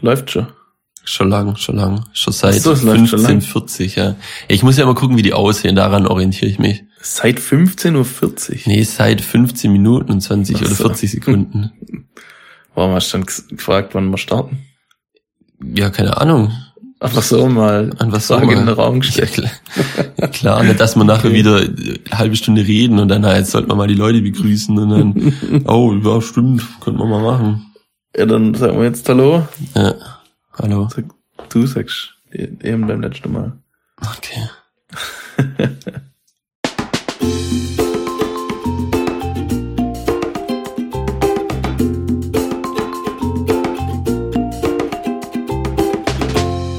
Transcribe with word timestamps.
Läuft 0.00 0.30
schon. 0.30 0.46
Schon 1.04 1.30
lang, 1.30 1.56
schon 1.56 1.76
lang. 1.76 2.04
Schon 2.12 2.32
seit 2.32 2.60
so, 2.60 2.72
es 2.72 2.82
läuft 2.82 3.08
schon 3.08 3.20
lang. 3.20 3.30
1540, 3.36 3.96
ja. 3.96 4.16
Ich 4.48 4.62
muss 4.62 4.76
ja 4.76 4.84
mal 4.86 4.94
gucken, 4.94 5.16
wie 5.16 5.22
die 5.22 5.32
aussehen, 5.32 5.74
daran 5.74 6.06
orientiere 6.06 6.50
ich 6.50 6.58
mich. 6.58 6.84
Seit 7.00 7.38
15.40 7.40 7.94
Uhr. 7.96 8.56
Nee, 8.66 8.82
seit 8.82 9.20
15 9.22 9.72
Minuten 9.72 10.12
und 10.12 10.20
20 10.20 10.56
Ach 10.56 10.60
oder 10.60 10.70
so. 10.70 10.84
40 10.84 11.10
Sekunden. 11.10 11.72
Warum 12.74 12.92
hast 12.94 13.12
du 13.12 13.18
dann 13.18 13.26
gefragt, 13.48 13.94
wann 13.94 14.10
wir 14.10 14.18
starten? 14.18 14.58
Ja, 15.74 15.90
keine 15.90 16.16
Ahnung. 16.18 16.52
Einfach 17.00 17.22
so 17.22 17.48
mal 17.48 17.90
An 17.98 18.12
was 18.12 18.26
Frage 18.26 18.44
soll 18.46 18.54
in 18.58 18.66
den? 18.66 18.74
Raum 18.74 18.94
Ja, 18.96 19.00
gestellt. 19.00 19.32
klar. 19.32 19.50
Ja, 20.18 20.26
klar, 20.28 20.62
nicht, 20.62 20.78
dass 20.80 20.96
wir 20.96 21.04
nachher 21.04 21.28
Okay. 21.30 21.34
wieder 21.34 21.56
eine 21.56 21.98
halbe 22.18 22.36
Stunde 22.36 22.66
reden 22.66 22.98
und 22.98 23.08
dann, 23.08 23.24
jetzt 23.24 23.52
sollten 23.52 23.70
wir 23.70 23.74
mal 23.74 23.88
die 23.88 23.94
Leute 23.94 24.20
begrüßen 24.20 24.78
und 24.78 24.90
dann, 24.90 25.64
oh, 25.66 25.94
ja, 25.94 26.20
stimmt, 26.20 26.62
könnten 26.80 27.00
wir 27.00 27.06
mal 27.06 27.22
machen. 27.22 27.69
Ja, 28.16 28.26
dann 28.26 28.54
sagen 28.54 28.76
wir 28.76 28.86
jetzt 28.86 29.08
Hallo. 29.08 29.46
Ja, 29.76 29.94
hallo. 30.54 30.88
Sag, 30.92 31.04
du 31.48 31.64
sagst 31.64 32.16
eben 32.32 32.88
beim 32.88 33.00
letzten 33.00 33.32
Mal. 33.32 33.52
Okay. 34.00 34.48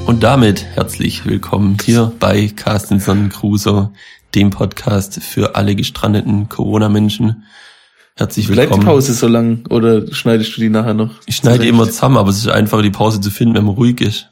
Und 0.05 0.21
damit 0.21 0.65
herzlich 0.75 1.25
willkommen 1.25 1.77
hier 1.81 2.11
bei 2.19 2.49
Carsten 2.49 2.99
Sonnencruiser, 2.99 3.93
dem 4.35 4.49
Podcast 4.49 5.23
für 5.23 5.55
alle 5.55 5.75
gestrandeten 5.75 6.49
Corona-Menschen. 6.49 7.45
Herzlich 8.17 8.47
Bleibt 8.47 8.69
die 8.69 8.75
willkommen. 8.75 8.85
Pause 8.85 9.13
so 9.13 9.27
lang 9.27 9.65
oder 9.69 10.11
schneidest 10.13 10.55
du 10.57 10.61
die 10.61 10.69
nachher 10.69 10.93
noch? 10.93 11.15
Ich 11.25 11.37
schneide 11.37 11.65
immer 11.65 11.85
zusammen, 11.85 12.17
aber 12.17 12.29
es 12.29 12.37
ist 12.37 12.47
einfacher, 12.49 12.81
die 12.83 12.89
Pause 12.91 13.21
zu 13.21 13.29
finden, 13.31 13.55
wenn 13.55 13.63
man 13.65 13.75
ruhig 13.75 14.01
ist. 14.01 14.27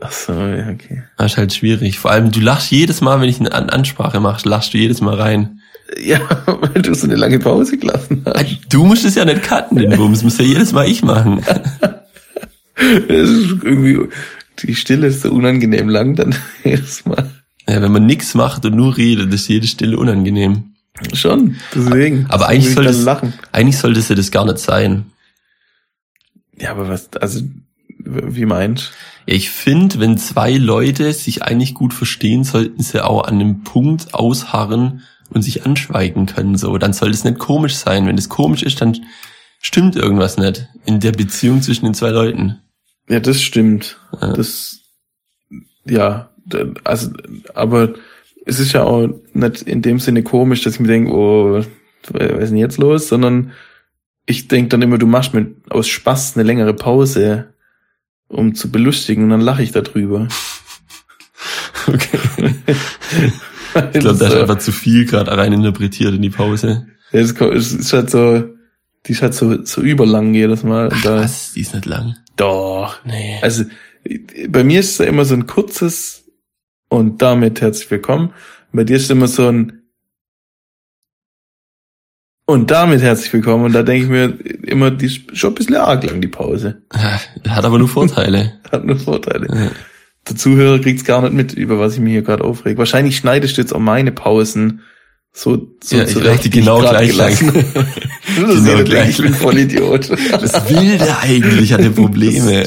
Ach 0.00 0.10
so, 0.12 0.32
ja, 0.32 0.68
okay. 0.70 1.04
Das 1.18 1.32
ist 1.32 1.38
halt 1.38 1.52
schwierig. 1.52 1.98
Vor 1.98 2.10
allem, 2.10 2.30
du 2.32 2.40
lachst 2.40 2.70
jedes 2.70 3.00
Mal, 3.00 3.20
wenn 3.20 3.28
ich 3.28 3.38
eine 3.38 3.52
An 3.52 3.70
Ansprache 3.70 4.18
mache, 4.20 4.48
lachst 4.48 4.74
du 4.74 4.78
jedes 4.78 5.00
Mal 5.00 5.14
rein. 5.14 5.60
Ja, 6.02 6.20
weil 6.46 6.82
du 6.82 6.94
so 6.94 7.06
eine 7.06 7.16
lange 7.16 7.38
Pause 7.38 7.76
gelassen 7.76 8.22
Ah, 8.24 8.32
hast. 8.36 8.60
Du 8.70 8.84
musst 8.84 9.04
es 9.04 9.14
ja 9.14 9.24
nicht 9.24 9.42
cutten, 9.42 9.78
den 9.78 9.90
Bums. 9.90 10.22
Muss 10.22 10.38
ja 10.38 10.44
jedes 10.44 10.72
Mal 10.72 10.88
ich 10.88 11.02
machen. 11.02 11.42
Es 13.08 13.28
ist 13.28 13.62
irgendwie, 13.62 14.08
die 14.62 14.74
Stille 14.74 15.08
ist 15.08 15.20
so 15.20 15.30
unangenehm 15.30 15.90
lang 15.90 16.14
dann 16.16 16.34
jedes 16.64 17.04
Mal. 17.04 17.28
Ja, 17.68 17.82
wenn 17.82 17.92
man 17.92 18.06
nichts 18.06 18.34
macht 18.34 18.64
und 18.64 18.74
nur 18.74 18.96
redet, 18.96 19.34
ist 19.34 19.48
jede 19.48 19.66
Stille 19.66 19.98
unangenehm. 19.98 20.72
Schon, 21.14 21.56
deswegen. 21.74 22.26
Aber 22.28 22.48
eigentlich 22.48 22.66
will 22.66 22.74
soll 22.74 22.84
ich 22.84 22.88
das- 22.88 22.96
dann 22.98 23.04
lachen. 23.04 23.34
Eigentlich 23.52 23.78
sollte 23.78 24.00
es 24.00 24.08
ja 24.08 24.14
das 24.16 24.30
gar 24.30 24.44
nicht 24.44 24.58
sein. 24.58 25.06
Ja, 26.58 26.72
aber 26.72 26.88
was, 26.88 27.10
also, 27.14 27.40
wie 27.98 28.44
meinst 28.44 28.92
Ja, 29.26 29.34
ich 29.34 29.50
finde, 29.50 29.98
wenn 30.00 30.18
zwei 30.18 30.52
Leute 30.54 31.12
sich 31.12 31.42
eigentlich 31.42 31.74
gut 31.74 31.94
verstehen, 31.94 32.44
sollten 32.44 32.82
sie 32.82 33.02
auch 33.04 33.24
an 33.24 33.34
einem 33.34 33.62
Punkt 33.62 34.12
ausharren 34.14 35.02
und 35.30 35.42
sich 35.42 35.64
anschweigen 35.64 36.26
können. 36.26 36.56
So, 36.58 36.76
dann 36.76 36.92
soll 36.92 37.10
es 37.10 37.24
nicht 37.24 37.38
komisch 37.38 37.76
sein. 37.76 38.06
Wenn 38.06 38.18
es 38.18 38.28
komisch 38.28 38.62
ist, 38.62 38.80
dann 38.80 38.98
stimmt 39.60 39.96
irgendwas 39.96 40.36
nicht 40.38 40.68
in 40.86 41.00
der 41.00 41.12
Beziehung 41.12 41.62
zwischen 41.62 41.84
den 41.84 41.94
zwei 41.94 42.10
Leuten. 42.10 42.58
Ja, 43.08 43.20
das 43.20 43.40
stimmt. 43.40 43.98
Ja. 44.20 44.32
Das, 44.32 44.80
ja, 45.84 46.30
also, 46.84 47.10
aber 47.54 47.94
es 48.50 48.58
ist 48.58 48.72
ja 48.72 48.82
auch 48.82 49.08
nicht 49.32 49.62
in 49.62 49.80
dem 49.80 50.00
Sinne 50.00 50.22
komisch, 50.24 50.62
dass 50.62 50.74
ich 50.74 50.80
mir 50.80 50.88
denke, 50.88 51.12
oh, 51.12 51.62
was 52.10 52.40
ist 52.42 52.50
denn 52.50 52.56
jetzt 52.56 52.78
los, 52.78 53.08
sondern 53.08 53.52
ich 54.26 54.48
denke 54.48 54.70
dann 54.70 54.82
immer, 54.82 54.98
du 54.98 55.06
machst 55.06 55.34
mir 55.34 55.46
aus 55.70 55.88
Spaß 55.88 56.36
eine 56.36 56.42
längere 56.44 56.74
Pause, 56.74 57.54
um 58.28 58.54
zu 58.54 58.70
belustigen, 58.70 59.24
und 59.24 59.30
dann 59.30 59.40
lache 59.40 59.62
ich 59.62 59.72
darüber. 59.72 60.28
Okay. 61.86 62.18
Ich 63.94 64.00
glaube, 64.00 64.18
da 64.18 64.26
ist 64.26 64.34
einfach 64.34 64.58
zu 64.58 64.72
viel 64.72 65.06
gerade 65.06 65.30
rein 65.36 65.52
interpretiert 65.52 66.12
in 66.12 66.22
die 66.22 66.30
Pause. 66.30 66.88
Ja, 67.12 67.20
es 67.20 67.72
ist 67.72 67.92
halt 67.92 68.10
so, 68.10 68.44
die 69.06 69.12
ist 69.12 69.22
halt 69.22 69.32
so, 69.34 69.64
so 69.64 69.80
überlang 69.80 70.34
jedes 70.34 70.64
Mal. 70.64 70.90
Da, 71.04 71.20
Was? 71.22 71.52
Die 71.52 71.60
ist 71.60 71.72
nicht 71.72 71.86
lang. 71.86 72.16
doch. 72.36 72.98
Nee. 73.04 73.38
Also 73.42 73.64
bei 74.48 74.64
mir 74.64 74.80
ist 74.80 74.90
es 74.90 74.98
ja 74.98 75.04
immer 75.04 75.24
so 75.24 75.34
ein 75.34 75.46
kurzes 75.46 76.19
und 76.90 77.22
damit 77.22 77.60
herzlich 77.62 77.90
willkommen. 77.90 78.34
Bei 78.72 78.84
dir 78.84 78.96
ist 78.96 79.10
immer 79.10 79.28
so 79.28 79.48
ein 79.48 79.76
und 82.46 82.70
damit 82.72 83.00
herzlich 83.00 83.32
willkommen. 83.32 83.64
Und 83.66 83.72
da 83.72 83.84
denke 83.84 84.04
ich 84.04 84.10
mir 84.10 84.64
immer, 84.68 84.90
die 84.90 85.06
ist 85.06 85.36
schon 85.38 85.52
ein 85.52 85.54
bisschen 85.54 85.76
arg 85.76 86.02
lang, 86.04 86.20
die 86.20 86.28
Pause. 86.28 86.82
Hat 87.48 87.64
aber 87.64 87.78
nur 87.78 87.88
Vorteile. 87.88 88.60
Hat 88.72 88.84
nur 88.84 88.98
Vorteile. 88.98 89.46
Ja. 89.48 89.70
Der 90.28 90.36
Zuhörer 90.36 90.80
kriegt's 90.80 91.04
gar 91.04 91.22
nicht 91.22 91.32
mit, 91.32 91.52
über 91.54 91.78
was 91.78 91.94
ich 91.94 92.00
mir 92.00 92.10
hier 92.10 92.22
gerade 92.22 92.44
aufreg. 92.44 92.76
Wahrscheinlich 92.76 93.16
schneidest 93.16 93.56
du 93.56 93.60
jetzt 93.62 93.72
auch 93.72 93.78
meine 93.80 94.10
Pausen 94.12 94.80
so, 95.32 95.68
so 95.82 95.96
Ja, 95.96 96.02
ich 96.02 96.10
zurecht, 96.10 96.44
ich 96.44 96.50
genau 96.50 96.80
grad 96.80 96.90
gleich 96.90 97.16
lang. 97.16 97.36
gelassen. 97.38 97.64
Das 98.36 98.64
Genau 98.64 98.78
ist 98.78 98.84
gleich 98.84 99.10
ich 99.10 99.16
bin 99.22 99.34
voll 99.34 99.58
Idiot. 99.58 100.10
Was 100.10 100.70
will 100.70 100.98
der 100.98 101.20
eigentlich? 101.20 101.72
Hat 101.72 101.80
er 101.80 101.90
Probleme? 101.90 102.64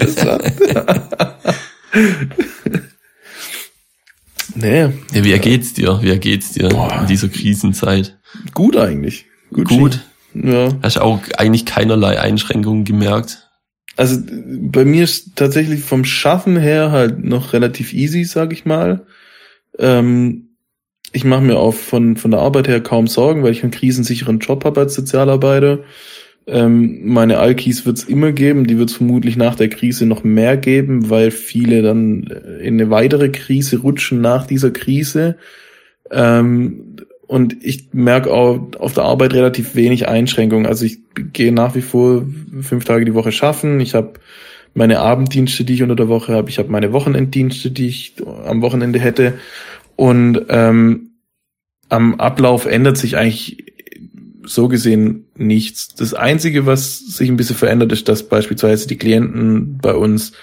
Nee, 4.63 4.89
Ja, 5.13 5.23
wie 5.23 5.31
ergeht's 5.31 5.73
dir? 5.73 5.99
Wie 6.01 6.09
ergeht's 6.09 6.53
dir 6.53 6.69
Boah. 6.69 7.01
in 7.01 7.07
dieser 7.07 7.29
Krisenzeit? 7.29 8.17
gut 8.53 8.75
eigentlich. 8.77 9.25
Gut. 9.51 9.67
Gut. 9.67 9.99
Ja. 10.33 10.69
Hast 10.81 10.99
auch 10.99 11.19
eigentlich 11.37 11.65
keinerlei 11.65 12.19
Einschränkungen 12.19 12.83
gemerkt? 12.85 13.49
Also 13.95 14.17
bei 14.25 14.85
mir 14.85 15.03
ist 15.03 15.35
tatsächlich 15.35 15.81
vom 15.81 16.03
Schaffen 16.03 16.57
her 16.57 16.91
halt 16.91 17.23
noch 17.23 17.53
relativ 17.53 17.93
easy, 17.93 18.23
sag 18.23 18.51
ich 18.51 18.65
mal. 18.65 19.05
Ähm, 19.77 20.49
ich 21.11 21.23
mache 21.23 21.41
mir 21.41 21.59
auch 21.59 21.75
von, 21.75 22.17
von 22.17 22.31
der 22.31 22.39
Arbeit 22.39 22.67
her 22.67 22.81
kaum 22.81 23.05
Sorgen, 23.05 23.43
weil 23.43 23.51
ich 23.51 23.61
einen 23.61 23.71
krisensicheren 23.71 24.39
Job 24.39 24.65
habe 24.65 24.79
als 24.81 24.95
Sozialarbeiter. 24.95 25.79
Ähm, 26.45 26.99
meine 27.05 27.39
Alkis 27.39 27.85
wird's 27.85 28.03
immer 28.03 28.31
geben, 28.33 28.67
die 28.67 28.77
wird's 28.77 28.93
vermutlich 28.93 29.37
nach 29.37 29.55
der 29.55 29.69
Krise 29.69 30.05
noch 30.05 30.23
mehr 30.23 30.57
geben, 30.57 31.09
weil 31.09 31.31
viele 31.31 31.81
dann 31.81 32.23
in 32.61 32.73
eine 32.73 32.89
weitere 32.89 33.29
Krise 33.29 33.79
rutschen 33.79 34.19
nach 34.19 34.45
dieser 34.45 34.71
Krise. 34.71 35.37
Ähm, 36.11 36.97
und 37.27 37.63
ich 37.63 37.93
merke 37.93 38.31
auch 38.31 38.59
auf 38.77 38.93
der 38.93 39.05
Arbeit 39.05 39.33
relativ 39.33 39.75
wenig 39.75 40.07
Einschränkungen. 40.07 40.65
Also 40.65 40.85
ich 40.85 40.99
gehe 41.15 41.53
nach 41.53 41.75
wie 41.75 41.81
vor 41.81 42.25
fünf 42.61 42.83
Tage 42.83 43.05
die 43.05 43.13
Woche 43.13 43.31
schaffen. 43.31 43.79
Ich 43.79 43.95
habe 43.95 44.13
meine 44.73 44.99
Abenddienste, 44.99 45.63
die 45.63 45.75
ich 45.75 45.83
unter 45.83 45.95
der 45.95 46.09
Woche 46.09 46.33
habe. 46.33 46.49
Ich 46.49 46.59
habe 46.59 46.69
meine 46.69 46.91
Wochenenddienste, 46.91 47.71
die 47.71 47.87
ich 47.87 48.15
am 48.45 48.61
Wochenende 48.61 48.99
hätte. 48.99 49.35
Und 49.95 50.41
ähm, 50.49 51.11
am 51.89 52.15
Ablauf 52.15 52.65
ändert 52.65 52.97
sich 52.97 53.17
eigentlich 53.17 53.63
so 54.45 54.67
gesehen 54.67 55.25
nichts. 55.35 55.95
Das 55.95 56.13
Einzige, 56.13 56.65
was 56.65 56.99
sich 56.99 57.29
ein 57.29 57.37
bisschen 57.37 57.55
verändert, 57.55 57.91
ist, 57.91 58.07
dass 58.09 58.23
beispielsweise 58.23 58.87
die 58.87 58.97
Klienten 58.97 59.77
bei 59.81 59.93
uns 59.93 60.33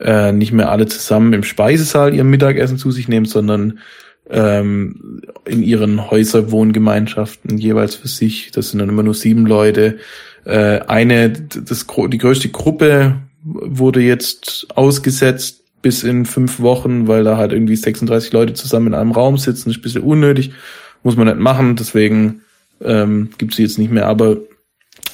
äh, 0.00 0.32
nicht 0.32 0.52
mehr 0.52 0.70
alle 0.70 0.86
zusammen 0.86 1.32
im 1.32 1.42
Speisesaal 1.42 2.14
ihr 2.14 2.24
Mittagessen 2.24 2.78
zu 2.78 2.90
sich 2.90 3.08
nehmen, 3.08 3.26
sondern 3.26 3.80
ähm, 4.30 5.22
in 5.44 5.62
ihren 5.62 6.10
Häuserwohngemeinschaften 6.10 7.58
jeweils 7.58 7.94
für 7.94 8.08
sich. 8.08 8.50
Das 8.52 8.70
sind 8.70 8.78
dann 8.80 8.88
immer 8.88 9.02
nur 9.02 9.14
sieben 9.14 9.46
Leute. 9.46 9.98
Äh, 10.44 10.80
eine, 10.80 11.30
das, 11.30 11.86
die 11.86 12.18
größte 12.18 12.48
Gruppe 12.50 13.16
wurde 13.42 14.00
jetzt 14.00 14.66
ausgesetzt 14.74 15.64
bis 15.80 16.02
in 16.02 16.26
fünf 16.26 16.60
Wochen, 16.60 17.06
weil 17.06 17.24
da 17.24 17.36
halt 17.36 17.52
irgendwie 17.52 17.76
36 17.76 18.32
Leute 18.32 18.52
zusammen 18.54 18.88
in 18.88 18.94
einem 18.94 19.12
Raum 19.12 19.38
sitzen. 19.38 19.68
Das 19.68 19.76
ist 19.76 19.80
ein 19.80 19.82
bisschen 19.82 20.02
unnötig. 20.02 20.52
Muss 21.02 21.16
man 21.16 21.28
nicht 21.28 21.38
machen. 21.38 21.76
Deswegen 21.76 22.42
ähm, 22.82 23.30
gibt 23.38 23.54
sie 23.54 23.62
jetzt 23.62 23.78
nicht 23.78 23.90
mehr. 23.90 24.06
Aber 24.06 24.38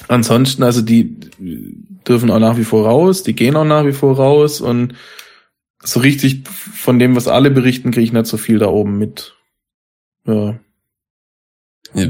ansonsten, 0.07 0.63
also 0.63 0.81
die 0.81 1.15
dürfen 2.07 2.29
auch 2.31 2.39
nach 2.39 2.57
wie 2.57 2.63
vor 2.63 2.85
raus. 2.87 3.23
Die 3.23 3.33
gehen 3.33 3.55
auch 3.55 3.65
nach 3.65 3.85
wie 3.85 3.93
vor 3.93 4.15
raus. 4.15 4.61
Und 4.61 4.93
so 5.83 5.99
richtig 5.99 6.47
von 6.47 6.99
dem, 6.99 7.15
was 7.15 7.27
alle 7.27 7.51
berichten, 7.51 7.91
kriege 7.91 8.05
ich 8.05 8.13
nicht 8.13 8.25
so 8.27 8.37
viel 8.37 8.59
da 8.59 8.67
oben 8.67 8.97
mit. 8.97 9.35
Ja, 10.25 10.55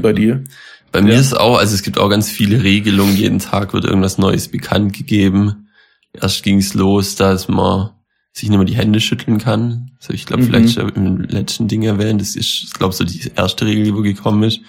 bei 0.00 0.12
dir. 0.12 0.44
Bei 0.92 1.02
mir 1.02 1.14
Ja. 1.14 1.20
ist 1.20 1.34
auch, 1.34 1.58
also 1.58 1.74
es 1.74 1.82
gibt 1.82 1.98
auch 1.98 2.08
ganz 2.08 2.30
viele 2.30 2.62
Regelungen. 2.62 3.16
Jeden 3.16 3.38
Tag 3.38 3.72
wird 3.74 3.84
irgendwas 3.84 4.18
Neues 4.18 4.48
bekannt 4.48 4.94
gegeben. 4.96 5.68
Erst 6.12 6.42
ging 6.42 6.58
es 6.58 6.74
los, 6.74 7.14
dass 7.16 7.48
man 7.48 7.90
sich 8.32 8.48
nicht 8.48 8.56
mehr 8.58 8.66
die 8.66 8.76
Hände 8.76 9.00
schütteln 9.00 9.38
kann. 9.38 9.92
Also 10.00 10.12
ich 10.12 10.26
glaube, 10.26 10.42
Mhm. 10.42 10.46
vielleicht 10.46 10.74
schon 10.74 10.88
im 10.90 11.18
letzten 11.22 11.68
Ding 11.68 11.82
erwähnt. 11.82 12.20
Das 12.20 12.36
ist, 12.36 12.64
ich 12.64 12.72
glaube, 12.72 12.94
so 12.94 13.04
die 13.04 13.30
erste 13.36 13.66
Regel, 13.66 13.84
die 13.84 13.94
wo 13.94 14.00
gekommen 14.02 14.42
ist. 14.42 14.60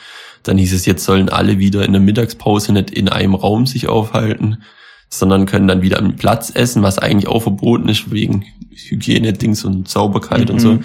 Dann 0.43 0.57
hieß 0.57 0.73
es, 0.73 0.85
jetzt 0.85 1.03
sollen 1.03 1.29
alle 1.29 1.59
wieder 1.59 1.83
in 1.83 1.91
der 1.91 2.01
Mittagspause 2.01 2.73
nicht 2.73 2.91
in 2.91 3.09
einem 3.09 3.35
Raum 3.35 3.65
sich 3.65 3.87
aufhalten, 3.87 4.63
sondern 5.09 5.45
können 5.45 5.67
dann 5.67 5.81
wieder 5.81 5.99
am 5.99 6.15
Platz 6.15 6.51
essen, 6.53 6.83
was 6.83 6.97
eigentlich 6.97 7.27
auch 7.27 7.41
verboten 7.41 7.89
ist 7.89 8.11
wegen 8.11 8.45
Hygiene-Dings 8.69 9.63
und 9.63 9.87
Sauberkeit 9.87 10.49
und 10.49 10.59
so. 10.59 10.73
Mhm. 10.73 10.83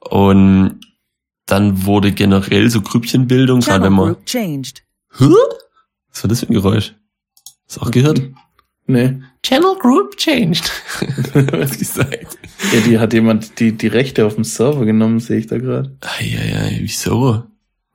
Und 0.00 0.80
dann 1.46 1.84
wurde 1.84 2.12
generell 2.12 2.70
so 2.70 2.80
Grüppchenbildung, 2.80 3.60
gerade 3.60 3.84
Channel 3.84 3.90
wenn 3.90 3.96
man 3.96 4.06
group 4.14 4.26
changed. 4.26 4.82
Hä? 5.18 5.28
Was 6.10 6.24
war 6.24 6.28
das 6.28 6.40
für 6.40 6.48
ein 6.48 6.54
Geräusch? 6.54 6.94
Hast 7.66 7.76
du 7.76 7.80
auch 7.82 7.90
gehört? 7.90 8.22
Nee. 8.86 9.20
Channel 9.42 9.76
Group 9.78 10.16
changed. 10.16 10.70
Was 11.52 11.78
gesagt? 11.78 12.38
Ja, 12.72 12.80
die 12.80 12.98
hat 12.98 13.12
jemand 13.12 13.58
die, 13.58 13.72
die 13.72 13.86
Rechte 13.86 14.26
auf 14.26 14.34
dem 14.34 14.44
Server 14.44 14.84
genommen, 14.84 15.20
sehe 15.20 15.38
ich 15.38 15.46
da 15.46 15.58
gerade. 15.58 15.96
Eieiei, 16.00 16.78
wieso? 16.80 17.44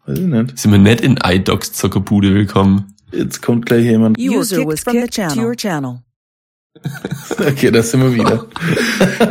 Weiß 0.09 0.17
ich 0.17 0.25
nicht. 0.25 0.57
Sind 0.57 0.71
wir 0.71 0.79
nicht 0.79 1.01
in 1.01 1.19
iDocs 1.23 1.73
Zockerbude 1.73 2.33
willkommen? 2.33 2.95
Jetzt 3.11 3.43
kommt 3.43 3.67
gleich 3.67 3.83
jemand. 3.83 4.17
User 4.17 4.65
was 4.65 4.83
kicked 4.83 5.13
to 5.13 5.39
your 5.39 5.55
channel. 5.55 5.99
Okay, 7.37 7.69
da 7.69 7.83
sind 7.83 8.01
wir 8.01 8.15
wieder. 8.15 8.47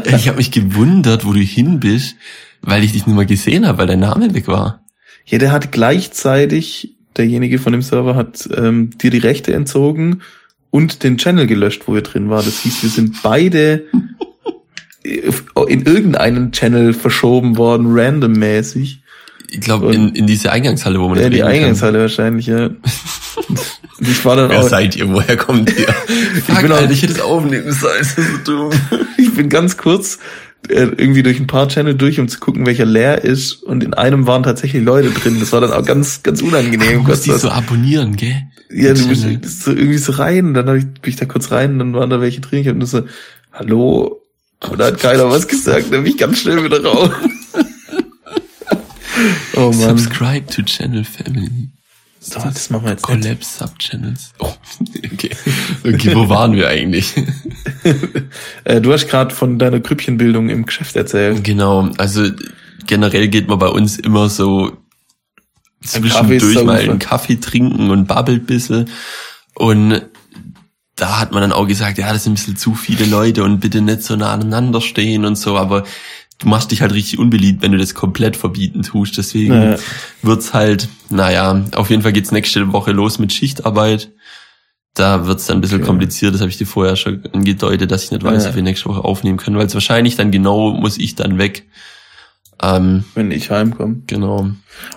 Ich 0.17 0.29
habe 0.29 0.37
mich 0.37 0.53
gewundert, 0.53 1.27
wo 1.27 1.33
du 1.33 1.41
hin 1.41 1.81
bist, 1.81 2.15
weil 2.63 2.85
ich 2.85 2.93
dich 2.93 3.09
nicht 3.09 3.17
mal 3.17 3.27
gesehen 3.27 3.67
habe, 3.67 3.79
weil 3.79 3.87
dein 3.89 3.99
Name 3.99 4.33
weg 4.35 4.47
war. 4.47 4.85
Ja, 5.27 5.39
der 5.39 5.51
hat 5.51 5.73
gleichzeitig, 5.73 6.97
derjenige 7.17 7.59
von 7.59 7.73
dem 7.73 7.83
Server 7.83 8.15
hat 8.15 8.49
ähm, 8.57 8.97
dir 8.99 9.11
die 9.11 9.19
Rechte 9.19 9.55
entzogen 9.55 10.23
und 10.71 11.03
den 11.03 11.19
Channel 11.19 11.49
gelöscht, 11.49 11.83
wo 11.87 11.95
wir 11.95 12.03
drin 12.03 12.31
waren. 12.31 12.45
Das 12.45 12.61
hieß, 12.61 12.85
wir 12.85 12.91
sind 12.91 13.21
beide 13.25 13.87
in 15.03 15.83
irgendeinen 15.87 16.53
Channel 16.53 16.93
verschoben 16.93 17.57
worden, 17.57 17.87
randommäßig. 17.89 19.03
Ich 19.51 19.61
glaube, 19.61 19.95
in, 19.95 20.11
in 20.15 20.27
diese 20.27 20.53
Eingangshalle, 20.53 21.01
wo 21.01 21.09
man 21.09 21.19
Ja, 21.19 21.29
die 21.31 21.37
reden 21.37 21.47
kann. 21.49 21.55
Eingangshalle 21.55 22.01
wahrscheinlich, 22.01 22.47
ja. 22.47 22.71
Ich 24.01 24.25
war 24.25 24.37
dann 24.37 24.51
Wer 24.51 24.61
auch, 24.61 24.69
seid 24.69 24.95
ihr? 24.97 25.09
Woher 25.09 25.37
kommt 25.37 25.77
ihr? 25.79 25.87
Fuck, 26.47 26.61
bin 26.63 26.73
auch- 26.73 26.77
Alter, 26.77 26.91
ich 26.93 27.03
hätte 27.03 27.15
es 27.15 27.21
aufnehmen 27.21 27.73
sollen. 27.73 27.99
Das 27.99 28.19
ist 28.19 28.45
so 28.45 28.69
dumm. 28.69 28.71
ich 29.17 29.33
bin 29.35 29.49
ganz 29.49 29.77
kurz 29.77 30.19
äh, 30.69 30.83
irgendwie 30.83 31.23
durch 31.23 31.41
ein 31.41 31.47
paar 31.47 31.69
Channel 31.69 31.95
durch, 31.95 32.21
um 32.21 32.29
zu 32.29 32.41
gucken, 32.41 32.67
welcher 32.67 32.85
leer 32.85 33.25
ist. 33.25 33.55
Und 33.63 33.83
in 33.83 33.95
einem 33.95 34.27
waren 34.27 34.43
tatsächlich 34.43 34.85
Leute 34.85 35.11
drin. 35.11 35.39
Das 35.41 35.53
war 35.53 35.61
dann 35.61 35.73
auch 35.73 35.85
ganz, 35.85 36.23
ganz 36.23 36.43
unangenehm. 36.43 37.05
Du 37.05 37.11
musst 37.11 37.27
die 37.27 37.33
so 37.33 37.49
abonnieren, 37.49 38.17
gell? 38.17 38.43
Ja, 38.71 38.93
du 38.93 39.09
bist 39.09 39.63
so 39.63 39.71
irgendwie 39.71 39.97
so 39.99 40.13
rein, 40.13 40.53
dann 40.53 40.69
hab 40.69 40.77
ich, 40.77 40.85
bin 40.85 41.11
ich 41.11 41.17
da 41.17 41.25
kurz 41.25 41.51
rein, 41.51 41.73
und 41.73 41.79
dann 41.79 41.95
waren 41.95 42.11
da 42.11 42.21
welche 42.21 42.43
drin, 42.43 42.61
ich 42.61 42.69
hab 42.69 42.77
nur 42.77 42.87
so, 42.87 43.01
hallo, 43.51 44.21
und 44.69 44.79
da 44.79 44.89
hat 44.89 45.01
keiner 45.01 45.31
was 45.31 45.49
gesagt, 45.49 45.85
dann 45.91 46.03
bin 46.03 46.13
ich 46.13 46.19
ganz 46.19 46.41
schnell 46.41 46.63
wieder 46.63 46.85
raus. 46.85 47.09
Oh 49.57 49.73
Mann. 49.73 49.99
Subscribe 49.99 50.47
to 50.47 50.63
Channel 50.63 51.05
Family. 51.05 51.71
So, 52.21 52.41
das 52.41 52.71
machen 52.71 52.85
wir 52.85 52.91
jetzt. 52.93 53.03
Collab 53.03 53.45
Subchannels. 53.45 54.33
Oh, 54.41 54.53
okay. 55.13 55.31
Okay, 55.85 56.15
wo 56.15 56.29
waren 56.29 56.55
wir 56.55 56.69
eigentlich? 56.69 57.15
Äh, 58.65 58.81
du 58.81 58.93
hast 58.93 59.09
gerade 59.09 59.35
von 59.35 59.59
deiner 59.59 59.81
Grüppchenbildung 59.81 60.51
im 60.51 60.67
Geschäft 60.67 60.97
erzählt. 60.97 61.43
Genau, 61.45 61.89
also 61.97 62.29
generell 62.87 63.29
geht 63.29 63.49
man 63.49 63.59
bei 63.59 63.69
uns 63.69 63.99
immer 63.99 64.29
so 64.29 64.77
zwischendurch 65.83 66.65
mal 66.65 66.81
einen 66.81 66.99
Kaffee 66.99 67.37
trinken 67.37 67.91
und 67.91 68.07
babbelt 68.07 68.43
ein 68.43 68.47
bisschen. 68.47 68.91
Und 69.55 70.03
da 70.97 71.21
hat 71.21 71.33
man 71.33 71.43
dann 71.43 71.53
auch 71.53 71.67
gesagt, 71.67 71.99
ja, 71.99 72.13
das 72.13 72.25
sind 72.25 72.33
ein 72.33 72.37
bisschen 72.37 72.57
zu 72.57 72.75
viele 72.75 73.07
Leute 73.07 73.45
und 73.45 73.61
bitte 73.61 73.81
nicht 73.81 74.03
so 74.03 74.17
nah 74.17 74.33
aneinander 74.33 74.81
stehen 74.81 75.25
und 75.25 75.37
so, 75.37 75.57
aber 75.57 75.85
du 76.39 76.49
machst 76.49 76.71
dich 76.71 76.81
halt 76.83 76.93
richtig 76.93 77.19
unbeliebt, 77.19 77.63
wenn 77.63 77.73
du 77.73 77.79
das 77.79 77.95
komplett 77.95 78.37
verbieten 78.37 78.83
tust. 78.83 79.19
Deswegen 79.19 79.53
Ja. 79.55 79.77
wird's 80.23 80.55
halt, 80.55 80.89
naja, 81.11 81.65
auf 81.75 81.91
jeden 81.91 82.03
Fall 82.03 82.13
geht's 82.13 82.31
nächste 82.33 82.73
Woche 82.73 82.93
los 82.93 83.19
mit 83.19 83.33
Schichtarbeit. 83.33 84.13
Da 84.95 85.27
wird's 85.27 85.47
dann 85.47 85.59
ein 85.59 85.61
bisschen 85.61 85.79
Okay. 85.79 85.87
kompliziert, 85.87 86.35
das 86.35 86.41
habe 86.41 86.51
ich 86.51 86.57
dir 86.59 86.67
vorher 86.67 86.97
schon 86.97 87.23
angedeutet, 87.33 87.91
dass 87.91 88.05
ich 88.05 88.11
nicht 88.11 88.23
weiß, 88.25 88.45
Ja. 88.45 88.51
ob 88.51 88.57
wir 88.57 88.63
nächste 88.63 88.89
Woche 88.89 89.05
aufnehmen 89.05 89.39
können, 89.39 89.57
weil 89.57 89.67
es 89.67 89.75
wahrscheinlich 89.75 90.17
dann 90.17 90.31
genau 90.31 90.71
muss 90.73 90.97
ich 90.99 91.15
dann 91.15 91.39
weg. 91.39 91.67
Ähm, 92.61 93.05
Wenn 93.15 93.31
ich 93.31 93.51
heimkomme. 93.53 93.97
genau. 94.09 94.51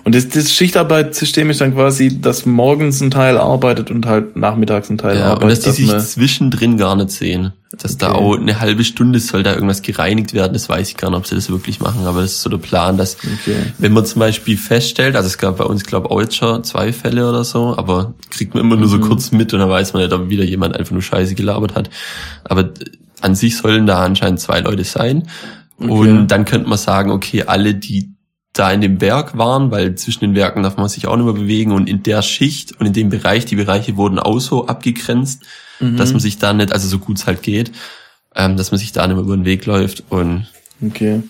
Und 0.04 0.14
das, 0.14 0.28
das 0.28 0.52
Schichtarbeitssystem 0.52 1.48
ist 1.50 1.60
dann 1.60 1.74
quasi, 1.74 2.20
dass 2.20 2.44
morgens 2.44 3.00
ein 3.00 3.10
Teil 3.12 3.38
arbeitet 3.38 3.90
und 3.90 4.06
halt 4.06 4.36
nachmittags 4.36 4.90
ein 4.90 4.98
Teil 4.98 5.18
Ja, 5.18 5.26
arbeitet. 5.26 5.42
und 5.44 5.50
dass 5.50 5.60
die 5.76 5.82
sich 5.82 5.86
man- 5.92 6.00
zwischendrin 6.00 6.76
gar 6.76 6.96
nicht 6.96 7.10
sehen. 7.10 7.52
Dass 7.78 7.96
da 7.96 8.10
Okay. 8.10 8.18
auch 8.18 8.36
eine 8.36 8.60
halbe 8.60 8.84
Stunde 8.84 9.18
soll 9.20 9.42
da 9.44 9.54
irgendwas 9.54 9.80
gereinigt 9.82 10.34
werden, 10.34 10.52
das 10.52 10.68
weiß 10.68 10.88
ich 10.90 10.96
gar 10.96 11.08
nicht, 11.10 11.18
ob 11.18 11.26
sie 11.26 11.34
das 11.36 11.50
wirklich 11.50 11.80
machen, 11.80 12.04
aber 12.04 12.20
das 12.20 12.32
ist 12.32 12.42
so 12.42 12.50
der 12.50 12.58
Plan, 12.58 12.96
dass 12.98 13.16
Okay. 13.16 13.56
wenn 13.78 13.92
man 13.92 14.04
zum 14.06 14.18
Beispiel 14.20 14.56
feststellt, 14.58 15.14
also 15.16 15.26
es 15.28 15.38
gab 15.38 15.56
bei 15.58 15.64
uns, 15.64 15.84
glaube 15.84 16.10
auch 16.10 16.20
jetzt 16.20 16.36
schon 16.36 16.64
zwei 16.64 16.92
Fälle 16.92 17.28
oder 17.28 17.44
so, 17.44 17.74
aber 17.78 18.14
kriegt 18.30 18.54
man 18.54 18.64
immer 18.64 18.76
nur 18.76 18.88
so 18.88 18.98
Mhm. 18.98 19.02
kurz 19.02 19.30
mit 19.32 19.54
und 19.54 19.60
dann 19.60 19.70
weiß 19.70 19.92
man 19.94 20.02
nicht, 20.02 20.12
ob 20.12 20.28
wieder 20.28 20.44
jemand 20.44 20.76
einfach 20.76 20.92
nur 20.92 21.00
Scheiße 21.02 21.34
gelabert 21.34 21.74
hat. 21.74 21.88
Aber 22.44 22.70
an 23.20 23.34
sich 23.36 23.56
sollen 23.56 23.86
da 23.86 24.04
anscheinend 24.04 24.40
zwei 24.40 24.60
Leute 24.60 24.84
sein. 24.84 25.28
Okay. 25.82 25.92
Und 26.10 26.28
dann 26.28 26.44
könnte 26.44 26.68
man 26.68 26.78
sagen, 26.78 27.10
okay, 27.10 27.44
alle, 27.44 27.74
die 27.74 28.10
da 28.52 28.70
in 28.70 28.82
dem 28.82 29.00
Werk 29.00 29.38
waren, 29.38 29.70
weil 29.70 29.94
zwischen 29.94 30.20
den 30.20 30.34
Werken 30.34 30.62
darf 30.62 30.76
man 30.76 30.88
sich 30.88 31.06
auch 31.06 31.16
nicht 31.16 31.24
mehr 31.24 31.32
bewegen 31.34 31.72
und 31.72 31.88
in 31.88 32.02
der 32.02 32.20
Schicht 32.22 32.78
und 32.78 32.84
in 32.86 32.92
dem 32.92 33.08
Bereich, 33.08 33.46
die 33.46 33.56
Bereiche 33.56 33.96
wurden 33.96 34.18
auch 34.18 34.40
so 34.40 34.66
abgegrenzt, 34.66 35.42
Mhm. 35.80 35.96
dass 35.96 36.12
man 36.12 36.20
sich 36.20 36.36
da 36.38 36.52
nicht, 36.52 36.72
also 36.72 36.86
so 36.86 36.98
gut 36.98 37.16
es 37.18 37.26
halt 37.26 37.42
geht, 37.42 37.72
ähm, 38.36 38.56
dass 38.58 38.70
man 38.70 38.78
sich 38.78 38.92
da 38.92 39.06
nicht 39.06 39.16
mehr 39.16 39.24
über 39.24 39.34
den 39.36 39.46
Weg 39.46 39.64
läuft 39.66 40.04
und 40.10 40.46
Okay. 40.84 41.22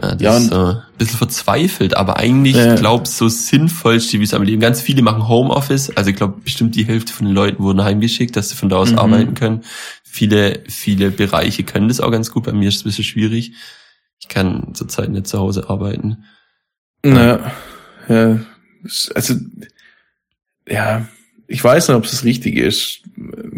ja, 0.00 0.14
das 0.14 0.20
Ja, 0.22 0.36
ist 0.38 0.52
äh, 0.52 0.54
ein 0.56 0.82
bisschen 0.96 1.18
verzweifelt, 1.18 1.96
aber 1.96 2.16
eigentlich, 2.18 2.54
Ja. 2.56 2.74
ich 2.74 2.80
glaube, 2.80 3.06
so 3.08 3.28
sinnvollste, 3.28 4.20
wie 4.20 4.24
es 4.24 4.32
am 4.32 4.42
Leben. 4.44 4.60
Ganz 4.60 4.80
viele 4.80 5.02
machen 5.02 5.26
Homeoffice, 5.28 5.90
also 5.96 6.08
ich 6.10 6.16
glaube, 6.16 6.40
bestimmt 6.44 6.76
die 6.76 6.86
Hälfte 6.86 7.12
von 7.12 7.26
den 7.26 7.34
Leuten 7.34 7.62
wurden 7.62 7.82
heimgeschickt, 7.82 8.36
dass 8.36 8.48
sie 8.50 8.54
von 8.56 8.68
da 8.68 8.76
aus 8.76 8.92
Mhm. 8.92 8.98
arbeiten 8.98 9.34
können. 9.34 9.64
Viele, 10.04 10.60
viele 10.68 11.10
Bereiche 11.10 11.64
können 11.64 11.88
das 11.88 12.00
auch 12.00 12.10
ganz 12.12 12.30
gut, 12.30 12.44
bei 12.44 12.52
mir 12.52 12.68
ist 12.68 12.76
es 12.76 12.80
ein 12.82 12.84
bisschen 12.90 13.04
schwierig. 13.04 13.52
Ich 14.20 14.28
kann 14.28 14.74
zurzeit 14.74 15.10
nicht 15.10 15.26
zu 15.26 15.38
Hause 15.38 15.68
arbeiten. 15.68 16.24
Naja, 17.02 17.52
ja, 18.08 18.40
also, 19.14 19.34
ja, 20.68 21.08
ich 21.46 21.62
weiß 21.62 21.88
nicht, 21.88 21.96
ob 21.96 22.04
es 22.04 22.12
das 22.12 22.24
Richtige 22.24 22.62
ist. 22.62 23.02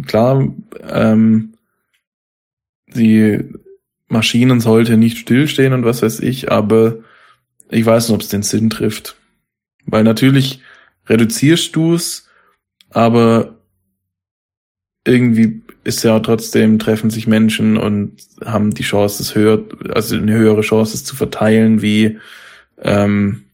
Klar, 0.06 0.48
ähm, 0.88 1.54
die 2.86 3.40
Maschinen 4.08 4.60
sollte 4.60 4.96
nicht 4.96 5.18
stillstehen 5.18 5.72
und 5.72 5.84
was 5.84 6.02
weiß 6.02 6.20
ich, 6.20 6.50
aber 6.52 6.98
ich 7.70 7.84
weiß 7.84 8.08
nicht, 8.08 8.14
ob 8.14 8.20
es 8.20 8.28
den 8.28 8.42
Sinn 8.42 8.70
trifft. 8.70 9.16
Weil 9.86 10.04
natürlich 10.04 10.60
reduzierst 11.08 11.74
du 11.74 11.94
es, 11.94 12.28
aber 12.90 13.58
irgendwie 15.04 15.62
ist 15.84 16.02
ja 16.04 16.20
trotzdem, 16.20 16.78
treffen 16.78 17.10
sich 17.10 17.26
Menschen 17.26 17.76
und 17.76 18.12
haben 18.44 18.72
die 18.72 18.84
Chance, 18.84 19.22
es 19.22 19.34
höher, 19.34 19.60
also 19.92 20.16
eine 20.16 20.32
höhere 20.34 20.60
Chance, 20.60 20.94
es 20.94 21.04
zu 21.04 21.16
verteilen, 21.16 21.82
wie 21.82 22.18
ähm, 22.80 23.44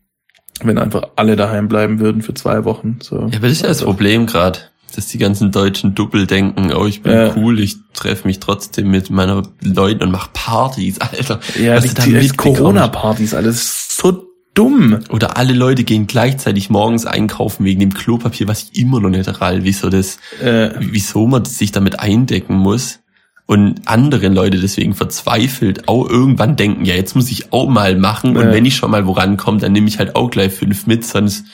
wenn 0.62 0.78
einfach 0.78 1.08
alle 1.16 1.36
daheim 1.36 1.68
bleiben 1.68 2.00
würden 2.00 2.22
für 2.22 2.34
zwei 2.34 2.64
Wochen. 2.64 2.98
So. 3.02 3.16
Ja, 3.30 3.38
aber 3.38 3.48
das 3.48 3.52
ist 3.52 3.62
ja 3.62 3.68
das 3.68 3.78
Also, 3.78 3.86
Problem 3.86 4.26
gerade, 4.26 4.58
dass 4.94 5.06
die 5.06 5.18
ganzen 5.18 5.52
Deutschen 5.52 5.94
Doppel 5.94 6.26
denken, 6.26 6.72
oh, 6.72 6.86
ich 6.86 7.02
bin 7.02 7.12
Ja. 7.12 7.34
cool, 7.36 7.60
ich 7.60 7.76
treffe 7.94 8.26
mich 8.26 8.40
trotzdem 8.40 8.90
mit 8.90 9.08
meiner 9.10 9.42
Leuten 9.62 10.02
und 10.02 10.10
mach 10.10 10.32
Partys, 10.32 10.98
Alter. 11.00 11.40
Ja, 11.58 11.78
die, 11.80 12.12
die. 12.14 12.28
Corona-Partys, 12.30 13.34
alles 13.34 13.96
so 13.96 14.27
dumm. 14.58 14.98
Oder 15.10 15.36
alle 15.36 15.52
Leute 15.52 15.84
gehen 15.84 16.06
gleichzeitig 16.06 16.68
morgens 16.68 17.06
einkaufen 17.06 17.64
wegen 17.64 17.80
dem 17.80 17.94
Klopapier, 17.94 18.48
was 18.48 18.64
ich 18.72 18.80
immer 18.82 19.00
noch 19.00 19.10
nicht 19.10 19.40
rall, 19.40 19.64
wieso 19.64 19.88
das, 19.88 20.18
Äh, 20.42 20.70
wieso 20.80 21.26
man 21.26 21.44
sich 21.44 21.72
damit 21.72 22.00
eindecken 22.00 22.56
muss. 22.56 23.00
Und 23.46 23.82
andere 23.86 24.28
Leute 24.28 24.58
deswegen 24.58 24.94
verzweifelt 24.94 25.88
auch 25.88 26.08
irgendwann 26.08 26.56
denken, 26.56 26.84
ja, 26.84 26.94
jetzt 26.94 27.14
muss 27.16 27.30
ich 27.30 27.52
auch 27.52 27.68
mal 27.68 27.96
machen. 27.96 28.36
Und 28.36 28.46
Ja. 28.46 28.52
wenn 28.52 28.66
ich 28.66 28.76
schon 28.76 28.90
mal 28.90 29.04
vorankomme, 29.04 29.58
dann 29.58 29.72
nehme 29.72 29.88
ich 29.88 29.98
halt 29.98 30.16
auch 30.16 30.28
gleich 30.30 30.52
fünf 30.52 30.86
mit, 30.86 31.04
sonst 31.04 31.46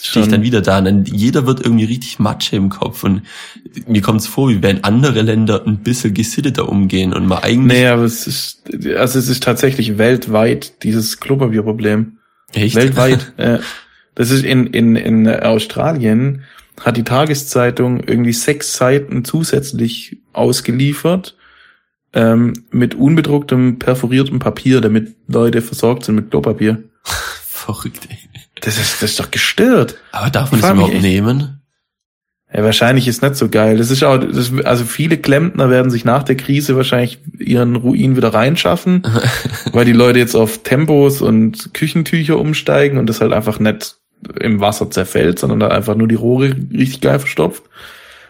stehe 0.00 0.24
ich 0.24 0.30
dann 0.30 0.42
wieder 0.42 0.62
da. 0.62 0.78
Und 0.78 0.84
dann 0.86 1.04
jeder 1.04 1.46
wird 1.46 1.60
irgendwie 1.60 1.84
richtig 1.84 2.18
Matsche 2.18 2.56
im 2.56 2.70
Kopf. 2.70 3.04
Und 3.04 3.22
mir 3.86 4.00
kommt 4.00 4.20
es 4.20 4.26
vor, 4.26 4.48
wie 4.48 4.62
wenn 4.62 4.82
andere 4.82 5.20
Länder 5.22 5.62
ein 5.66 5.78
bisschen 5.82 6.14
gesitteter 6.14 6.68
umgehen 6.68 7.12
und 7.12 7.26
man 7.26 7.42
eigentlich 7.42 7.78
nee, 7.80 7.86
aber 7.86 8.04
es 8.04 8.26
ist, 8.26 8.62
also 8.96 9.18
es 9.18 9.28
ist 9.28 9.42
tatsächlich 9.42 9.98
weltweit 9.98 10.82
dieses 10.84 11.20
Klopapierproblem. 11.20 12.18
Echt 12.52 12.74
Weltweit. 12.74 13.32
ja. 13.38 13.60
Das 14.14 14.30
ist 14.30 14.44
in, 14.44 14.66
in, 14.66 14.96
in 14.96 15.28
Australien 15.28 16.44
hat 16.80 16.96
die 16.96 17.04
Tageszeitung 17.04 18.02
irgendwie 18.04 18.32
sechs 18.32 18.76
Seiten 18.76 19.24
zusätzlich 19.24 20.18
ausgeliefert 20.32 21.36
ähm, 22.12 22.52
mit 22.70 22.94
unbedrucktem, 22.94 23.78
perforiertem 23.78 24.38
Papier, 24.38 24.80
damit 24.80 25.14
Leute 25.28 25.62
versorgt 25.62 26.04
sind 26.04 26.16
mit 26.16 26.30
Klopapier. 26.30 26.82
verrückt. 27.46 28.08
Ey. 28.10 28.18
Das 28.60 28.78
ist, 28.78 29.02
das 29.02 29.10
ist 29.10 29.20
doch 29.20 29.30
gestört. 29.30 29.96
Aber 30.12 30.30
darf 30.30 30.52
man 30.52 30.60
das 30.60 30.70
überhaupt 30.70 31.00
nehmen? 31.00 31.61
Ja, 32.54 32.62
wahrscheinlich 32.62 33.08
ist 33.08 33.22
nicht 33.22 33.36
so 33.36 33.48
geil. 33.48 33.78
Das 33.78 33.90
ist 33.90 34.02
auch, 34.04 34.18
das, 34.18 34.52
also 34.64 34.84
viele 34.84 35.16
Klempner 35.16 35.70
werden 35.70 35.90
sich 35.90 36.04
nach 36.04 36.22
der 36.22 36.36
Krise 36.36 36.76
wahrscheinlich 36.76 37.18
ihren 37.38 37.76
Ruin 37.76 38.16
wieder 38.16 38.34
reinschaffen, 38.34 39.02
weil 39.72 39.86
die 39.86 39.92
Leute 39.92 40.18
jetzt 40.18 40.34
auf 40.34 40.62
Tempos 40.62 41.22
und 41.22 41.72
Küchentücher 41.72 42.38
umsteigen 42.38 42.98
und 42.98 43.06
das 43.06 43.20
halt 43.20 43.32
einfach 43.32 43.58
nicht 43.58 43.96
im 44.38 44.60
Wasser 44.60 44.90
zerfällt, 44.90 45.38
sondern 45.38 45.60
da 45.60 45.68
einfach 45.68 45.96
nur 45.96 46.08
die 46.08 46.14
Rohre 46.14 46.54
richtig 46.72 47.00
geil 47.00 47.18
verstopft. 47.18 47.64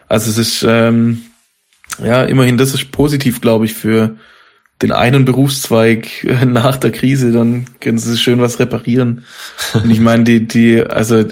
Also 0.07 0.29
es 0.29 0.37
ist, 0.37 0.65
ähm, 0.67 1.23
ja, 2.03 2.23
immerhin, 2.23 2.57
das 2.57 2.73
ist 2.73 2.91
positiv, 2.91 3.41
glaube 3.41 3.65
ich, 3.65 3.73
für 3.73 4.15
den 4.81 4.91
einen 4.91 5.25
Berufszweig 5.25 6.07
nach 6.45 6.77
der 6.77 6.91
Krise, 6.91 7.31
dann 7.33 7.65
können 7.81 7.97
sie 7.97 8.17
schön 8.17 8.39
was 8.39 8.59
reparieren. 8.59 9.25
Und 9.73 9.89
ich 9.89 9.99
meine, 9.99 10.23
die, 10.23 10.47
die, 10.47 10.81
also 10.81 11.25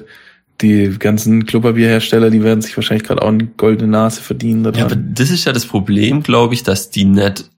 die 0.61 0.95
ganzen 0.99 1.45
Klopapierhersteller, 1.45 2.29
die 2.29 2.43
werden 2.43 2.61
sich 2.61 2.75
wahrscheinlich 2.77 3.07
gerade 3.07 3.21
auch 3.21 3.29
eine 3.29 3.45
goldene 3.45 3.91
Nase 3.91 4.21
verdienen. 4.21 4.63
Ja, 4.75 4.85
aber 4.85 4.95
das 4.95 5.29
ist 5.31 5.45
ja 5.45 5.53
das 5.53 5.65
Problem, 5.65 6.23
glaube 6.23 6.53
ich, 6.53 6.63
dass 6.63 6.89
die 6.89 7.05
nicht, 7.05 7.49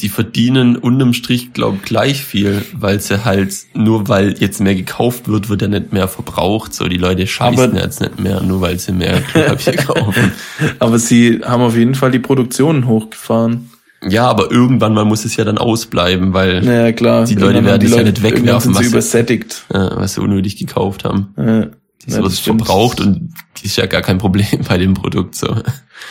die 0.00 0.08
verdienen 0.08 0.76
unterm 0.76 1.12
Strich, 1.12 1.52
glaube 1.52 1.76
ich, 1.76 1.82
gleich 1.82 2.24
viel, 2.24 2.62
weil 2.72 2.98
sie 3.00 3.24
halt, 3.24 3.54
nur 3.74 4.08
weil 4.08 4.34
jetzt 4.38 4.60
mehr 4.60 4.74
gekauft 4.74 5.28
wird, 5.28 5.48
wird 5.48 5.62
ja 5.62 5.68
nicht 5.68 5.92
mehr 5.92 6.08
verbraucht. 6.08 6.72
So, 6.74 6.88
die 6.88 6.96
Leute 6.96 7.26
scheißen 7.26 7.70
Aber- 7.72 7.80
jetzt 7.80 8.00
nicht 8.00 8.18
mehr, 8.18 8.42
nur 8.42 8.60
weil 8.60 8.78
sie 8.78 8.92
mehr 8.92 9.20
Klopapier 9.32 9.76
kaufen. 9.76 10.32
Aber 10.78 10.98
sie 10.98 11.40
haben 11.44 11.62
auf 11.62 11.76
jeden 11.76 11.94
Fall 11.94 12.10
die 12.10 12.18
Produktion 12.18 12.86
hochgefahren. 12.86 13.68
Ja, 14.08 14.26
aber 14.28 14.50
irgendwann 14.50 14.94
mal 14.94 15.04
muss 15.04 15.24
es 15.24 15.36
ja 15.36 15.44
dann 15.44 15.58
ausbleiben, 15.58 16.32
weil, 16.34 16.92
klar. 16.94 17.24
Die 17.24 17.34
Leute 17.36 17.64
werden 17.64 17.82
haben 17.82 17.86
es 17.86 17.94
ja 17.94 18.02
nicht 18.02 18.22
wegwerfen, 18.24 18.72
sind 18.72 18.74
sie 18.74 18.80
was- 18.80 18.88
übersättigt. 18.88 19.64
äh, 19.68 19.78
was 19.78 20.14
sie 20.14 20.20
unnötig 20.22 20.56
gekauft 20.56 21.04
haben. 21.04 21.28
Ja. 21.36 21.66
Das 22.06 22.16
Ja, 22.16 22.30
stimmt. 22.30 22.64
verbraucht 22.66 23.00
und 23.00 23.32
das 23.54 23.64
ist 23.64 23.76
ja 23.76 23.86
gar 23.86 24.02
kein 24.02 24.18
Problem 24.18 24.46
bei 24.68 24.78
dem 24.78 24.94
Produkt 24.94 25.34
so. 25.34 25.56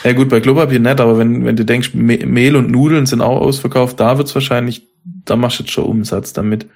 Ja 0.04 0.12
gut, 0.12 0.28
bei 0.30 0.40
Klopapier 0.40 0.80
nicht, 0.80 1.00
aber 1.00 1.18
wenn, 1.18 1.44
wenn 1.44 1.56
du 1.56 1.64
denkst, 1.64 1.92
Me- 1.94 2.24
Mehl 2.26 2.56
und 2.56 2.70
Nudeln 2.70 3.06
sind 3.06 3.20
auch 3.20 3.40
ausverkauft, 3.40 4.00
da 4.00 4.16
wird's 4.18 4.34
wahrscheinlich, 4.34 4.88
da 5.04 5.36
machst 5.36 5.58
du 5.58 5.62
jetzt 5.64 5.72
schon 5.72 5.84
Umsatz 5.84 6.32
damit. 6.32 6.66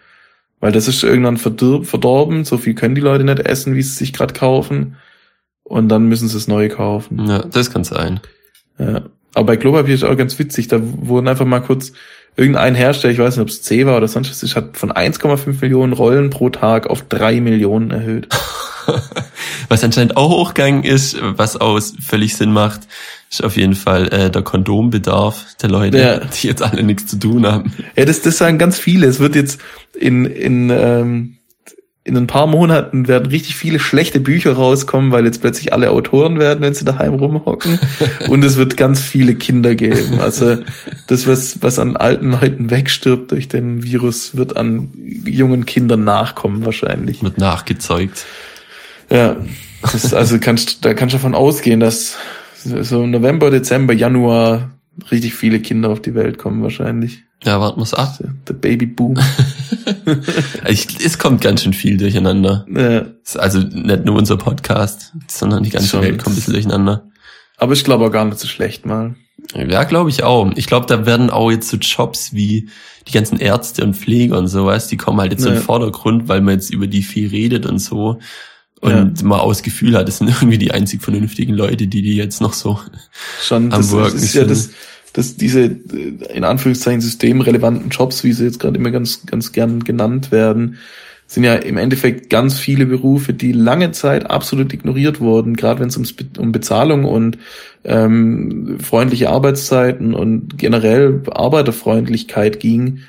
Weil 0.61 0.73
das 0.73 0.89
ist 0.89 1.03
irgendwann 1.03 1.37
verdorben, 1.37 2.45
so 2.45 2.57
viel 2.57 2.75
können 2.75 2.95
die 2.95 3.01
Leute 3.03 3.25
nicht 3.25 3.41
essen, 3.41 3.75
wie 3.75 3.83
sie 3.83 3.93
sich 3.95 4.13
gerade 4.15 4.33
kaufen. 4.33 4.97
Und 5.65 5.89
dann 5.89 6.09
müssen 6.09 6.29
sie 6.29 6.37
es 6.37 6.49
neu 6.49 6.69
kaufen. 6.69 7.27
Ja, 7.29 7.41
das 7.41 7.71
kann 7.71 7.85
sein. 7.85 8.21
Ja. 8.79 9.03
Aber 9.35 9.47
bei 9.47 9.57
Klopapier 9.59 9.95
ist 9.95 10.05
auch 10.05 10.17
ganz 10.17 10.39
witzig, 10.39 10.69
da 10.69 10.79
wurden 10.81 11.29
einfach 11.29 11.45
mal 11.45 11.61
kurz 11.61 11.93
irgendein 12.37 12.75
Hersteller, 12.75 13.13
ich 13.13 13.19
weiß 13.19 13.37
nicht, 13.37 13.43
ob 13.43 13.49
es 13.49 13.61
C 13.63 13.85
war 13.85 13.97
oder 13.99 14.09
sonst 14.09 14.31
was, 14.43 14.57
hat 14.57 14.77
von 14.79 14.93
1,5 14.93 15.61
Millionen 15.61 15.93
Rollen 15.93 16.31
pro 16.31 16.49
Tag 16.51 16.87
auf 16.87 17.03
3 17.03 17.41
Millionen 17.41 17.91
erhöht. 17.91 18.29
Was 19.69 19.83
anscheinend 19.85 20.17
auch 20.17 20.31
hochgegangen 20.31 20.85
ist, 20.85 21.17
was 21.21 21.57
aus 21.57 21.95
völlig 22.01 22.37
Sinn 22.37 22.53
macht, 22.53 22.81
ist 23.31 23.43
auf 23.43 23.57
jeden 23.57 23.75
Fall 23.75 24.09
äh, 24.13 24.31
der 24.31 24.43
Kondombedarf 24.43 25.57
der 25.61 25.71
Leute, 25.71 25.99
Ja. 25.99 26.19
die 26.21 26.47
jetzt 26.47 26.63
alle 26.63 26.83
nichts 26.83 27.07
zu 27.07 27.19
tun 27.19 27.47
haben. 27.47 27.73
Ja, 27.97 28.05
das, 28.05 28.23
das 28.23 28.39
sagen 28.39 28.59
ganz 28.59 28.79
viele. 28.79 29.07
Es 29.07 29.19
wird 29.19 29.35
jetzt 29.35 29.61
in, 29.99 30.25
in, 30.25 30.71
ähm, 30.71 31.37
in 32.05 32.17
ein 32.17 32.29
paar 32.29 32.47
Monaten 32.47 33.09
werden 33.09 33.27
richtig 33.27 33.57
viele 33.57 33.81
schlechte 33.81 34.21
Bücher 34.21 34.53
rauskommen, 34.53 35.11
weil 35.11 35.25
jetzt 35.25 35.41
plötzlich 35.41 35.73
alle 35.73 35.91
Autoren 35.91 36.39
werden, 36.39 36.61
wenn 36.61 36.73
sie 36.73 36.85
daheim 36.85 37.15
rumhocken. 37.15 37.81
Und 38.29 38.45
es 38.45 38.57
wird 38.57 38.77
ganz 38.77 39.01
viele 39.01 39.35
Kinder 39.35 39.75
geben. 39.75 40.21
Also 40.21 40.59
das, 41.09 41.27
was, 41.27 41.63
was 41.63 41.81
an 41.81 41.97
alten 41.97 42.31
Leuten 42.31 42.71
wegstirbt 42.71 43.33
durch 43.33 43.49
den 43.49 43.83
Virus, 43.83 44.37
wird 44.37 44.57
an 44.57 44.91
jungen 45.25 45.67
Kindern 45.67 46.05
nachkommen 46.05 46.65
wahrscheinlich. 46.65 47.25
Wird 47.25 47.39
nachgezeugt. 47.39 48.25
Ja, 49.11 49.37
also 49.83 50.39
kannst, 50.41 50.85
da 50.85 50.95
kannst 50.95 51.15
du 51.15 51.19
davon 51.19 51.35
ausgehen, 51.35 51.81
dass 51.81 52.17
so 52.65 53.07
November, 53.07 53.51
Dezember, 53.51 53.93
Januar 53.93 54.71
richtig 55.11 55.35
viele 55.35 55.61
Kinder 55.61 55.91
auf 55.91 56.01
die 56.01 56.15
Welt 56.15 56.39
kommen 56.39 56.63
wahrscheinlich. 56.63 57.23
Ja, 57.45 57.61
warten 57.61 57.81
wir's 57.81 57.95
ab. 57.95 58.19
Der 58.49 58.55
Babyboom. 58.55 59.19
Ich, 60.69 60.87
es 61.05 61.19
kommt 61.19 61.41
ganz 61.41 61.63
schön 61.63 61.73
viel 61.73 61.97
durcheinander. 61.97 62.67
Ja. 62.73 63.07
Also 63.39 63.61
nicht 63.61 64.05
nur 64.05 64.17
unser 64.17 64.37
Podcast, 64.37 65.13
sondern 65.29 65.63
die 65.63 65.71
ganze 65.71 65.89
Schon. 65.89 66.03
Welt 66.03 66.23
kommt 66.23 66.35
ein 66.35 66.37
bisschen 66.37 66.55
durcheinander. 66.55 67.09
Aber 67.57 67.73
ich 67.73 67.85
glaube 67.85 68.05
auch 68.07 68.11
gar 68.11 68.25
nicht 68.25 68.39
so 68.39 68.49
schlecht 68.49 68.85
mal. 68.87 69.15
Ja, 69.55 69.85
glaube 69.85 70.11
ich 70.11 70.23
auch. 70.25 70.51
Ich 70.57 70.67
glaube, 70.67 70.87
da 70.87 71.07
werden 71.07 71.31
auch 71.31 71.51
jetzt 71.51 71.69
so 71.69 71.77
Jobs 71.77 72.33
wie 72.33 72.69
die 73.07 73.13
ganzen 73.13 73.39
Ärzte 73.39 73.85
und 73.85 73.95
Pfleger 73.95 74.39
und 74.39 74.49
sowas, 74.49 74.89
die 74.89 74.97
kommen 74.97 75.21
halt 75.21 75.33
jetzt 75.33 75.43
so 75.43 75.49
in 75.49 75.55
Ja. 75.55 75.61
den 75.61 75.65
Vordergrund, 75.67 76.29
weil 76.29 76.41
man 76.41 76.55
jetzt 76.55 76.71
über 76.71 76.87
die 76.89 77.03
viel 77.03 77.29
redet 77.29 77.65
und 77.67 77.79
so. 77.79 78.19
Und 78.81 79.23
man 79.25 79.41
auch 79.41 79.49
das 79.49 79.63
Gefühl 79.63 79.97
hat, 79.97 80.07
das 80.09 80.19
sind 80.19 80.29
irgendwie 80.41 80.59
die 80.59 80.71
einzig 80.73 81.03
vernünftigen 81.03 81.55
Leute, 81.55 81.87
die 81.87 82.03
die 82.03 82.17
jetzt 82.17 82.41
noch 82.41 82.53
so 82.53 82.79
Schon, 83.41 83.73
Am 83.73 83.81
das, 83.81 83.91
Worken 83.93 84.17
ist 84.17 84.35
ja 84.35 84.43
sind. 84.43 84.51
das, 84.51 84.71
das, 85.13 85.37
diese, 85.37 85.63
äh, 85.65 86.35
in 86.35 86.45
Anführungszeichen, 86.45 87.01
systemrelevanten 87.01 87.89
Jobs, 87.91 88.23
wie 88.25 88.33
sie 88.33 88.45
jetzt 88.45 88.61
gerade 88.61 88.77
immer 88.79 88.91
ganz, 88.91 89.25
ganz 89.27 89.53
gern 89.53 89.83
genannt 89.85 90.31
werden, 90.31 90.77
sind 91.29 91.43
ja 91.43 91.55
im 91.55 91.77
Endeffekt 91.77 92.31
ganz 92.31 92.59
viele 92.61 92.87
Berufe, 92.87 93.33
die 93.33 93.51
lange 93.53 93.91
Zeit 93.93 94.31
absolut 94.31 94.73
ignoriert 94.73 95.21
wurden, 95.21 95.57
gerade 95.57 95.81
wenn 95.81 95.89
es 95.89 95.97
ums 95.97 96.13
Be- 96.13 96.27
um 96.39 96.53
Bezahlung 96.53 97.05
und 97.05 97.39
ähm, 97.85 98.79
freundliche 98.81 99.31
Arbeitszeiten 99.31 100.15
und 100.15 100.57
generell 100.59 101.23
Arbeiterfreundlichkeit 101.31 102.61
ging, 102.61 103.01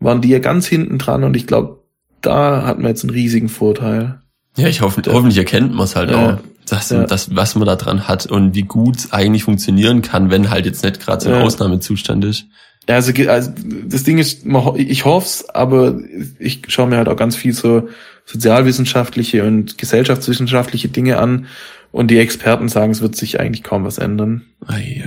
waren 0.00 0.20
die 0.20 0.28
ja 0.28 0.38
ganz 0.38 0.66
hinten 0.68 0.98
dran 0.98 1.24
und 1.24 1.36
ich 1.36 1.46
glaube, 1.46 1.82
da 2.20 2.64
hat 2.66 2.78
man 2.78 2.88
jetzt 2.88 3.02
einen 3.04 3.10
riesigen 3.10 3.48
Vorteil. 3.48 4.20
Ja, 4.56 4.68
ich 4.68 4.80
hoffe, 4.80 5.02
hoffentlich 5.08 5.38
erkennt 5.38 5.74
man 5.74 5.84
es 5.84 5.96
halt 5.96 6.10
Ja. 6.10 6.34
auch, 6.34 6.38
dass, 6.68 6.90
Ja. 6.90 7.04
das, 7.04 7.34
was 7.34 7.54
man 7.56 7.66
da 7.66 7.76
dran 7.76 8.06
hat 8.08 8.26
und 8.26 8.54
wie 8.54 8.62
gut 8.62 8.96
es 8.98 9.12
eigentlich 9.12 9.44
funktionieren 9.44 10.00
kann, 10.02 10.30
wenn 10.30 10.50
halt 10.50 10.64
jetzt 10.66 10.84
nicht 10.84 11.00
gerade 11.00 11.22
so 11.22 11.28
ein 11.30 11.36
Ja. 11.36 11.42
Ausnahmezustand 11.42 12.24
ist. 12.24 12.46
Ja, 12.88 12.96
also, 12.96 13.12
also 13.28 13.50
das 13.86 14.04
Ding 14.04 14.18
ist, 14.18 14.44
ich 14.76 15.04
hoff's, 15.06 15.48
aber 15.48 15.98
ich 16.38 16.62
schaue 16.68 16.86
mir 16.88 16.98
halt 16.98 17.08
auch 17.08 17.16
ganz 17.16 17.34
viel 17.34 17.52
so 17.54 17.88
sozialwissenschaftliche 18.26 19.44
und 19.44 19.78
gesellschaftswissenschaftliche 19.78 20.88
Dinge 20.88 21.18
an 21.18 21.46
und 21.92 22.10
die 22.10 22.18
Experten 22.18 22.68
sagen, 22.68 22.92
es 22.92 23.00
wird 23.00 23.16
sich 23.16 23.40
eigentlich 23.40 23.62
kaum 23.62 23.84
was 23.84 23.98
ändern. 23.98 24.42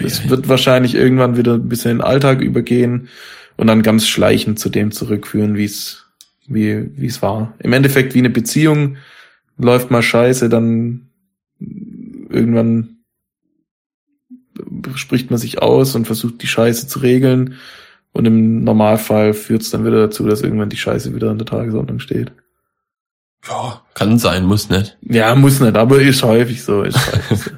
Es 0.04 0.28
wird 0.30 0.50
wahrscheinlich 0.50 0.96
irgendwann 0.96 1.38
wieder 1.38 1.54
ein 1.54 1.70
bisschen 1.70 1.92
in 1.92 1.98
den 1.98 2.04
Alltag 2.04 2.42
übergehen 2.42 3.10
und 3.58 3.68
dann 3.68 3.84
ganz 3.84 4.08
schleichend 4.08 4.60
zu 4.60 4.70
dem 4.70 4.92
zurückführen, 4.92 5.56
wie 5.56 5.66
es 5.66 6.06
wie 6.48 6.90
wie 6.96 7.08
es 7.08 7.22
war. 7.22 7.54
Im 7.60 7.74
Endeffekt 7.74 8.14
wie 8.16 8.20
eine 8.20 8.30
Beziehung 8.30 8.98
läuft 9.58 9.92
mal 9.92 10.02
scheiße, 10.02 10.50
dann 10.50 11.10
irgendwann 11.60 12.98
spricht 14.96 15.30
man 15.30 15.40
sich 15.40 15.62
aus 15.62 15.96
und 15.96 16.06
versucht 16.06 16.42
die 16.42 16.48
Scheiße 16.48 16.88
zu 16.88 17.00
regeln 17.00 17.56
und 18.14 18.26
im 18.26 18.64
Normalfall 18.64 19.34
führt 19.34 19.62
es 19.62 19.70
dann 19.70 19.86
wieder 19.86 20.00
dazu, 20.00 20.26
dass 20.26 20.42
irgendwann 20.42 20.70
die 20.70 20.78
Scheiße 20.78 21.14
wieder 21.14 21.30
an 21.30 21.38
der 21.38 21.46
Tagesordnung 21.46 22.00
steht. 22.00 22.32
Ja, 23.48 23.82
kann 23.94 24.18
sein, 24.18 24.46
muss 24.46 24.70
nicht. 24.70 24.98
Ja, 25.02 25.36
muss 25.36 25.60
nicht, 25.60 25.78
aber 25.78 26.02
ist 26.02 26.24
häufig 26.24 26.64
so. 26.64 26.82
Ist 26.82 26.98
häufig 27.14 27.38
so. 27.38 27.52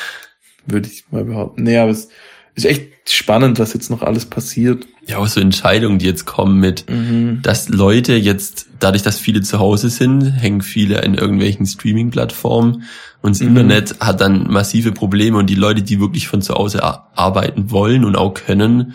Würde 0.66 0.88
ich 0.88 1.04
mal 1.10 1.24
behaupten. 1.24 1.62
Nee, 1.62 1.78
aber 1.78 1.90
es 1.90 2.08
ist 2.54 2.64
echt 2.64 3.10
spannend, 3.10 3.58
was 3.58 3.74
jetzt 3.74 3.90
noch 3.90 4.02
alles 4.02 4.26
passiert. 4.26 4.86
Ja, 5.10 5.18
auch 5.18 5.26
so 5.26 5.40
Entscheidungen, 5.40 5.98
die 5.98 6.06
jetzt 6.06 6.24
kommen 6.26 6.58
mit, 6.58 6.88
Mhm. 6.90 7.40
dass 7.42 7.68
Leute 7.68 8.14
jetzt, 8.14 8.66
dadurch, 8.78 9.02
dass 9.02 9.18
viele 9.18 9.42
zu 9.42 9.58
Hause 9.58 9.90
sind, 9.90 10.22
hängen 10.22 10.62
viele 10.62 11.00
in 11.02 11.14
irgendwelchen 11.14 11.66
Streaming-Plattformen 11.66 12.82
und 13.22 13.34
das 13.34 13.40
Mhm. 13.40 13.48
Internet 13.48 13.96
hat 14.00 14.20
dann 14.20 14.50
massive 14.50 14.92
Probleme 14.92 15.36
und 15.38 15.48
die 15.50 15.54
Leute, 15.54 15.82
die 15.82 16.00
wirklich 16.00 16.28
von 16.28 16.42
zu 16.42 16.54
Hause 16.54 16.82
ar- 16.82 17.10
arbeiten 17.14 17.70
wollen 17.70 18.04
und 18.04 18.16
auch 18.16 18.34
können, 18.34 18.94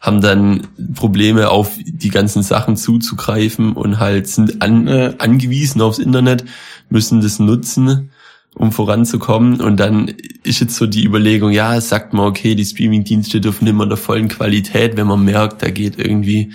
haben 0.00 0.20
dann 0.20 0.66
Probleme 0.94 1.48
auf 1.50 1.72
die 1.82 2.10
ganzen 2.10 2.42
Sachen 2.42 2.76
zuzugreifen 2.76 3.72
und 3.72 3.98
halt 3.98 4.28
sind 4.28 4.60
an, 4.60 4.86
Ja. 4.86 5.14
angewiesen 5.18 5.80
aufs 5.80 5.98
Internet, 5.98 6.44
müssen 6.90 7.22
das 7.22 7.38
nutzen, 7.38 8.10
um 8.54 8.72
voranzukommen. 8.72 9.60
Und 9.60 9.80
dann 9.80 10.12
ist 10.44 10.60
jetzt 10.60 10.76
so 10.76 10.86
die 10.86 11.04
Überlegung, 11.04 11.50
ja, 11.50 11.80
sagt 11.80 12.12
man, 12.14 12.26
okay, 12.26 12.54
die 12.54 12.64
Streaming-Dienste 12.64 13.40
dürfen 13.40 13.66
immer 13.66 13.82
in 13.84 13.88
der 13.90 13.98
vollen 13.98 14.28
Qualität, 14.28 14.96
wenn 14.96 15.06
man 15.06 15.24
merkt, 15.24 15.62
da 15.62 15.70
geht 15.70 15.98
irgendwie 15.98 16.52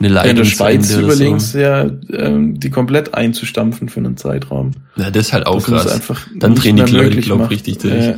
eine 0.00 0.08
Ja, 0.08 0.14
Leitung 0.14 0.30
in 0.30 0.36
der 0.36 0.44
Schweiz 0.44 0.94
überlegen 0.96 1.38
so. 1.40 1.58
ja, 1.58 1.86
ähm, 2.12 2.58
die 2.58 2.70
komplett 2.70 3.14
einzustampfen 3.14 3.88
für 3.88 4.00
einen 4.00 4.16
Zeitraum. 4.16 4.72
Ja, 4.96 5.10
das 5.10 5.26
ist 5.28 5.32
halt 5.32 5.46
auch 5.46 5.58
es 5.58 5.64
krass. 5.66 5.86
einfach 5.92 6.26
Dann 6.36 6.54
drehen 6.54 6.76
die 6.76 6.82
Leute, 6.82 7.04
möglich 7.04 7.24
glaub 7.26 7.40
macht. 7.40 7.50
richtig 7.50 7.78
durch. 7.78 8.06
Ja. 8.06 8.14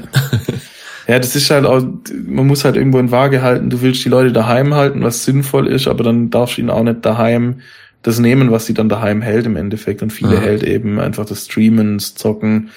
ja, 1.09 1.19
das 1.19 1.35
ist 1.37 1.51
halt 1.51 1.67
auch, 1.67 1.83
man 2.27 2.47
muss 2.47 2.65
halt 2.65 2.77
irgendwo 2.77 2.99
in 2.99 3.11
Waage 3.11 3.43
halten, 3.43 3.69
du 3.69 3.83
willst 3.83 4.05
die 4.05 4.09
Leute 4.09 4.33
daheim 4.33 4.75
halten, 4.75 5.03
was 5.03 5.25
sinnvoll 5.25 5.67
ist, 5.67 5.89
aber 5.89 6.05
dann 6.05 6.31
darfst 6.31 6.57
du 6.57 6.61
ihnen 6.61 6.71
auch 6.71 6.85
nicht 6.85 7.05
daheim 7.05 7.57
das 8.03 8.19
nehmen, 8.19 8.51
was 8.51 8.67
sie 8.67 8.75
dann 8.75 8.89
daheim 8.89 9.21
hält 9.23 9.47
im 9.47 9.57
Endeffekt. 9.57 10.03
Und 10.03 10.13
viele 10.13 10.35
Ja. 10.35 10.41
hält 10.41 10.63
eben 10.63 10.99
einfach 11.01 11.25
das 11.27 11.45
Streamen, 11.47 11.99
das 11.99 12.15
Zocken, 12.15 12.71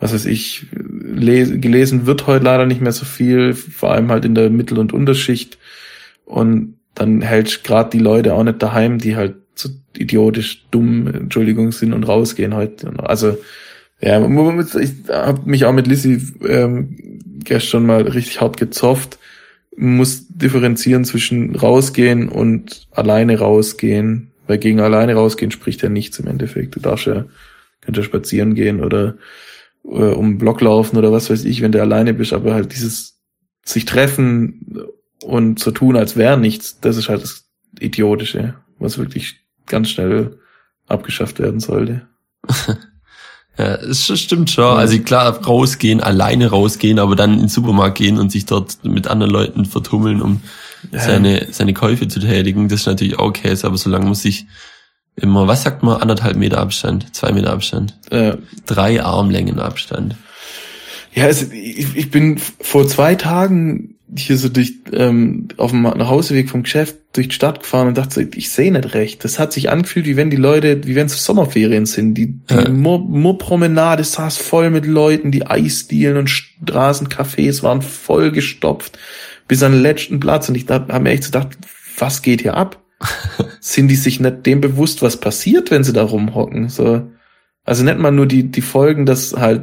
was 0.00 0.12
weiß 0.12 0.26
ich, 0.26 0.66
les 0.72 1.60
gelesen 1.60 2.06
wird 2.06 2.26
heute 2.26 2.44
leider 2.44 2.66
nicht 2.66 2.80
mehr 2.80 2.92
so 2.92 3.04
viel, 3.04 3.54
vor 3.54 3.92
allem 3.92 4.10
halt 4.10 4.24
in 4.24 4.34
der 4.34 4.50
Mittel- 4.50 4.78
und 4.78 4.92
Unterschicht. 4.92 5.58
Und 6.24 6.74
dann 6.94 7.22
hält 7.22 7.64
gerade 7.64 7.90
die 7.90 7.98
Leute 7.98 8.34
auch 8.34 8.44
nicht 8.44 8.62
daheim, 8.62 8.98
die 8.98 9.16
halt 9.16 9.36
so 9.54 9.68
idiotisch 9.96 10.66
dumm, 10.70 11.06
Entschuldigung, 11.06 11.72
sind 11.72 11.92
und 11.92 12.04
rausgehen 12.04 12.54
heute. 12.54 12.92
Also, 12.98 13.38
ja, 14.00 14.18
ich 14.18 14.90
habe 15.08 15.40
mich 15.44 15.64
auch 15.64 15.72
mit 15.72 15.86
Lissy 15.86 16.20
ähm, 16.46 17.20
gestern 17.44 17.86
mal 17.86 18.02
richtig 18.02 18.40
hart 18.40 18.56
gezofft. 18.56 19.18
Muss 19.76 20.26
differenzieren 20.28 21.04
zwischen 21.04 21.56
rausgehen 21.56 22.28
und 22.28 22.86
alleine 22.92 23.38
rausgehen, 23.38 24.30
weil 24.46 24.58
gegen 24.58 24.80
alleine 24.80 25.14
rausgehen 25.14 25.50
spricht 25.50 25.82
ja 25.82 25.88
nichts 25.88 26.18
im 26.18 26.26
Endeffekt. 26.26 26.76
Du 26.76 26.80
darfst 26.80 27.06
ja, 27.06 27.24
könnt 27.80 27.96
ja 27.96 28.02
spazieren 28.02 28.54
gehen 28.54 28.82
oder 28.82 29.16
äh, 29.84 29.88
um 29.88 30.38
Block 30.38 30.60
laufen 30.60 30.96
oder 30.96 31.12
was 31.12 31.30
weiß 31.30 31.44
ich, 31.44 31.60
wenn 31.60 31.72
du 31.72 31.80
alleine 31.80 32.14
bist, 32.14 32.32
aber 32.32 32.54
halt 32.54 32.72
dieses 32.72 33.20
sich 33.64 33.84
treffen 33.84 34.86
und 35.22 35.58
so 35.58 35.70
tun, 35.70 35.96
als 35.96 36.16
wäre 36.16 36.38
nichts, 36.38 36.80
das 36.80 36.96
ist 36.96 37.08
halt 37.08 37.22
das 37.22 37.44
Idiotische, 37.80 38.54
was 38.78 38.98
wirklich 38.98 39.40
ganz 39.66 39.90
schnell 39.90 40.38
abgeschafft 40.86 41.38
werden 41.38 41.60
sollte. 41.60 42.06
Ja, 43.56 43.76
es 43.76 44.06
stimmt 44.18 44.50
schon. 44.50 44.76
Also 44.76 44.98
klar, 44.98 45.44
rausgehen, 45.44 46.00
alleine 46.00 46.50
rausgehen, 46.50 46.98
aber 46.98 47.14
dann 47.14 47.34
in 47.34 47.40
den 47.40 47.48
Supermarkt 47.48 47.98
gehen 47.98 48.18
und 48.18 48.32
sich 48.32 48.46
dort 48.46 48.84
mit 48.84 49.06
anderen 49.06 49.32
Leuten 49.32 49.64
vertummeln, 49.64 50.22
um 50.22 50.42
ja. 50.90 50.98
seine, 50.98 51.46
seine 51.52 51.72
Käufe 51.72 52.08
zu 52.08 52.18
tätigen, 52.18 52.68
das 52.68 52.80
ist 52.80 52.86
natürlich 52.86 53.18
auch 53.18 53.28
okay, 53.28 53.56
aber 53.62 53.76
solange 53.76 54.06
muss 54.06 54.24
ich 54.24 54.46
immer, 55.16 55.46
was 55.46 55.62
sagt 55.62 55.82
man, 55.82 56.00
anderthalb 56.00 56.36
Meter 56.36 56.58
Abstand, 56.58 57.14
zwei 57.14 57.32
Meter 57.32 57.52
Abstand, 57.52 57.98
ja. 58.10 58.36
drei 58.66 59.02
Armlängen 59.02 59.58
Abstand. 59.58 60.16
Ja, 61.14 61.26
also 61.26 61.46
ich, 61.52 61.94
ich 61.96 62.10
bin 62.10 62.38
vor 62.60 62.86
zwei 62.88 63.14
Tagen 63.14 63.94
hier 64.16 64.36
so 64.36 64.48
durch 64.48 64.74
ähm, 64.92 65.48
auf 65.56 65.70
dem 65.70 65.82
Nachhauseweg 65.82 66.48
vom 66.50 66.64
Geschäft 66.64 66.96
durch 67.12 67.28
die 67.28 67.34
Stadt 67.34 67.60
gefahren 67.60 67.88
und 67.88 67.98
dachte 67.98 68.28
ich 68.34 68.50
sehe 68.50 68.70
nicht 68.70 68.94
recht. 68.94 69.24
Das 69.24 69.38
hat 69.38 69.52
sich 69.52 69.70
angefühlt, 69.70 70.06
wie 70.06 70.16
wenn 70.16 70.30
die 70.30 70.36
Leute, 70.36 70.86
wie 70.86 70.94
wenn 70.94 71.06
es 71.06 71.24
Sommerferien 71.24 71.86
sind. 71.86 72.14
Die, 72.14 72.26
die 72.26 72.54
ja. 72.54 72.68
Moorpromenade 72.68 74.04
saß 74.04 74.36
voll 74.36 74.70
mit 74.70 74.86
Leuten, 74.86 75.30
die 75.30 75.46
Eisdielen 75.46 76.16
und 76.16 76.28
Straßencafés 76.28 77.62
waren 77.62 77.82
voll 77.82 78.30
gestopft 78.30 78.98
bis 79.48 79.62
an 79.62 79.72
den 79.72 79.82
letzten 79.82 80.20
Platz. 80.20 80.48
Und 80.48 80.56
ich 80.56 80.68
habe 80.68 81.00
mir 81.00 81.10
echt 81.10 81.24
gedacht, 81.24 81.56
was 81.98 82.22
geht 82.22 82.42
hier 82.42 82.54
ab? 82.54 82.83
sind 83.60 83.88
die 83.88 83.96
sich 83.96 84.20
nicht 84.20 84.46
dem 84.46 84.60
bewusst, 84.60 85.02
was 85.02 85.18
passiert, 85.18 85.70
wenn 85.70 85.84
sie 85.84 85.92
da 85.92 86.02
rumhocken? 86.02 86.68
So, 86.68 87.10
also 87.64 87.84
nicht 87.84 87.98
mal 87.98 88.12
nur 88.12 88.26
die, 88.26 88.50
die 88.50 88.60
Folgen, 88.62 89.06
dass 89.06 89.34
halt 89.34 89.62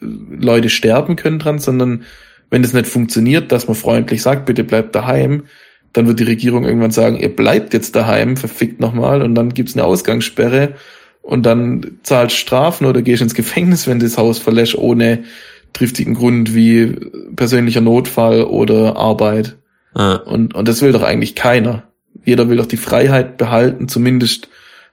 Leute 0.00 0.70
sterben 0.70 1.16
können 1.16 1.38
dran, 1.38 1.58
sondern 1.58 2.04
wenn 2.50 2.62
das 2.62 2.72
nicht 2.72 2.86
funktioniert, 2.86 3.52
dass 3.52 3.68
man 3.68 3.76
freundlich 3.76 4.22
sagt, 4.22 4.46
bitte 4.46 4.64
bleibt 4.64 4.94
daheim, 4.94 5.44
dann 5.92 6.06
wird 6.06 6.20
die 6.20 6.24
Regierung 6.24 6.64
irgendwann 6.64 6.90
sagen, 6.90 7.16
ihr 7.16 7.34
bleibt 7.34 7.74
jetzt 7.74 7.96
daheim, 7.96 8.36
verfickt 8.36 8.80
nochmal, 8.80 9.22
und 9.22 9.34
dann 9.34 9.54
gibt's 9.54 9.74
eine 9.74 9.84
Ausgangssperre 9.84 10.74
und 11.22 11.44
dann 11.44 11.98
zahlst 12.02 12.36
Strafen 12.36 12.86
oder 12.86 13.02
gehst 13.02 13.22
ins 13.22 13.34
Gefängnis, 13.34 13.86
wenn 13.86 13.98
du 13.98 14.06
das 14.06 14.18
Haus 14.18 14.38
verlässt, 14.38 14.76
ohne 14.76 15.24
triftigen 15.72 16.14
Grund 16.14 16.54
wie 16.54 16.96
persönlicher 17.36 17.80
Notfall 17.80 18.44
oder 18.44 18.96
Arbeit. 18.96 19.56
Ja. 19.96 20.14
Und, 20.14 20.54
und 20.54 20.68
das 20.68 20.82
will 20.82 20.92
doch 20.92 21.02
eigentlich 21.02 21.34
keiner. 21.34 21.89
Jeder 22.24 22.48
will 22.48 22.56
doch 22.56 22.66
die 22.66 22.76
Freiheit 22.76 23.38
behalten, 23.38 23.88
zumindest 23.88 24.48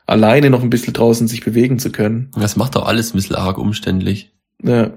alleine 0.06 0.50
noch 0.50 0.64
ein 0.64 0.70
bisschen 0.70 0.94
draußen 0.94 1.28
sich 1.28 1.44
bewegen 1.44 1.80
zu 1.80 1.92
können. 1.92 2.32
Das 2.36 2.56
macht 2.56 2.76
doch 2.76 2.86
alles 2.86 3.14
ein 3.14 3.18
bisschen 3.18 3.36
arg 3.36 3.58
umständlich. 3.58 4.32
Ja. 4.64 4.92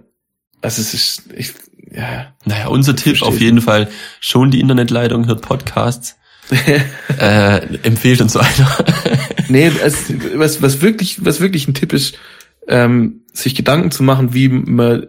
Also 0.62 0.80
es 0.80 0.94
ist, 0.94 1.22
ich, 1.36 1.52
ja. 1.90 2.34
Naja, 2.44 2.68
unser 2.68 2.94
Tipp 2.94 3.22
auf 3.22 3.40
jeden 3.40 3.60
Fall, 3.60 3.88
schon 4.20 4.50
die 4.50 4.60
Internetleitung, 4.60 5.26
hört 5.26 5.42
Podcasts. 5.42 6.16
äh, 7.18 7.58
empfehlt 7.82 8.20
uns 8.20 8.34
weiter. 8.34 8.84
nee, 9.48 9.70
es, 9.82 10.12
was, 10.34 10.62
was 10.62 10.82
wirklich, 10.82 11.24
was 11.24 11.40
wirklich 11.40 11.68
ein 11.68 11.74
Tipp 11.74 11.92
ist, 11.92 12.18
ähm, 12.66 13.22
sich 13.32 13.54
Gedanken 13.54 13.90
zu 13.90 14.02
machen, 14.02 14.34
wie 14.34 14.48
man 14.48 15.06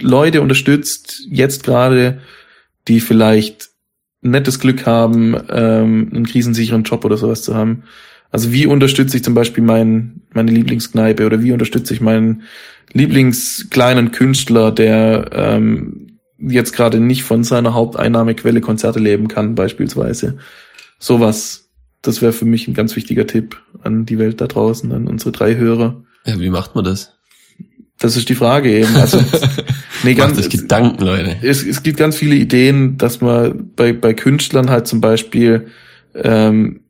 Leute 0.00 0.42
unterstützt, 0.42 1.22
jetzt 1.28 1.64
gerade, 1.64 2.20
die 2.88 3.00
vielleicht 3.00 3.70
nettes 4.20 4.58
Glück 4.60 4.86
haben, 4.86 5.36
ähm, 5.50 6.10
einen 6.12 6.26
krisensicheren 6.26 6.82
Job 6.82 7.04
oder 7.04 7.16
sowas 7.16 7.42
zu 7.42 7.54
haben. 7.54 7.84
Also 8.30 8.52
wie 8.52 8.66
unterstütze 8.66 9.16
ich 9.16 9.24
zum 9.24 9.34
Beispiel 9.34 9.62
mein, 9.62 10.22
meine 10.32 10.50
Lieblingskneipe 10.50 11.24
oder 11.26 11.42
wie 11.42 11.52
unterstütze 11.52 11.94
ich 11.94 12.00
meinen 12.00 12.42
Lieblingskleinen 12.92 14.10
Künstler, 14.10 14.72
der 14.72 15.30
ähm, 15.32 16.18
jetzt 16.38 16.72
gerade 16.72 17.00
nicht 17.00 17.22
von 17.22 17.44
seiner 17.44 17.74
Haupteinnahmequelle 17.74 18.60
Konzerte 18.60 18.98
leben 18.98 19.28
kann, 19.28 19.54
beispielsweise. 19.54 20.38
Sowas, 20.98 21.70
das 22.02 22.22
wäre 22.22 22.32
für 22.32 22.44
mich 22.44 22.68
ein 22.68 22.74
ganz 22.74 22.96
wichtiger 22.96 23.26
Tipp 23.26 23.60
an 23.82 24.06
die 24.06 24.18
Welt 24.18 24.40
da 24.40 24.46
draußen, 24.46 24.90
an 24.92 25.06
unsere 25.08 25.32
drei 25.32 25.56
Hörer. 25.56 26.02
Ja, 26.24 26.38
wie 26.38 26.50
macht 26.50 26.74
man 26.74 26.84
das? 26.84 27.15
Das 27.98 28.16
ist 28.16 28.28
die 28.28 28.34
Frage 28.34 28.70
eben. 28.70 28.94
Also, 28.96 29.18
nee, 30.02 30.14
ganz, 30.14 30.36
Macht 30.36 30.50
Gedanken, 30.50 31.02
Leute. 31.02 31.36
Es, 31.42 31.64
es 31.64 31.82
gibt 31.82 31.98
ganz 31.98 32.16
viele 32.16 32.34
Ideen, 32.34 32.98
dass 32.98 33.20
man 33.20 33.70
bei, 33.74 33.92
bei 33.92 34.12
Künstlern 34.12 34.70
halt 34.70 34.86
zum 34.86 35.00
Beispiel 35.00 35.68
ähm, 36.14 36.80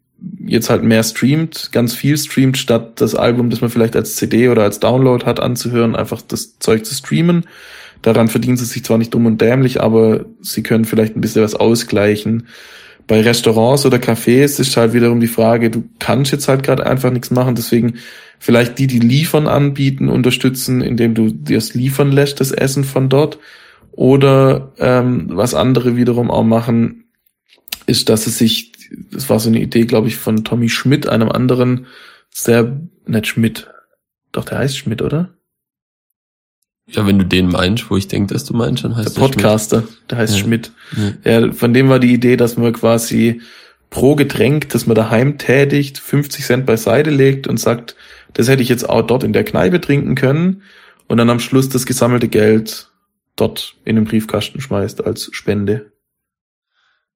jetzt 0.45 0.71
halt 0.71 0.83
mehr 0.83 1.03
streamt, 1.03 1.71
ganz 1.73 1.95
viel 1.95 2.17
streamt, 2.17 2.59
statt 2.59 3.01
das 3.01 3.15
Album, 3.15 3.51
das 3.51 3.61
man 3.61 3.71
vielleicht 3.71 3.97
als 3.97 4.17
CD 4.17 4.49
oder 4.49 4.63
als 4.63 4.81
Download 4.81 5.25
hat, 5.25 5.41
anzuhören, 5.41 5.95
einfach 5.95 6.23
das 6.23 6.59
Zeug 6.59 6.85
zu 6.85 6.95
streamen. 6.95 7.45
Daran 8.03 8.29
verdienen 8.29 8.57
sie 8.57 8.65
sich 8.65 8.85
zwar 8.85 8.99
nicht 8.99 9.15
dumm 9.15 9.27
und 9.27 9.41
dämlich, 9.41 9.81
aber 9.81 10.27
sie 10.41 10.63
können 10.63 10.85
vielleicht 10.85 11.17
ein 11.17 11.21
bisschen 11.21 11.43
was 11.43 11.55
ausgleichen. 11.55 12.49
Bei 13.07 13.21
Restaurants 13.21 13.87
oder 13.87 13.99
Cafés 13.99 14.61
ist 14.61 14.77
halt 14.77 14.93
wiederum 14.93 15.21
die 15.21 15.27
Frage, 15.29 15.71
du 15.71 15.85
kannst 15.99 16.33
jetzt 16.33 16.49
halt 16.49 16.63
gerade 16.63 16.85
einfach 16.87 17.11
nichts 17.11 17.31
machen, 17.31 17.55
deswegen 17.55 17.95
vielleicht 18.39 18.79
die, 18.79 18.87
die 18.87 18.99
liefern 18.99 19.47
anbieten, 19.47 20.09
unterstützen, 20.09 20.81
indem 20.81 21.15
du 21.15 21.31
dir 21.31 21.59
es 21.59 21.75
liefern 21.75 22.11
lässt, 22.11 22.41
das 22.41 22.53
Essen 22.53 22.85
von 22.85 23.09
dort. 23.09 23.39
Oder 23.93 24.73
ähm, 24.79 25.29
was 25.31 25.55
andere 25.55 25.97
wiederum 25.97 26.31
auch 26.31 26.45
machen, 26.45 27.05
ist, 27.87 28.09
dass 28.09 28.27
es 28.27 28.39
sich 28.39 28.73
das 29.11 29.29
war 29.29 29.41
so 29.41 29.49
eine 29.49 29.61
Idee, 29.61 29.85
glaube 29.85 30.09
ich, 30.09 30.17
von 30.17 30.45
Tommy 30.45 30.69
Schmidt, 30.69 31.09
einem 31.09 31.31
anderen, 31.31 31.87
sehr, 32.31 32.81
nicht 33.07 33.27
Schmidt, 33.27 33.69
doch 34.33 34.45
der 34.45 34.59
heißt 34.59 34.77
Schmidt, 34.77 35.03
oder? 35.03 35.36
Ja, 36.89 37.07
wenn 37.07 37.19
du 37.19 37.25
den 37.25 37.49
meinst, 37.49 37.91
wo 37.91 37.97
ich 37.97 38.07
denke, 38.07 38.33
dass 38.33 38.45
du 38.45 38.55
meinst, 38.55 38.85
dann 38.85 38.97
heißt 38.97 39.09
der, 39.09 39.15
der 39.15 39.21
Podcaster, 39.21 39.83
Schmidt. 39.83 40.11
der 40.11 40.19
heißt 40.19 40.35
ja. 40.35 40.41
Schmidt. 40.41 40.73
Ja. 41.25 41.41
ja, 41.41 41.53
von 41.53 41.75
dem 41.75 41.89
war 41.89 41.99
die 41.99 42.13
Idee, 42.13 42.37
dass 42.37 42.57
man 42.57 42.73
quasi 42.73 43.41
pro 43.91 44.15
Getränk, 44.15 44.69
das 44.69 44.87
man 44.87 44.95
daheim 44.95 45.39
tätigt, 45.39 45.99
50 45.99 46.45
Cent 46.45 46.67
beiseite 46.67 47.11
legt 47.11 47.47
und 47.49 47.59
sagt, 47.59 47.97
das 48.35 48.49
hätte 48.49 48.63
ich 48.63 48.69
jetzt 48.69 48.89
auch 48.89 49.03
dort 49.03 49.25
in 49.25 49.33
der 49.33 49.45
Kneipe 49.45 49.81
trinken 49.81 50.15
können 50.15 50.63
und 51.09 51.19
dann 51.19 51.31
am 51.31 51.41
Schluss 51.41 51.69
das 51.69 51.87
gesammelte 51.87 52.29
Geld 52.29 52.91
dort 53.37 53.75
in 53.85 53.97
den 53.97 54.05
Briefkasten 54.05 54.61
schmeißt 54.61 55.05
als 55.05 55.29
Spende. 55.33 55.93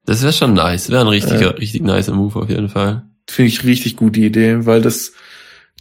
Das 0.07 0.23
wäre 0.23 0.33
schon 0.33 0.55
nice. 0.55 0.91
Wäre 0.91 1.03
ein 1.03 1.09
richtiger, 1.09 1.55
äh, 1.55 1.59
richtig 1.59 1.83
nicer 1.83 2.13
Move 2.13 2.41
auf 2.41 2.49
jeden 2.49 2.69
Fall. 2.69 3.05
Finde 3.29 3.49
ich 3.49 3.65
richtig 3.65 3.97
gute 3.97 4.21
Idee, 4.21 4.67
weil 4.67 4.83
das, 4.83 5.13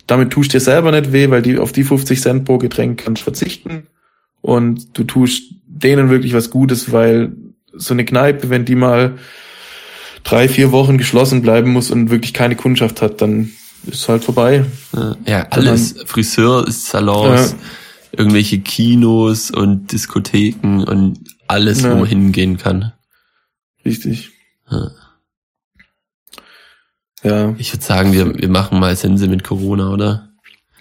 damit 0.10 0.32
tust 0.32 0.54
dir 0.54 0.60
selber 0.60 0.92
nicht 0.92 1.12
weh, 1.12 1.30
weil 1.30 1.42
die 1.42 1.58
auf 1.58 1.72
die 1.72 1.84
50 1.84 2.22
Cent 2.22 2.46
pro 2.46 2.58
Getränk 2.58 3.04
kannst 3.04 3.24
verzichten 3.24 3.88
und 4.42 4.98
du 4.98 5.04
tust 5.04 5.54
denen 5.68 6.10
wirklich 6.10 6.34
was 6.34 6.50
Gutes, 6.50 6.92
weil 6.92 7.34
so 7.74 7.94
eine 7.94 8.06
Kneipe, 8.06 8.50
wenn 8.50 8.66
die 8.66 8.76
mal 8.76 9.18
drei, 10.24 10.48
vier 10.50 10.72
Wochen 10.72 10.98
geschlossen 10.98 11.42
bleiben 11.42 11.72
muss 11.72 11.92
und 11.92 12.10
wirklich 12.10 12.34
keine 12.34 12.56
Kundschaft 12.56 13.02
hat, 13.02 13.22
dann 13.22 13.52
ist 13.86 14.10
halt 14.10 14.24
vorbei. 14.24 14.66
Ja, 15.26 15.48
alles. 15.50 15.94
Dann, 15.94 16.08
Friseur, 16.08 16.70
Salons, 16.70 17.52
ja. 17.52 18.20
irgendwelche 18.20 18.60
Kinos 18.60 19.52
und 19.52 19.92
Diskotheken 19.92 20.84
und 20.84 21.20
alles, 21.48 21.84
ja. 21.84 21.92
wo 21.92 22.00
man 22.00 22.08
hingehen 22.08 22.58
kann. 22.58 22.94
Richtig. 23.86 24.32
Ja. 24.70 24.92
Ja. 27.24 27.54
Ich 27.58 27.74
würde 27.74 27.84
sagen, 27.84 28.14
wir, 28.14 28.36
wir 28.38 28.50
machen 28.50 28.80
mal 28.80 28.96
Sense 28.96 29.28
mit 29.28 29.44
Corona, 29.44 29.90
oder? 29.92 30.30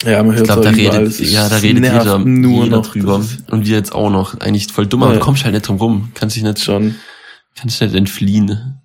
Ja, 0.04 0.22
man 0.22 0.36
hört 0.36 0.46
ich 0.46 0.52
glaub, 0.52 0.62
da 0.62 0.70
redet, 0.70 1.18
ja, 1.20 1.48
da 1.48 1.56
redet 1.56 1.84
jeder, 1.84 2.18
nur 2.18 2.64
jeder 2.64 2.76
noch 2.76 2.86
drüber. 2.86 3.24
Und 3.50 3.66
wir 3.66 3.76
jetzt 3.76 3.92
auch 3.92 4.10
noch. 4.10 4.38
Eigentlich 4.40 4.72
voll 4.72 4.86
dumm, 4.86 5.02
aber 5.02 5.14
ja. 5.14 5.20
kommst 5.20 5.44
halt 5.44 5.54
nicht 5.54 5.66
drum 5.66 5.76
rum. 5.78 6.10
Kannst 6.14 6.36
dich 6.36 6.44
nicht 6.44 6.60
schon, 6.60 6.94
kannst 7.56 7.80
nicht 7.80 7.94
entfliehen. 7.94 8.78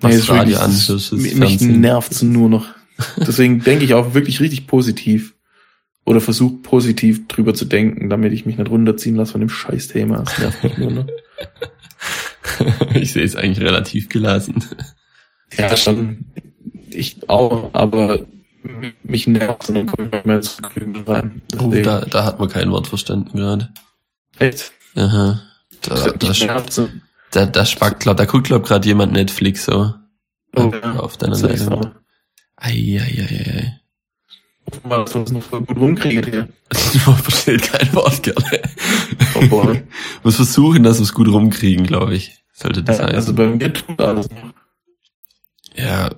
Machst 0.00 0.28
nee, 0.28 0.34
Radio 0.34 0.58
an, 0.58 0.70
hörst 0.70 1.12
Mich 1.12 1.34
Fernsehen. 1.34 1.80
nervt's 1.80 2.22
nur 2.22 2.48
noch. 2.48 2.66
Deswegen 3.16 3.60
denke 3.62 3.84
ich 3.84 3.94
auch 3.94 4.14
wirklich 4.14 4.40
richtig 4.40 4.66
positiv. 4.66 5.34
Oder 6.06 6.20
versuche 6.20 6.56
positiv 6.56 7.28
drüber 7.28 7.54
zu 7.54 7.64
denken, 7.64 8.10
damit 8.10 8.32
ich 8.32 8.44
mich 8.44 8.58
nicht 8.58 8.70
runterziehen 8.70 9.16
lasse 9.16 9.32
von 9.32 9.40
dem 9.40 9.48
Scheißthema. 9.48 10.18
Das 10.18 10.38
nervt 10.38 10.64
mich 10.64 10.78
nur 10.78 10.90
noch. 10.90 11.06
ich 12.94 13.12
sehe 13.12 13.24
es 13.24 13.36
eigentlich 13.36 13.64
relativ 13.64 14.08
gelassen. 14.10 14.64
Ja, 15.56 15.74
schon. 15.76 16.26
Ich 16.94 17.28
auch, 17.28 17.70
aber 17.72 18.20
mich 19.02 19.26
nervt 19.26 19.68
und 19.68 19.74
dann 19.74 19.86
komme 19.86 20.06
ich 20.08 20.12
nicht 20.12 20.26
mehr 20.26 20.40
zu 20.40 20.62
rein. 21.06 21.42
Oh, 21.58 21.70
da, 21.70 22.00
da 22.02 22.24
hat 22.24 22.38
man 22.38 22.48
kein 22.48 22.70
Wort 22.70 22.86
verstanden 22.86 23.38
gerade. 23.38 23.72
Echt? 24.38 24.72
Aha. 24.96 25.42
Da, 25.82 25.94
da, 26.12 26.66
da, 27.30 27.46
da 27.46 27.66
spackt, 27.66 28.00
glaub, 28.00 28.16
da 28.16 28.24
guckt, 28.24 28.46
glaub, 28.46 28.64
gerade 28.64 28.86
jemand 28.86 29.12
Netflix 29.12 29.66
so. 29.66 29.92
Oh, 30.56 30.72
ja. 30.72 30.96
Auf 30.96 31.16
deiner 31.16 31.34
Seite. 31.34 31.94
Eieieiei. 32.56 33.80
Mal, 34.82 35.04
dass 35.04 35.14
wir 35.14 35.20
noch 35.34 35.42
voll 35.42 35.60
gut 35.62 35.76
rumkriegen 35.76 36.24
hier. 36.24 36.48
Man 37.06 37.16
versteht 37.16 37.62
kein 37.62 37.92
Wort, 37.94 38.22
gerne. 38.22 38.62
Oh 39.34 39.46
boy. 39.48 39.82
Muss 40.22 40.36
versuchen, 40.36 40.82
dass 40.84 40.98
wir 40.98 41.02
es 41.02 41.12
gut 41.12 41.28
rumkriegen, 41.28 41.86
glaube 41.86 42.14
ich. 42.14 42.42
Sollte 42.54 42.82
das 42.82 42.98
ja, 42.98 43.04
heißen. 43.04 43.16
Also 43.16 43.34
bei 43.34 43.46
mir 43.46 43.72
tut 43.72 44.00
alles 44.00 44.30
noch. 44.30 44.54
Ja, 45.76 46.10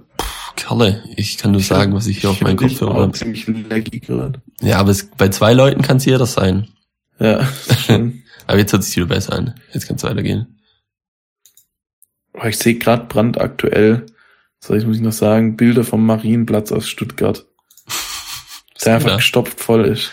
Kerle, 0.56 1.04
ich 1.16 1.38
kann 1.38 1.52
nur 1.52 1.60
ich 1.60 1.66
sagen, 1.66 1.94
was 1.94 2.06
ich 2.06 2.20
hier 2.20 2.30
ich 2.30 2.36
auf 2.36 2.42
meinen 2.42 2.56
Kopfhörer 2.56 2.94
habe. 2.94 3.12
ziemlich 3.12 3.46
laggy 3.46 4.00
gerade. 4.00 4.42
Ja, 4.60 4.78
aber 4.78 4.90
es, 4.90 5.08
bei 5.10 5.28
zwei 5.28 5.52
Leuten 5.52 5.82
kann 5.82 5.98
es 5.98 6.04
jeder 6.04 6.26
sein. 6.26 6.68
Ja, 7.18 7.48
aber 8.46 8.58
jetzt 8.58 8.72
hört 8.72 8.82
sich 8.84 8.96
wieder 8.96 9.06
besser 9.06 9.34
an. 9.34 9.54
Jetzt 9.72 9.86
kann 9.86 9.96
es 9.96 10.02
weitergehen. 10.02 10.58
Ich 12.44 12.58
sehe 12.58 12.74
gerade 12.74 13.06
brandaktuell, 13.06 14.06
so 14.60 14.74
ich 14.74 14.86
muss 14.86 14.96
ich 14.96 15.02
noch 15.02 15.12
sagen, 15.12 15.56
Bilder 15.56 15.84
vom 15.84 16.04
Marienplatz 16.04 16.72
aus 16.72 16.88
Stuttgart. 16.88 17.46
Der 18.84 18.96
einfach 18.96 19.16
gestopft 19.16 19.60
voll 19.60 19.86
ist. 19.86 20.12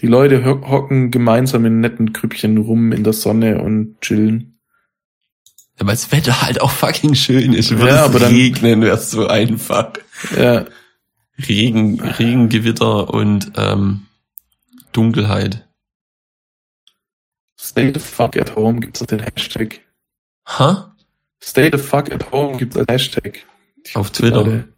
Die 0.00 0.06
Leute 0.06 0.44
ho 0.44 0.70
hocken 0.70 1.10
gemeinsam 1.10 1.66
in 1.66 1.80
netten 1.80 2.12
Grüppchen 2.12 2.58
rum 2.58 2.92
in 2.92 3.04
der 3.04 3.12
Sonne 3.12 3.60
und 3.60 4.00
chillen. 4.00 4.59
Ja, 5.80 5.86
weil 5.86 5.94
das 5.94 6.12
Wetter 6.12 6.42
halt 6.42 6.60
auch 6.60 6.70
fucking 6.70 7.14
schön 7.14 7.52
ist. 7.54 7.70
Würde 7.70 7.88
Ja, 7.88 8.04
aber 8.04 8.18
dann- 8.20 8.32
regnen, 8.32 8.82
wäre 8.82 8.98
so 8.98 9.26
einfach. 9.26 9.92
Ja, 10.36 10.66
Regen, 11.48 12.00
Regengewitter 12.00 13.08
und 13.12 13.52
ähm, 13.56 14.06
Dunkelheit. 14.92 15.66
stay 17.58 17.92
the 17.92 18.00
fuck 18.00 18.36
at 18.36 18.56
home 18.56 18.80
gibt's 18.80 19.00
den 19.00 19.20
Hashtag. 19.20 19.80
Ha? 20.46 20.94
Stay 21.42 21.70
the 21.72 21.78
fuck 21.78 22.10
at 22.12 22.30
home 22.32 22.58
gibt's 22.58 22.76
als 22.76 22.88
Hashtag. 22.88 23.38
Ich 23.84 23.96
Auf 23.96 24.10
Twitter? 24.10 24.44
Leute- 24.44 24.68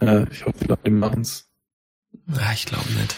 Ja, 0.00 0.24
ich 0.30 0.46
hoffe, 0.46 0.56
die 0.62 0.68
Leute 0.68 0.90
machen's. 0.90 1.48
Ja, 2.26 2.52
ich 2.54 2.64
glaube 2.64 2.88
nicht. 2.92 3.14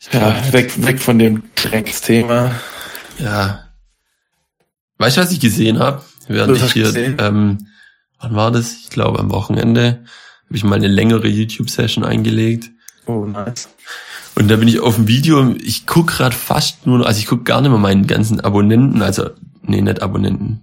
Ich 0.00 0.12
Ja, 0.12 0.30
glaub 0.30 0.40
nicht. 0.42 0.52
weg, 0.52 0.86
weg 0.86 1.00
von 1.00 1.18
dem 1.18 1.42
Drecksthema. 1.56 2.54
Ja. 3.18 3.64
Weißt 4.98 5.16
du, 5.16 5.20
was 5.22 5.32
ich 5.32 5.40
gesehen 5.40 5.80
habe? 5.80 6.04
Während 6.28 6.56
ich 6.56 6.72
hier, 6.72 6.84
gesehen? 6.84 7.16
ähm, 7.18 7.58
wann 8.20 8.34
war 8.34 8.50
das? 8.50 8.72
Ich 8.82 8.90
glaube 8.90 9.18
am 9.18 9.30
Wochenende 9.30 10.04
habe 10.46 10.56
ich 10.56 10.64
mal 10.64 10.76
eine 10.76 10.88
längere 10.88 11.28
YouTube-Session 11.28 12.04
eingelegt. 12.04 12.70
Oh, 13.06 13.24
nice. 13.24 13.68
Und 14.34 14.48
da 14.48 14.56
bin 14.56 14.68
ich 14.68 14.80
auf 14.80 14.94
dem 14.96 15.08
Video, 15.08 15.54
ich 15.62 15.86
guck 15.86 16.08
grad 16.08 16.34
fast 16.34 16.86
nur, 16.86 16.98
noch- 16.98 17.06
also 17.06 17.18
ich 17.18 17.26
guck 17.26 17.44
gar 17.44 17.60
nicht 17.60 17.70
mehr 17.70 17.78
meinen 17.80 18.06
ganzen 18.06 18.40
Abonnenten, 18.40 19.02
also, 19.02 19.30
nee, 19.62 19.80
nicht 19.80 20.00
Abonnenten, 20.02 20.60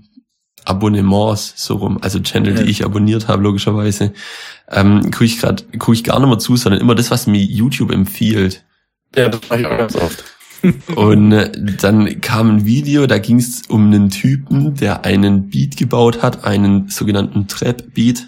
Abonnements, 0.64 1.54
so 1.58 1.76
rum, 1.76 2.00
also 2.02 2.20
Channel, 2.20 2.56
Ja. 2.56 2.64
die 2.64 2.70
ich 2.72 2.86
abonniert 2.86 3.28
habe, 3.28 3.44
logischerweise, 3.44 4.14
ähm, 4.70 5.12
guck 5.12 5.22
ich 5.22 5.40
grad, 5.40 5.66
guck 5.78 5.94
ich 5.94 6.04
gar 6.04 6.20
nicht 6.20 6.30
mehr 6.30 6.40
zu, 6.40 6.56
sondern 6.56 6.82
immer 6.82 6.96
das, 6.96 7.12
was 7.12 7.28
mir 7.28 7.42
YouTube 7.44 7.92
empfiehlt. 7.92 8.64
Ja, 9.16 9.30
das 9.30 9.42
mache 9.50 9.60
ich 9.62 9.66
auch 9.68 9.78
ganz 9.78 9.96
oft. 9.96 10.24
Und 10.96 11.32
äh, 11.32 11.52
dann 11.80 12.22
kam 12.22 12.58
ein 12.58 12.66
Video, 12.66 13.08
da 13.08 13.18
ging 13.18 13.38
es 13.38 13.64
um 13.68 13.88
einen 13.88 14.10
Typen, 14.10 14.76
der 14.76 15.06
einen 15.06 15.50
Beat 15.50 15.78
gebaut 15.78 16.22
hat, 16.22 16.44
einen 16.44 16.90
sogenannten 16.90 17.48
Trap-Beat. 17.48 18.28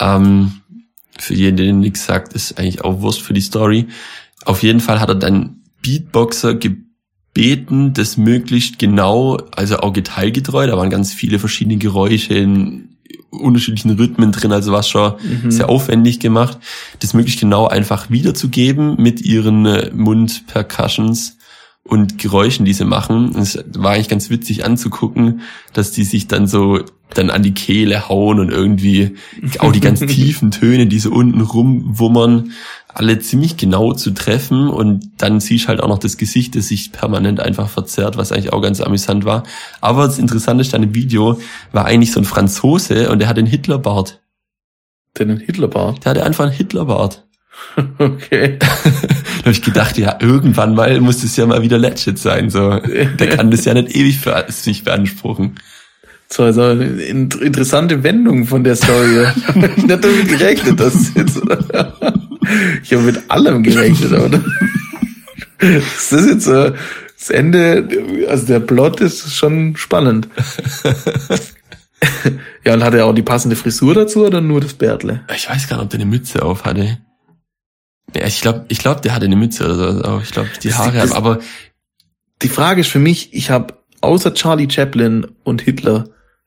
Ähm, 0.00 0.60
für 1.18 1.34
jeden, 1.34 1.56
der 1.56 1.72
nichts 1.72 2.06
sagt, 2.06 2.32
ist 2.32 2.58
eigentlich 2.58 2.82
auch 2.84 3.00
Wurst 3.00 3.22
für 3.22 3.34
die 3.34 3.40
Story. 3.40 3.88
Auf 4.44 4.62
jeden 4.62 4.80
Fall 4.80 5.00
hat 5.00 5.08
er 5.08 5.14
dann 5.14 5.62
Beatboxer 5.82 6.54
gebeten, 6.54 7.92
das 7.92 8.16
möglichst 8.16 8.78
genau, 8.78 9.36
also 9.54 9.78
auch 9.78 9.92
detailgetreu, 9.92 10.66
da 10.66 10.76
waren 10.76 10.90
ganz 10.90 11.12
viele 11.12 11.38
verschiedene 11.38 11.76
Geräusche 11.76 12.34
in 12.34 12.93
unterschiedlichen 13.40 13.90
Rhythmen 13.92 14.32
drin, 14.32 14.52
also 14.52 14.72
war 14.72 14.82
schon 14.82 15.14
Mhm. 15.42 15.50
sehr 15.50 15.68
aufwendig 15.68 16.20
gemacht, 16.20 16.58
das 17.00 17.14
möglichst 17.14 17.40
genau 17.40 17.66
einfach 17.66 18.10
wiederzugeben 18.10 18.96
mit 18.98 19.20
ihren 19.22 19.66
äh, 19.66 19.90
Mundpercussions 19.94 21.36
und 21.82 22.18
Geräuschen, 22.18 22.64
die 22.64 22.72
sie 22.72 22.84
machen. 22.84 23.30
Und 23.30 23.42
Es 23.42 23.58
war 23.76 23.92
eigentlich 23.92 24.08
ganz 24.08 24.30
witzig 24.30 24.64
anzugucken, 24.64 25.40
dass 25.72 25.92
die 25.92 26.04
sich 26.04 26.26
dann 26.28 26.46
so 26.46 26.80
dann 27.12 27.30
an 27.30 27.42
die 27.44 27.54
Kehle 27.54 28.08
hauen 28.08 28.40
und 28.40 28.50
irgendwie 28.50 29.12
auch 29.58 29.70
die 29.70 29.80
ganz 29.80 30.00
tiefen 30.06 30.50
Töne, 30.50 30.86
die 30.86 30.98
so 30.98 31.10
unten 31.12 31.40
rumwummern, 31.42 32.52
alle 32.94 33.18
ziemlich 33.18 33.56
genau 33.56 33.92
zu 33.92 34.12
treffen 34.12 34.68
und 34.68 35.10
dann 35.18 35.40
siehst 35.40 35.68
halt 35.68 35.80
auch 35.80 35.88
noch 35.88 35.98
das 35.98 36.16
Gesicht, 36.16 36.54
das 36.56 36.68
sich 36.68 36.92
permanent 36.92 37.40
einfach 37.40 37.68
verzerrt, 37.68 38.16
was 38.16 38.32
eigentlich 38.32 38.52
auch 38.52 38.62
ganz 38.62 38.80
amüsant 38.80 39.24
war. 39.24 39.42
Aber 39.80 40.06
das 40.06 40.18
Interessanteste 40.18 40.76
an 40.76 40.82
dem 40.82 40.94
Video 40.94 41.40
war 41.72 41.86
eigentlich 41.86 42.12
so 42.12 42.20
ein 42.20 42.24
Franzose 42.24 43.10
und 43.10 43.18
der 43.18 43.28
hat 43.28 43.36
einen 43.36 43.48
Hitlerbart. 43.48 44.20
Den 45.18 45.38
Hitlerbart. 45.38 46.04
Der 46.04 46.10
hatte 46.10 46.24
einfach 46.24 46.44
einen 46.44 46.54
Hitlerbart. 46.54 47.24
Okay. 47.98 48.58
Da 49.38 49.48
habe 49.48 49.52
ich 49.52 49.62
gedacht, 49.62 49.98
ja, 49.98 50.16
irgendwann 50.20 50.74
mal 50.74 50.98
muss 51.02 51.20
das 51.20 51.36
ja 51.36 51.44
mal 51.44 51.60
wieder 51.60 51.76
legit 51.76 52.18
sein. 52.18 52.48
So, 52.48 52.78
der 52.78 53.28
kann 53.36 53.50
das 53.50 53.66
ja 53.66 53.74
nicht 53.74 53.94
ewig 53.94 54.18
für 54.18 54.42
sich 54.48 54.84
beanspruchen. 54.84 55.56
So, 56.30 56.44
also 56.44 56.70
interessante 56.70 58.02
Wendung 58.02 58.46
von 58.46 58.64
der 58.64 58.74
Story. 58.74 59.26
Ich 59.76 59.84
nicht 59.84 60.02
damit 60.02 60.28
gerechnet, 60.28 60.80
dass 60.80 61.14
jetzt, 61.14 61.40
ich 62.82 62.92
habe 62.92 63.02
mit 63.02 63.30
allem 63.30 63.62
gerechnet, 63.62 64.12
oder? 64.20 64.42
Das 65.58 66.12
ist 66.12 66.28
jetzt 66.28 66.44
so, 66.44 66.70
das 67.18 67.30
Ende, 67.30 67.88
also 68.28 68.46
der 68.46 68.60
Plot 68.60 69.00
ist 69.00 69.34
schon 69.34 69.76
spannend. 69.76 70.28
Ja, 72.64 72.74
und 72.74 72.82
hat 72.84 72.94
er 72.94 73.06
auch 73.06 73.14
die 73.14 73.22
passende 73.22 73.56
Frisur 73.56 73.94
dazu 73.94 74.26
oder 74.26 74.40
nur 74.40 74.60
das 74.60 74.74
Bärtle? 74.74 75.20
Ich 75.34 75.48
weiß 75.48 75.68
gar 75.68 75.76
nicht, 75.76 75.84
ob 75.84 75.90
der 75.90 76.00
eine 76.00 76.10
Mütze 76.10 76.42
auf 76.42 76.64
hatte. 76.64 76.98
Ja, 78.14 78.26
ich 78.26 78.40
glaube, 78.42 78.66
ich 78.68 78.78
glaub, 78.78 79.00
der 79.02 79.14
hatte 79.14 79.24
eine 79.26 79.36
Mütze 79.36 79.64
oder 79.64 79.92
so. 79.92 80.20
Ich 80.22 80.30
glaube, 80.30 80.50
die 80.62 80.72
Haare, 80.74 80.98
das- 80.98 81.12
aber 81.12 81.38
Die 82.42 82.48
Frage 82.48 82.82
ist 82.82 82.90
für 82.90 82.98
mich, 82.98 83.32
ich 83.32 83.50
habe 83.50 83.74
außer 84.02 84.34
Charlie 84.34 84.68
Chaplin 84.70 85.26
und 85.44 85.62
Hitler 85.62 86.04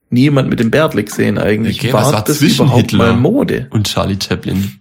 niemand 0.10 0.50
mit 0.50 0.60
dem 0.60 0.70
Bärtle 0.70 1.04
gesehen 1.04 1.38
eigentlich. 1.40 1.80
Okay, 1.80 1.92
was 1.94 2.12
war 2.14 2.24
das 2.24 2.38
zwischen 2.38 2.66
überhaupt 2.66 2.82
Hitler? 2.92 2.98
mal 3.14 3.16
Mode? 3.16 3.68
und 3.72 3.88
Charlie 3.92 4.18
Chaplin. 4.22 4.80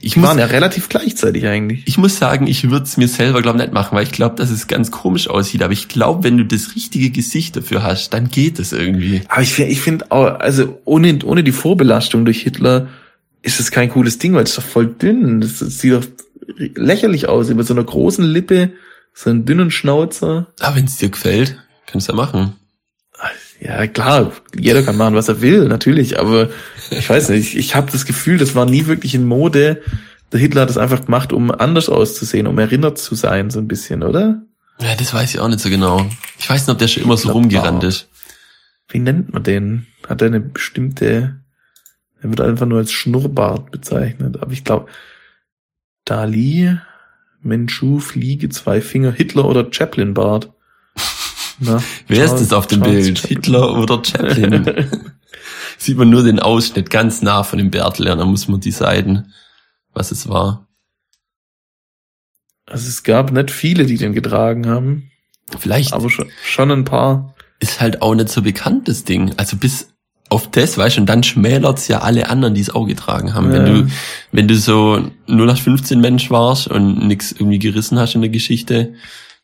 Ich 0.00 0.14
Die 0.14 0.18
muss, 0.20 0.28
waren 0.30 0.38
ja 0.38 0.46
relativ 0.46 0.88
gleichzeitig 0.88 1.46
eigentlich. 1.46 1.82
ich 1.86 1.98
muss 1.98 2.16
sagen, 2.18 2.46
ich 2.46 2.70
würde 2.70 2.84
es 2.86 2.96
mir 2.96 3.08
selber 3.08 3.42
glaub 3.42 3.56
nicht 3.56 3.72
machen, 3.72 3.94
weil 3.96 4.04
ich 4.04 4.12
glaube, 4.12 4.34
dass 4.36 4.50
es 4.50 4.66
ganz 4.66 4.90
komisch 4.90 5.28
aussieht. 5.28 5.62
Aber 5.62 5.72
ich 5.74 5.88
glaube, 5.88 6.24
wenn 6.24 6.38
du 6.38 6.44
das 6.44 6.74
richtige 6.74 7.10
Gesicht 7.10 7.56
dafür 7.56 7.82
hast, 7.82 8.10
dann 8.14 8.28
geht 8.30 8.58
es 8.58 8.72
irgendwie. 8.72 9.22
Aber 9.28 9.42
ich, 9.42 9.52
find- 9.52 9.70
ich 9.70 9.80
finde 9.82 10.10
auch, 10.10 10.38
also 10.40 10.80
ohne, 10.84 11.18
ohne 11.24 11.44
die 11.44 11.52
Vorbelastung 11.52 12.24
durch 12.24 12.40
Hitler 12.42 12.88
ist 13.42 13.60
es 13.60 13.70
kein 13.70 13.90
cooles 13.90 14.18
Ding, 14.18 14.32
weil 14.34 14.44
es 14.44 14.50
ist 14.50 14.58
doch 14.58 14.62
voll 14.64 14.86
dünn. 14.86 15.42
Das, 15.42 15.58
das 15.58 15.78
sieht 15.80 15.92
doch 15.92 16.04
lächerlich 16.56 17.28
aus, 17.28 17.50
über 17.50 17.62
so 17.64 17.74
einer 17.74 17.84
großen 17.84 18.24
Lippe, 18.24 18.72
so 19.12 19.28
einen 19.30 19.44
dünnen 19.44 19.70
Schnauzer. 19.70 20.46
Aber 20.60 20.76
wenn 20.76 20.86
es 20.86 20.96
dir 20.96 21.10
gefällt, 21.10 21.58
kannst 21.86 22.08
du 22.08 22.12
ja 22.12 22.16
machen. 22.16 22.54
Ja, 23.64 23.86
klar, 23.86 24.32
jeder 24.54 24.82
kann 24.82 24.98
machen, 24.98 25.14
was 25.14 25.28
er 25.28 25.40
will, 25.40 25.68
natürlich, 25.68 26.20
aber 26.20 26.50
ich 26.90 27.08
weiß 27.08 27.30
nicht, 27.30 27.54
ich, 27.54 27.56
ich 27.56 27.74
habe 27.74 27.90
das 27.90 28.04
Gefühl, 28.04 28.36
das 28.36 28.54
war 28.54 28.66
nie 28.66 28.86
wirklich 28.86 29.14
in 29.14 29.26
Mode. 29.26 29.80
Der 30.32 30.40
Hitler 30.40 30.62
hat 30.62 30.70
es 30.70 30.76
einfach 30.76 31.06
gemacht, 31.06 31.32
um 31.32 31.50
anders 31.50 31.88
auszusehen, 31.88 32.46
um 32.46 32.58
erinnert 32.58 32.98
zu 32.98 33.14
sein, 33.14 33.50
so 33.50 33.58
ein 33.60 33.68
bisschen, 33.68 34.02
oder? 34.02 34.42
Ja, 34.80 34.94
das 34.96 35.14
weiß 35.14 35.32
ich 35.32 35.40
auch 35.40 35.48
nicht 35.48 35.60
so 35.60 35.70
genau. 35.70 36.04
Ich 36.38 36.50
weiß 36.50 36.66
nicht, 36.66 36.74
ob 36.74 36.78
der 36.78 36.88
schon 36.88 37.04
immer 37.04 37.16
so 37.16 37.32
rumgerannt 37.32 37.84
ist. 37.84 38.08
Wie 38.88 38.98
nennt 38.98 39.32
man 39.32 39.42
den? 39.42 39.86
Hat 40.06 40.20
er 40.20 40.26
eine 40.26 40.40
bestimmte, 40.40 41.40
er 42.20 42.28
wird 42.28 42.42
einfach 42.42 42.66
nur 42.66 42.78
als 42.78 42.92
Schnurrbart 42.92 43.70
bezeichnet, 43.70 44.42
aber 44.42 44.52
ich 44.52 44.64
glaube, 44.64 44.90
Dali, 46.04 46.76
Menchu, 47.40 47.98
Fliege, 47.98 48.50
zwei 48.50 48.82
Finger, 48.82 49.12
Hitler 49.12 49.46
oder 49.46 49.66
Chaplin-Bart. 49.70 50.52
Na, 51.60 51.82
Wer 52.08 52.24
ist 52.24 52.30
Charles- 52.32 52.48
das 52.48 52.52
auf 52.52 52.66
dem 52.66 52.82
Charles 52.82 53.04
Bild? 53.06 53.18
Chaplin. 53.18 53.36
Hitler 53.42 53.78
oder 53.78 54.02
Chaplin? 54.04 54.90
Sieht 55.78 55.96
man 55.96 56.10
nur 56.10 56.22
den 56.22 56.38
Ausschnitt 56.40 56.90
ganz 56.90 57.22
nah 57.22 57.42
von 57.42 57.58
dem 57.58 57.70
Bärtel 57.70 58.08
und 58.10 58.18
dann 58.18 58.28
muss 58.28 58.48
man 58.48 58.60
deciden, 58.60 59.32
was 59.92 60.10
es 60.12 60.28
war. 60.28 60.66
Also 62.66 62.88
es 62.88 63.02
gab 63.02 63.32
nicht 63.32 63.50
viele, 63.50 63.84
die 63.86 63.96
den 63.98 64.12
getragen 64.12 64.66
haben, 64.66 65.10
Vielleicht 65.58 65.92
aber 65.92 66.08
schon, 66.08 66.30
schon 66.42 66.70
ein 66.70 66.84
paar. 66.84 67.34
ist 67.60 67.80
halt 67.80 68.00
auch 68.02 68.14
nicht 68.14 68.30
so 68.30 68.40
bekannt, 68.42 68.88
das 68.88 69.04
Ding. 69.04 69.34
Also 69.36 69.56
bis 69.58 69.90
auf 70.30 70.50
das, 70.50 70.78
weißt 70.78 70.96
du, 70.96 71.00
und 71.02 71.06
dann 71.06 71.22
schmälert's 71.22 71.86
ja 71.88 71.98
alle 72.00 72.30
anderen, 72.30 72.54
die 72.54 72.62
es 72.62 72.70
auch 72.70 72.86
getragen 72.86 73.34
haben. 73.34 73.52
Wenn 73.52 73.66
Ja. 73.66 73.72
du, 73.82 73.88
wenn 74.32 74.48
du 74.48 74.56
so 74.56 75.10
0815 75.26 76.00
Mensch 76.00 76.30
warst 76.30 76.66
und 76.68 77.06
nix 77.06 77.32
irgendwie 77.32 77.58
gerissen 77.58 77.98
hast 77.98 78.14
in 78.14 78.22
der 78.22 78.30
Geschichte, 78.30 78.94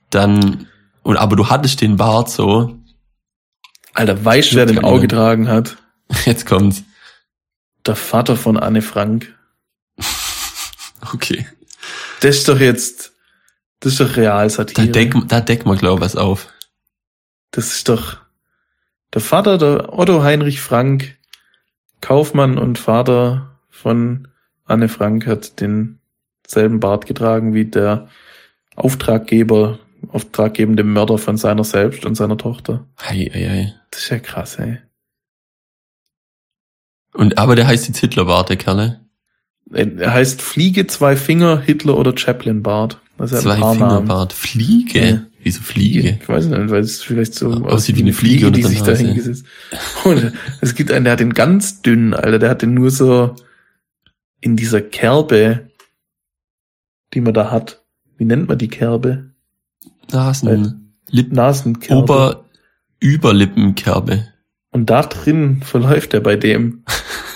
dann, 0.09 0.67
und 1.11 1.17
aber 1.17 1.35
du 1.37 1.49
hattest 1.51 1.81
den 1.81 1.97
Bart 1.97 2.31
so, 2.31 2.79
Alter, 3.95 4.25
weißt 4.25 4.53
du, 4.53 4.57
wer 4.57 4.67
den 4.67 4.79
Ahnung. 4.79 5.01
getragen 5.01 5.49
hat? 5.49 5.77
jetzt 6.25 6.47
kommt's. 6.47 6.85
Der 7.85 7.97
Vater 7.97 8.37
von 8.37 8.57
Anne 8.57 8.83
Frank. 8.83 9.35
Okay. 11.15 11.47
Das 12.21 12.37
ist 12.37 12.47
doch 12.47 12.61
jetzt, 12.61 13.15
das 13.81 13.95
ist 13.95 14.01
doch 14.01 14.09
Da 14.09 14.21
Realsatire. 14.21 14.89
deck, 14.89 15.15
da 15.29 15.41
deck 15.41 15.65
mal, 15.65 15.79
glaub 15.79 16.03
was 16.03 16.15
auf. 16.15 16.53
Das 17.53 17.69
ist 17.75 17.89
doch 17.89 18.19
der 19.15 19.23
Vater, 19.23 19.57
der 19.57 19.99
Otto 19.99 20.23
Heinrich 20.23 20.61
Frank, 20.61 21.17
Kaufmann 22.03 22.59
und 22.59 22.79
Vater 22.79 23.59
von 23.71 24.29
Anne 24.67 24.91
Frank, 24.91 25.27
hat 25.27 25.59
denselben 25.59 26.81
Bart 26.81 27.07
getragen 27.07 27.55
wie 27.55 27.65
der 27.65 28.09
Auftraggeber, 28.77 29.79
auftraggebende 30.09 30.85
Mörder 30.85 31.19
von 31.19 31.37
seiner 31.37 31.65
selbst 31.65 32.05
und 32.05 32.15
seiner 32.15 32.37
Tochter. 32.37 32.87
Hei, 33.01 33.31
hei, 33.33 33.49
hei. 33.49 33.75
Das 33.91 34.03
ist 34.03 34.11
ja 34.11 34.19
krass, 34.19 34.59
ey. 34.59 34.79
Und, 37.13 37.39
aber 37.39 37.57
der 37.57 37.67
heißt 37.67 37.89
jetzt 37.89 37.99
Hitlerbart, 37.99 38.49
der 38.49 38.57
Kerle. 38.57 39.01
Er 39.73 40.13
heißt 40.13 40.43
Fliege, 40.43 40.87
zwei 40.87 41.17
Finger, 41.17 41.61
Hitler 41.61 41.97
oder 41.97 42.17
Chaplin 42.17 42.63
Bart. 42.63 43.01
Ja 43.19 43.27
Zwei 43.27 43.57
Finger. 43.57 44.01
Bart. 44.01 44.33
Fliege? 44.33 45.07
Ja. 45.07 45.23
Wieso 45.43 45.63
Fliege? 45.63 46.19
Ich 46.21 46.29
weiß 46.29 46.47
nicht, 46.47 46.71
weil 46.71 46.83
es 46.83 47.03
vielleicht 47.03 47.35
so 47.35 47.51
Aussieht 47.51 47.97
wie 47.97 48.03
eine 48.03 48.13
Fliege 48.13 48.51
die 48.51 48.63
unter 48.63 48.69
sich 48.69 48.83
da 48.83 48.93
hingesetzt. 48.93 49.45
Und 50.05 50.33
es 50.61 50.75
gibt 50.75 50.91
einen, 50.93 51.05
der 51.05 51.15
hat 51.15 51.21
den 51.21 51.33
ganz 51.33 51.83
dünnen, 51.83 52.15
Alter, 52.15 52.39
der 52.39 52.51
hat 52.51 52.63
den 52.63 52.75
nur 52.75 52.91
so 52.91 53.35
in 54.41 54.57
dieser 54.57 54.81
Kerbe, 54.81 55.71
die 57.15 57.21
man 57.21 57.35
da 57.35 57.51
hat, 57.51 57.83
wie 58.17 58.25
nennt 58.25 58.49
man 58.49 58.59
die 58.59 58.69
Kerbe? 58.69 59.30
Nasen, 60.13 60.95
Lippen, 61.09 61.35
Nasenkerbe. 61.35 62.03
Ober, 62.03 62.45
Überlippenkerbe. 63.01 64.29
Und 64.71 64.89
da 64.89 65.03
drin 65.03 65.63
verläuft 65.63 66.15
er 66.15 66.21
bei 66.21 66.37
dem. 66.37 66.85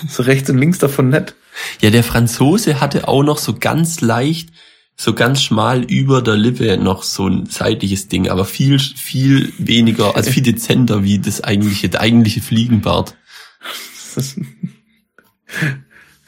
So 0.09 0.23
rechts 0.23 0.49
und 0.49 0.57
links 0.57 0.77
davon 0.77 1.09
nicht. 1.09 1.35
Ja, 1.81 1.89
der 1.89 2.03
Franzose 2.03 2.81
hatte 2.81 3.07
auch 3.07 3.23
noch 3.23 3.37
so 3.37 3.55
ganz 3.55 4.01
leicht, 4.01 4.49
so 4.97 5.13
ganz 5.13 5.41
schmal 5.41 5.83
über 5.83 6.21
der 6.21 6.35
Lippe 6.35 6.77
noch 6.77 7.01
so 7.01 7.27
ein 7.27 7.45
seitliches 7.45 8.09
Ding, 8.09 8.27
aber 8.27 8.43
viel, 8.43 8.77
viel 8.77 9.53
weniger, 9.57 10.15
also 10.15 10.29
viel 10.29 10.43
dezenter 10.53 11.03
wie 11.03 11.19
das 11.19 11.43
eigentliche, 11.43 11.87
der 11.89 12.01
eigentliche 12.01 12.41
Fliegenbart. 12.41 13.15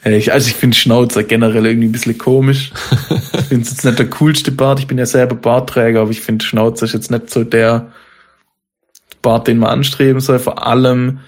Ich, 0.04 0.32
also 0.32 0.48
ich 0.48 0.54
finde 0.54 0.76
Schnauzer 0.76 1.24
generell 1.24 1.66
irgendwie 1.66 1.88
ein 1.88 1.92
bisschen 1.92 2.18
komisch. 2.18 2.72
Ich 3.32 3.46
finde 3.46 3.62
es 3.64 3.70
jetzt 3.70 3.84
nicht 3.84 3.98
der 3.98 4.08
coolste 4.10 4.52
Bart. 4.52 4.78
Ich 4.78 4.86
bin 4.86 4.98
ja 4.98 5.06
selber 5.06 5.34
Bartträger, 5.34 6.02
aber 6.02 6.10
ich 6.10 6.20
finde 6.20 6.44
Schnauzer 6.44 6.86
ist 6.86 6.94
jetzt 6.94 7.10
nicht 7.10 7.30
so 7.30 7.44
der 7.44 7.92
Bart, 9.22 9.48
den 9.48 9.58
man 9.58 9.70
anstreben 9.70 10.20
soll. 10.20 10.38
Vor 10.38 10.66
allem 10.66 11.18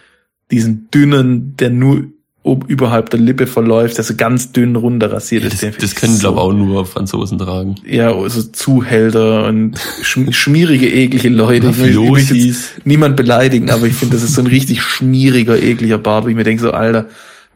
diesen 0.50 0.88
dünnen, 0.90 1.56
der 1.56 1.70
nur 1.70 2.04
ob, 2.42 2.68
überhalb 2.70 3.10
der 3.10 3.20
Lippe 3.20 3.46
verläuft, 3.46 3.98
der 3.98 4.04
so 4.04 4.14
ganz 4.14 4.52
dünn 4.52 4.74
runter 4.74 5.12
rasiert 5.12 5.42
Ja, 5.42 5.48
ist. 5.48 5.62
das, 5.62 5.92
ich 5.92 5.94
können, 5.94 6.14
so, 6.14 6.20
glaube 6.20 6.40
auch 6.40 6.52
nur 6.52 6.86
Franzosen 6.86 7.38
tragen. 7.38 7.74
Ja, 7.86 8.14
so 8.28 8.42
Zuhälter 8.42 9.46
und 9.46 9.78
schm 10.02 10.32
schmierige, 10.32 10.88
eklige 10.90 11.28
Leute. 11.28 11.68
Ich 11.68 11.78
will, 11.78 12.18
ich 12.18 12.30
will 12.30 12.56
niemand 12.84 13.16
beleidigen, 13.16 13.70
aber 13.70 13.86
ich 13.86 13.94
finde, 13.94 14.14
das 14.16 14.24
ist 14.24 14.34
so 14.34 14.40
ein 14.40 14.46
richtig 14.46 14.80
schmieriger, 14.80 15.62
ekliger 15.62 15.98
Bart, 15.98 16.24
wo 16.24 16.28
ich 16.28 16.36
mir 16.36 16.44
denke, 16.44 16.62
so, 16.62 16.70
Alter, 16.70 17.06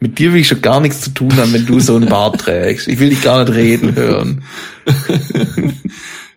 mit 0.01 0.19
dir 0.19 0.33
will 0.33 0.41
ich 0.41 0.49
schon 0.49 0.63
gar 0.63 0.81
nichts 0.81 1.01
zu 1.01 1.11
tun 1.11 1.35
haben, 1.37 1.53
wenn 1.53 1.67
du 1.67 1.81
so 1.81 1.97
einen 1.97 2.09
Bart 2.09 2.41
trägst. 2.43 2.89
Ich 2.89 2.99
will 2.99 3.11
dich 3.11 3.23
gar 3.23 3.45
nicht 3.45 3.55
reden 3.55 3.95
hören. 3.95 4.45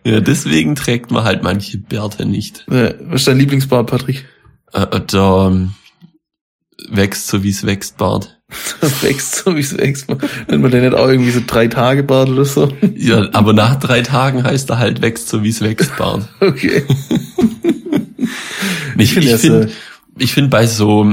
Ja, 0.04 0.20
deswegen 0.20 0.74
trägt 0.74 1.10
man 1.10 1.24
halt 1.24 1.42
manche 1.42 1.76
Bärte 1.76 2.24
nicht. 2.24 2.64
Was 2.66 3.20
ist 3.20 3.28
dein 3.28 3.38
Lieblingsbart, 3.38 3.90
Patrick? 3.90 4.26
Äh, 4.72 4.80
äh, 4.80 5.00
da 5.06 5.48
ähm, 5.48 5.74
wächst 6.88 7.26
so 7.28 7.42
wie 7.42 7.50
es 7.50 7.66
wächst 7.66 7.98
Bart. 7.98 8.40
Das 8.80 9.02
wächst 9.02 9.34
so, 9.34 9.54
wie 9.54 9.60
es 9.60 9.76
wächst. 9.76 10.08
Nennt 10.08 10.62
man 10.62 10.70
den 10.70 10.82
nicht 10.82 10.94
auch 10.94 11.08
irgendwie 11.08 11.30
so 11.30 11.42
drei 11.46 11.68
Tage 11.68 12.02
Bart 12.02 12.30
oder 12.30 12.46
so? 12.46 12.72
Ja, 12.94 13.28
aber 13.34 13.52
nach 13.52 13.76
drei 13.76 14.00
Tagen 14.00 14.44
heißt 14.44 14.70
er 14.70 14.78
halt 14.78 15.02
wächst 15.02 15.28
so 15.28 15.42
wie 15.42 15.50
es 15.50 15.60
wächst 15.60 15.94
Bart. 15.98 16.26
Okay. 16.40 16.84
Ich, 18.96 19.12
find 19.12 19.26
finde, 19.26 19.70
ich 20.18 20.32
finde 20.32 20.50
bei 20.50 20.66
so 20.66 21.06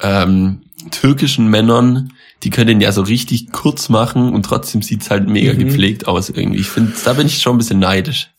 ähm, 0.00 0.60
türkischen 0.90 1.48
Männern, 1.48 2.12
die 2.42 2.50
können 2.50 2.68
den 2.68 2.80
ja 2.80 2.92
so 2.92 3.02
richtig 3.02 3.50
kurz 3.52 3.88
machen 3.88 4.32
und 4.32 4.44
trotzdem 4.44 4.82
sieht's 4.82 5.10
halt 5.10 5.28
mega 5.28 5.52
Mhm. 5.52 5.58
gepflegt 5.58 6.06
aus 6.06 6.28
irgendwie. 6.30 6.60
Ich 6.60 6.68
finde, 6.68 6.92
da 7.04 7.12
bin 7.14 7.26
ich 7.26 7.40
schon 7.42 7.54
ein 7.56 7.58
bisschen 7.58 7.78
neidisch, 7.80 8.30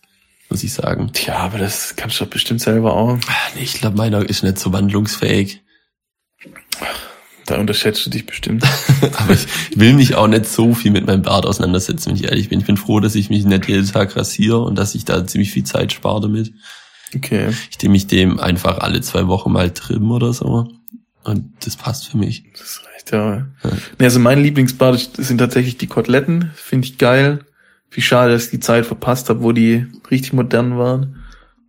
muss 0.49 0.63
ich 0.63 0.73
sagen. 0.73 1.11
Tja, 1.13 1.37
aber 1.37 1.57
das 1.57 1.95
kannst 1.95 2.19
du 2.19 2.25
doch 2.25 2.31
bestimmt 2.31 2.61
selber 2.61 2.93
auch. 2.93 3.17
Ah, 3.27 3.33
nee, 3.55 3.63
Ich 3.63 3.73
glaube, 3.73 3.97
meiner 3.97 4.21
ist 4.27 4.43
nicht 4.43 4.57
so 4.59 4.71
wandlungsfähig. 4.73 5.61
Da 7.45 7.57
unterschätzt 7.57 8.05
du 8.05 8.11
dich 8.11 8.27
bestimmt. 8.27 8.63
Aber 9.17 9.33
ich 9.33 9.47
will 9.75 9.93
mich 9.93 10.13
auch 10.13 10.27
nicht 10.27 10.45
so 10.45 10.75
viel 10.75 10.91
mit 10.91 11.07
meinem 11.07 11.23
Bart 11.23 11.47
auseinandersetzen, 11.47 12.09
wenn 12.09 12.15
ich 12.15 12.25
ehrlich 12.25 12.47
bin. 12.47 12.59
Ich 12.59 12.67
bin 12.67 12.77
froh, 12.77 12.99
dass 12.99 13.15
ich 13.15 13.31
mich 13.31 13.43
nicht 13.43 13.67
jeden 13.67 13.87
Tag 13.91 14.15
rasiere 14.15 14.59
und 14.59 14.75
dass 14.77 14.93
ich 14.93 15.03
da 15.03 15.25
ziemlich 15.25 15.49
viel 15.49 15.63
Zeit 15.63 15.91
spare 15.91 16.21
damit. 16.21 16.53
Okay. 17.15 17.49
Ich 17.71 17.79
dem 17.79 17.91
mich 17.91 18.05
dem 18.05 18.39
einfach 18.39 18.77
alle 18.77 19.01
zwei 19.01 19.25
Wochen 19.25 19.51
mal 19.51 19.71
trimmen 19.71 20.11
oder 20.11 20.31
so. 20.31 20.67
Und 21.23 21.51
das 21.65 21.75
passt 21.75 22.07
für 22.07 22.17
mich. 22.17 22.43
Das 22.57 22.81
reicht 22.93 23.11
ja. 23.11 23.47
Nee, 23.97 24.05
also 24.05 24.19
mein 24.19 24.41
Lieblingsbart 24.41 25.09
sind 25.17 25.37
tatsächlich 25.37 25.77
die 25.77 25.87
Koteletten. 25.87 26.51
Finde 26.55 26.87
ich 26.87 26.97
geil. 26.97 27.39
Wie 27.91 28.01
schade, 28.01 28.31
dass 28.33 28.45
ich 28.45 28.51
die 28.51 28.59
Zeit 28.59 28.85
verpasst 28.85 29.29
habe, 29.29 29.41
wo 29.41 29.51
die 29.51 29.85
richtig 30.09 30.33
modern 30.33 30.77
waren. 30.77 31.15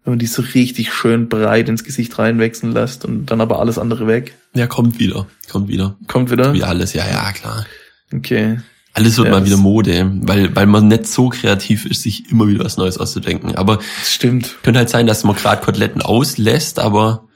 Wenn 0.05 0.13
man 0.13 0.19
die 0.19 0.27
so 0.27 0.43
richtig 0.55 0.93
schön 0.93 1.29
breit 1.29 1.69
ins 1.69 1.85
Gesicht 1.85 2.19
reinwechseln 2.19 2.73
lässt 2.73 3.05
und 3.05 3.27
dann 3.27 3.41
aber 3.41 3.59
alles 3.59 3.79
andere 3.79 4.07
weg. 4.07 4.35
Ja, 4.55 4.67
kommt 4.67 4.99
wieder. 4.99 5.27
Kommt 5.51 5.69
wieder. 5.69 5.97
Kommt 6.07 6.31
wieder? 6.31 6.55
Wie 6.55 6.63
alles, 6.63 6.93
ja, 6.95 7.07
ja, 7.09 7.33
klar. 7.33 7.67
Okay. 8.15 8.61
Alles 8.93 9.19
wird 9.19 9.29
Ja, 9.29 9.33
mal 9.35 9.45
wieder 9.47 9.57
Mode, 9.57 10.11
weil, 10.23 10.55
weil 10.57 10.67
man 10.67 10.89
nicht 10.89 11.07
so 11.07 11.29
kreativ 11.29 11.87
ist, 11.87 12.03
sich 12.03 12.31
immer 12.31 12.49
wieder 12.49 12.65
was 12.65 12.77
Neues 12.77 12.99
auszudenken. 12.99 13.55
Aber 13.55 13.77
Das 13.77 14.13
stimmt. 14.13 14.57
könnte 14.63 14.79
halt 14.79 14.89
sein, 14.91 15.07
dass 15.07 15.23
man 15.23 15.37
gerade 15.37 15.63
Koteletten 15.65 16.03
auslässt, 16.03 16.79
aber 16.81 17.29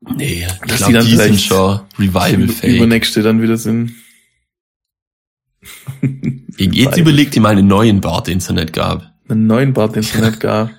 nee, 0.00 0.44
ich 0.46 0.68
Dass 0.68 0.78
glaube, 0.78 0.84
die 0.84 0.86
die, 0.86 0.92
dann 0.92 1.02
sind 1.02 1.18
vielleicht 1.20 1.44
schon 1.46 1.80
revival-fähig. 1.98 2.76
Übernächste 2.76 3.22
dann 3.22 3.42
wieder 3.42 3.56
sind. 3.56 3.92
Jetzt 6.58 6.96
überlegt 6.98 7.34
ihr 7.36 7.42
mal 7.42 7.50
einen 7.56 7.66
neuen 7.66 8.00
Bart, 8.00 8.28
den 8.28 8.38
es 8.38 8.48
nicht 8.50 8.72
gab. 8.72 9.12
einen 9.28 9.46
neuen 9.46 9.72
Bart, 9.72 9.96
den 9.96 10.00
es 10.00 10.14
nicht 10.14 10.40
gab. 10.40 10.70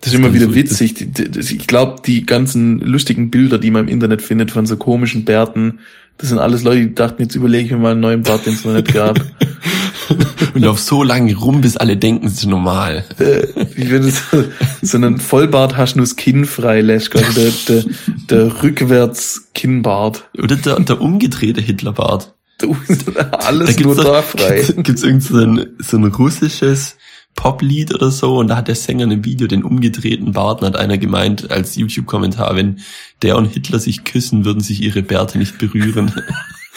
Das 0.00 0.12
ist 0.12 0.18
immer 0.18 0.32
wieder 0.34 0.54
witzig. 0.54 0.94
Die- 0.94 1.06
die- 1.06 1.38
Ich 1.40 1.66
glaube, 1.66 2.02
die 2.04 2.24
ganzen 2.26 2.78
lustigen 2.80 3.30
Bilder, 3.30 3.58
die 3.58 3.70
man 3.70 3.84
im 3.86 3.88
Internet 3.88 4.22
findet 4.22 4.50
von 4.50 4.66
so 4.66 4.76
komischen 4.76 5.24
Bärten, 5.24 5.80
das 6.18 6.28
sind 6.30 6.38
alles 6.38 6.62
Leute, 6.64 6.80
die 6.88 6.94
dachten, 6.94 7.22
jetzt 7.22 7.34
überlege 7.36 7.64
ich 7.66 7.70
mir 7.72 7.78
mal 7.78 7.92
einen 7.92 8.00
neuen 8.00 8.22
Bart, 8.22 8.46
den 8.46 8.54
es 8.54 8.64
noch 8.64 8.74
nicht 8.74 8.92
gab. 8.92 9.20
Und 10.54 10.64
auf 10.66 10.80
so 10.80 11.02
lange 11.02 11.34
rum, 11.36 11.60
bis 11.60 11.76
alle 11.76 11.96
denken, 11.96 12.26
es 12.26 12.34
ist 12.34 12.46
normal. 12.46 13.04
äh, 13.18 13.46
wie 13.74 13.90
wenn 13.90 14.02
du 14.02 14.10
so, 14.10 14.44
so 14.82 14.96
einen 14.96 15.18
Vollbart 15.20 15.76
hast, 15.76 15.96
nur 15.96 16.04
das 16.04 16.16
Kinn 16.16 16.44
frei 16.44 16.80
lässt, 16.80 17.10
quasi 17.10 17.34
der, 17.34 17.52
der, 17.68 17.84
der 18.30 18.62
rückwärts 18.62 19.48
Kinnbart. 19.54 20.28
Oder 20.42 20.56
der, 20.56 20.80
der 20.80 21.00
umgedrehte 21.00 21.60
Hitlerbart. 21.60 22.34
Du, 22.58 22.76
alles 23.32 23.78
nur 23.78 23.94
doch- 23.94 24.04
da 24.04 24.22
frei. 24.22 24.62
Gibt's, 24.62 24.82
gibt's 24.84 25.02
irgend 25.02 25.22
so 25.22 25.36
ein, 25.36 25.66
so 25.78 25.96
ein 25.96 26.04
russisches 26.04 26.96
Poplied 27.38 27.94
oder 27.94 28.10
so 28.10 28.38
und 28.38 28.48
da 28.48 28.56
hat 28.56 28.66
der 28.66 28.74
Sänger 28.74 29.04
in 29.04 29.12
einem 29.12 29.24
Video 29.24 29.46
den 29.46 29.62
umgedrehten 29.62 30.32
Bart 30.32 30.60
und 30.60 30.66
hat 30.66 30.76
einer 30.76 30.98
gemeint 30.98 31.52
als 31.52 31.76
YouTube-Kommentar, 31.76 32.56
wenn 32.56 32.80
der 33.22 33.36
und 33.36 33.46
Hitler 33.46 33.78
sich 33.78 34.02
küssen, 34.02 34.44
würden 34.44 34.60
sich 34.60 34.82
ihre 34.82 35.02
Bärte 35.02 35.38
nicht 35.38 35.56
berühren. 35.56 36.12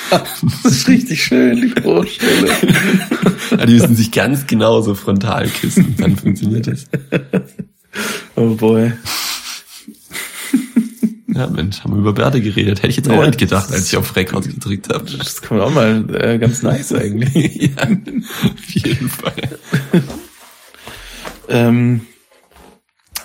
Das 0.63 0.73
ist 0.73 0.87
richtig 0.87 1.23
schön, 1.23 1.61
die 1.61 1.81
Vorstellung. 1.81 2.49
Ja, 3.51 3.65
Die 3.65 3.73
müssen 3.73 3.95
sich 3.95 4.11
ganz 4.11 4.47
genauso 4.47 4.95
frontal 4.95 5.47
küssen, 5.47 5.95
dann 5.97 6.15
funktioniert 6.15 6.67
das. 6.67 6.85
Oh 8.35 8.55
boy. 8.55 8.93
Ja, 11.27 11.47
Mensch, 11.47 11.83
haben 11.83 11.93
wir 11.93 11.99
über 11.99 12.13
Bärte 12.13 12.41
geredet. 12.41 12.79
Hätte 12.79 12.89
ich 12.89 12.97
jetzt 12.97 13.09
auch 13.09 13.15
Ja, 13.15 13.27
nicht 13.27 13.39
gedacht, 13.39 13.71
als 13.71 13.87
ich 13.87 13.97
auf 13.97 14.15
Record 14.15 14.47
gedrückt 14.47 14.93
habe. 14.93 15.05
Das 15.17 15.41
kann 15.41 15.57
man 15.57 15.67
auch 15.67 15.73
mal 15.73 16.05
äh, 16.13 16.37
ganz 16.37 16.61
nice 16.61 16.93
eigentlich. 16.93 17.71
ja, 17.77 17.83
auf 17.83 18.69
jeden 18.73 19.09
Fall. 19.09 19.59
Ähm, 21.51 22.01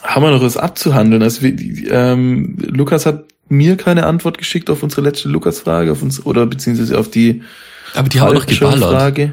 haben 0.02 0.22
wir 0.22 0.30
noch 0.30 0.42
was 0.42 0.56
abzuhandeln? 0.56 1.22
Also 1.22 1.42
wir, 1.42 1.52
die, 1.52 1.86
ähm, 1.86 2.56
Lukas 2.60 3.06
hat 3.06 3.24
mir 3.48 3.76
keine 3.76 4.06
Antwort 4.06 4.38
geschickt 4.38 4.70
auf 4.70 4.82
unsere 4.82 5.02
letzte 5.02 5.28
Lukas-Frage, 5.28 5.92
auf 5.92 6.02
uns 6.02 6.24
oder 6.24 6.46
beziehungsweise 6.46 6.98
auf 6.98 7.10
die 7.10 7.42
Aber 7.94 8.08
die 8.08 8.20
haben 8.20 8.32
wir 8.32 8.40
doch 8.40 8.46
geballert. 8.46 8.90
Frage. 8.90 9.32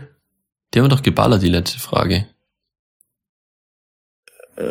Die 0.73 0.79
haben 0.79 0.85
wir 0.85 0.89
doch 0.95 1.03
geballert, 1.03 1.41
die 1.41 1.49
letzte 1.49 1.79
Frage. 1.79 2.27
Äh, 4.55 4.63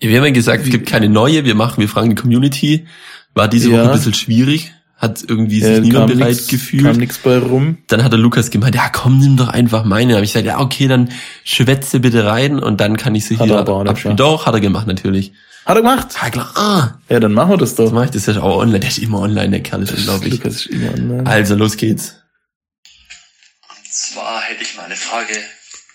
wir 0.00 0.18
haben 0.18 0.26
ja 0.26 0.32
gesagt, 0.32 0.64
es 0.64 0.70
gibt 0.70 0.88
keine 0.88 1.08
neue, 1.08 1.44
wir 1.44 1.54
machen, 1.54 1.80
wir 1.80 1.88
fragen 1.88 2.10
die 2.10 2.16
Community. 2.16 2.86
War 3.34 3.48
diese 3.48 3.70
Ja. 3.70 3.78
Woche 3.78 3.90
ein 3.90 3.96
bisschen 3.96 4.14
schwierig, 4.14 4.72
hat 5.02 5.22
irgendwie 5.26 5.60
sich 5.60 5.68
äh, 5.78 5.80
niemand 5.80 6.06
bereit 6.16 6.28
nix, 6.36 6.46
gefühlt. 6.46 6.84
Kam 6.84 6.96
nix 6.96 7.18
bei 7.18 7.36
rum. 7.36 7.78
Dann 7.88 8.04
hat 8.04 8.12
der 8.12 8.20
Lukas 8.20 8.50
gemeint, 8.50 8.76
ja 8.76 8.88
komm, 8.88 9.18
nimm 9.18 9.36
doch 9.36 9.48
einfach 9.48 9.84
meine. 9.84 10.14
Hab 10.14 10.22
ich 10.22 10.32
gesagt, 10.32 10.46
ja 10.46 10.60
okay, 10.60 10.86
dann 10.86 11.10
schwätze 11.42 11.98
bitte 11.98 12.24
rein 12.24 12.60
und 12.60 12.80
dann 12.80 12.96
kann 12.96 13.14
ich 13.16 13.24
sie 13.26 13.36
Hat 13.36 13.46
hier 13.46 13.54
er 13.56 13.60
aber 13.60 13.74
auch 13.74 13.82
nicht 13.82 13.90
abspielen. 13.90 14.16
Doch, 14.16 14.46
hat 14.46 14.54
er 14.54 14.60
gemacht 14.60 14.86
natürlich. 14.86 15.32
Hat 15.66 15.76
er 15.76 15.82
gemacht? 15.82 16.08
Ja 16.22 16.30
klar, 16.30 16.52
ah, 16.56 17.00
Ja, 17.08 17.18
dann 17.18 17.32
machen 17.32 17.50
wir 17.50 17.56
das 17.56 17.74
das 17.74 17.86
doch. 17.86 17.92
mache 17.92 18.04
ich, 18.06 18.10
das 18.12 18.28
ist 18.28 18.36
ja 18.36 18.42
auch 18.42 18.58
online. 18.58 18.78
Der 18.80 18.90
ist 18.90 18.98
immer 18.98 19.18
online, 19.20 19.50
der 19.50 19.62
Kerl 19.62 19.82
ist 19.82 19.92
unglaublich. 19.92 20.34
Lukas 20.34 20.54
ist 20.54 20.66
immer 20.66 20.92
online. 20.92 21.28
Also, 21.28 21.56
los 21.56 21.76
geht's. 21.76 22.16
Und 23.68 23.92
zwar 23.92 24.40
hätte 24.42 24.62
ich 24.62 24.76
mal 24.76 24.84
eine 24.84 24.96
Frage, 24.96 25.34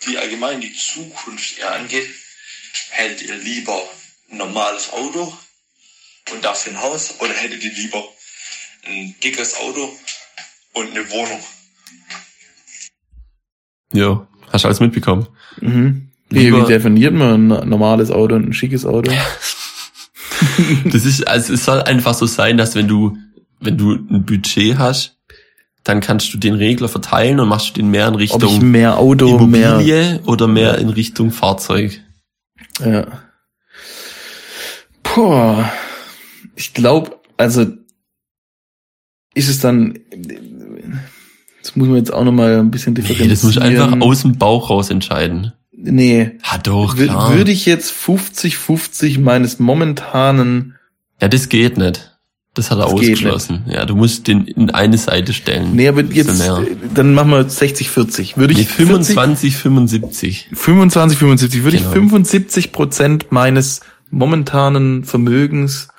die 0.05 0.17
allgemein 0.17 0.59
die 0.61 0.73
Zukunft 0.73 1.57
eher 1.59 1.73
angeht. 1.75 2.07
Hättet 2.91 3.21
ihr 3.27 3.35
lieber 3.37 3.79
ein 4.31 4.37
normales 4.37 4.91
Auto 4.91 5.33
und 6.33 6.43
dafür 6.43 6.73
ein 6.73 6.81
Haus 6.81 7.13
oder 7.19 7.33
hättet 7.33 7.63
ihr 7.63 7.73
lieber 7.73 8.03
ein 8.87 9.15
dickes 9.23 9.55
Auto 9.57 9.89
und 10.73 10.91
eine 10.91 11.09
Wohnung? 11.09 11.39
Jo, 13.93 14.27
hast 14.51 14.63
du 14.63 14.67
alles 14.67 14.79
mitbekommen? 14.79 15.27
Mhm. 15.61 16.09
Wie, 16.29 16.53
wie 16.53 16.65
definiert 16.65 17.13
man 17.13 17.51
ein 17.51 17.69
normales 17.69 18.11
Auto 18.11 18.35
und 18.35 18.49
ein 18.49 18.53
schickes 18.53 18.85
Auto? 18.85 19.11
Das 20.85 21.03
ist, 21.03 21.27
also 21.27 21.53
es 21.53 21.65
soll 21.65 21.81
einfach 21.81 22.13
so 22.13 22.27
sein, 22.27 22.57
dass 22.57 22.75
wenn 22.75 22.87
du, 22.87 23.17
wenn 23.59 23.75
du 23.75 23.93
ein 23.93 24.23
Budget 24.23 24.77
hast, 24.77 25.17
dann 25.83 25.99
kannst 25.99 26.33
du 26.33 26.37
den 26.37 26.53
Regler 26.53 26.89
verteilen 26.89 27.39
und 27.39 27.47
machst 27.47 27.69
du 27.69 27.73
den 27.73 27.89
mehr 27.89 28.07
in 28.07 28.15
Ob 28.15 28.21
ich 28.21 28.33
Richtung 28.33 28.69
mehr 28.69 28.97
Auto, 28.97 29.39
mehr... 29.39 29.69
Immobilie 29.69 30.21
oder 30.25 30.47
mehr 30.47 30.77
in 30.77 30.89
Richtung 30.89 31.31
Fahrzeug. 31.31 32.01
Ja. 32.79 33.07
Puh. 35.01 35.63
Ich 36.55 36.73
glaube, 36.73 37.19
also 37.37 37.65
ist 39.37 39.47
es 39.47 39.59
dann 39.59 39.99
Das 41.61 41.75
muss 41.75 41.87
man 41.87 41.97
jetzt 41.97 42.13
auch 42.13 42.23
nochmal 42.23 42.59
ein 42.59 42.71
bisschen 42.71 42.95
differenzieren. 42.95 43.27
Nee, 43.27 43.33
das 43.33 43.43
muss 43.43 43.55
ich 43.57 43.61
einfach 43.61 43.99
aus 44.01 44.21
dem 44.21 44.37
Bauch 44.37 44.69
raus 44.69 44.89
entscheiden. 44.89 45.53
Nee. 45.71 46.31
Hat 46.41 46.67
doch, 46.67 46.95
klar. 46.95 47.35
Würde 47.35 47.51
ich 47.51 47.65
jetzt 47.65 47.93
50-50 47.93 49.19
meines 49.19 49.59
momentanen... 49.59 50.75
Ja, 51.21 51.27
das 51.27 51.49
geht 51.49 51.77
nicht. 51.77 52.17
Das 52.53 52.71
hat 52.71 52.79
er 52.79 52.85
das 52.85 52.93
ausgeschlossen. 52.93 53.65
Ja, 53.69 53.85
du 53.85 53.95
musst 53.95 54.27
den 54.27 54.45
in 54.45 54.71
eine 54.71 54.97
Seite 54.97 55.33
stellen. 55.33 55.75
Nee, 55.75 55.87
aber 55.87 56.03
jetzt, 56.03 56.49
dann 56.95 57.13
machen 57.13 57.29
wir 57.29 57.47
60-40. 57.47 58.37
Würde 58.37 58.53
ich 58.53 58.59
nee, 58.59 58.65
25, 58.65 59.55
75. 59.55 60.49
25, 60.53 61.19
75. 61.19 61.63
Würde 61.63 61.77
genau. 61.77 61.89
ich 61.89 61.93
75 61.93 62.71
Prozent 62.71 63.31
meines 63.31 63.81
momentanen 64.09 65.03
Vermögens 65.03 65.89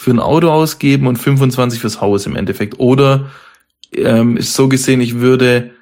für 0.00 0.12
ein 0.12 0.20
Auto 0.20 0.48
ausgeben 0.48 1.08
und 1.08 1.16
25 1.16 1.80
fürs 1.80 2.00
Haus 2.00 2.24
im 2.26 2.36
Endeffekt. 2.36 2.78
Oder 2.78 3.30
ähm, 3.92 4.36
ist 4.36 4.54
so 4.54 4.68
gesehen, 4.68 5.00
ich 5.00 5.16
würde 5.16 5.72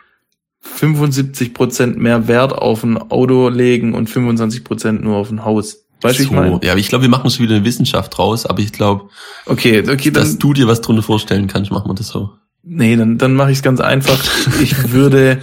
75 0.60 1.52
Prozent 1.52 1.98
mehr 1.98 2.26
Wert 2.26 2.54
auf 2.54 2.82
ein 2.82 2.96
Auto 2.96 3.50
legen 3.50 3.92
und 3.92 4.08
25 4.08 4.64
Prozent 4.64 5.04
nur 5.04 5.16
auf 5.16 5.30
ein 5.30 5.44
Haus. 5.44 5.84
Weißt 6.00 6.18
du, 6.18 6.22
so, 6.22 6.28
ich 6.30 6.34
meine? 6.34 6.58
Ja, 6.62 6.72
aber 6.72 6.80
ich 6.80 6.88
glaube, 6.88 7.02
wir 7.02 7.10
machen 7.10 7.30
schon 7.30 7.44
wieder 7.44 7.56
eine 7.56 7.66
Wissenschaft 7.66 8.16
draus, 8.16 8.46
aber 8.46 8.60
ich 8.60 8.72
glaube, 8.72 9.10
okay, 9.44 9.80
okay, 9.80 10.10
dann, 10.10 10.22
dass 10.22 10.38
du 10.38 10.54
dir 10.54 10.66
was 10.66 10.80
drunter 10.80 11.02
vorstellen 11.02 11.46
kannst, 11.46 11.70
machen 11.70 11.90
wir 11.90 11.94
das 11.94 12.08
so. 12.08 12.30
Nee, 12.62 12.96
dann, 12.96 13.18
dann 13.18 13.34
mache 13.34 13.50
ich 13.50 13.58
es 13.58 13.62
ganz 13.62 13.80
einfach. 13.80 14.18
ich 14.62 14.92
würde 14.92 15.42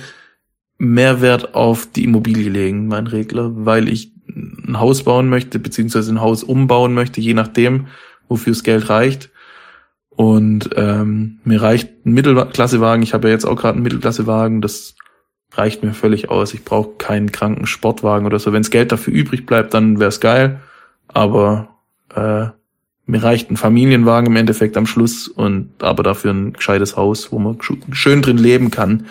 mehr 0.79 1.21
Wert 1.21 1.53
auf 1.53 1.87
die 1.91 2.05
Immobilie 2.05 2.49
legen, 2.49 2.87
mein 2.87 3.05
Regler, 3.05 3.51
weil 3.53 3.87
ich 3.87 4.13
ein 4.27 4.79
Haus 4.79 5.03
bauen 5.03 5.29
möchte, 5.29 5.59
beziehungsweise 5.59 6.11
ein 6.11 6.21
Haus 6.21 6.43
umbauen 6.43 6.95
möchte, 6.95 7.21
je 7.21 7.35
nachdem, 7.35 7.85
wofür 8.27 8.53
das 8.53 8.63
Geld 8.63 8.89
reicht. 8.89 9.29
Und 10.09 10.69
ähm, 10.75 11.39
mir 11.43 11.61
reicht 11.61 12.05
ein 12.05 12.13
Mittelklassewagen. 12.13 13.01
Ich 13.03 13.13
habe 13.13 13.27
ja 13.27 13.33
jetzt 13.33 13.45
auch 13.45 13.55
gerade 13.55 13.75
einen 13.75 13.83
Mittelklassewagen. 13.83 14.61
Das 14.61 14.95
reicht 15.51 15.83
mir 15.83 15.93
völlig 15.93 16.29
aus. 16.29 16.53
Ich 16.53 16.63
brauche 16.63 16.97
keinen 16.97 17.31
kranken 17.31 17.65
Sportwagen 17.65 18.25
oder 18.25 18.39
so. 18.39 18.53
Wenn 18.53 18.61
Geld 18.63 18.91
dafür 18.91 19.13
übrig 19.13 19.45
bleibt, 19.45 19.73
dann 19.73 19.99
wäre 19.99 20.09
es 20.09 20.19
geil. 20.19 20.59
Aber 21.07 21.69
äh, 22.13 22.47
mir 23.05 23.23
reicht 23.23 23.51
ein 23.51 23.57
Familienwagen 23.57 24.27
im 24.27 24.35
Endeffekt 24.35 24.77
am 24.77 24.85
Schluss 24.85 25.27
und 25.27 25.71
aber 25.83 26.03
dafür 26.03 26.31
ein 26.31 26.53
gescheites 26.53 26.95
Haus, 26.95 27.31
wo 27.31 27.39
man 27.39 27.57
schön 27.91 28.21
drin 28.21 28.37
leben 28.37 28.71
kann. 28.71 29.07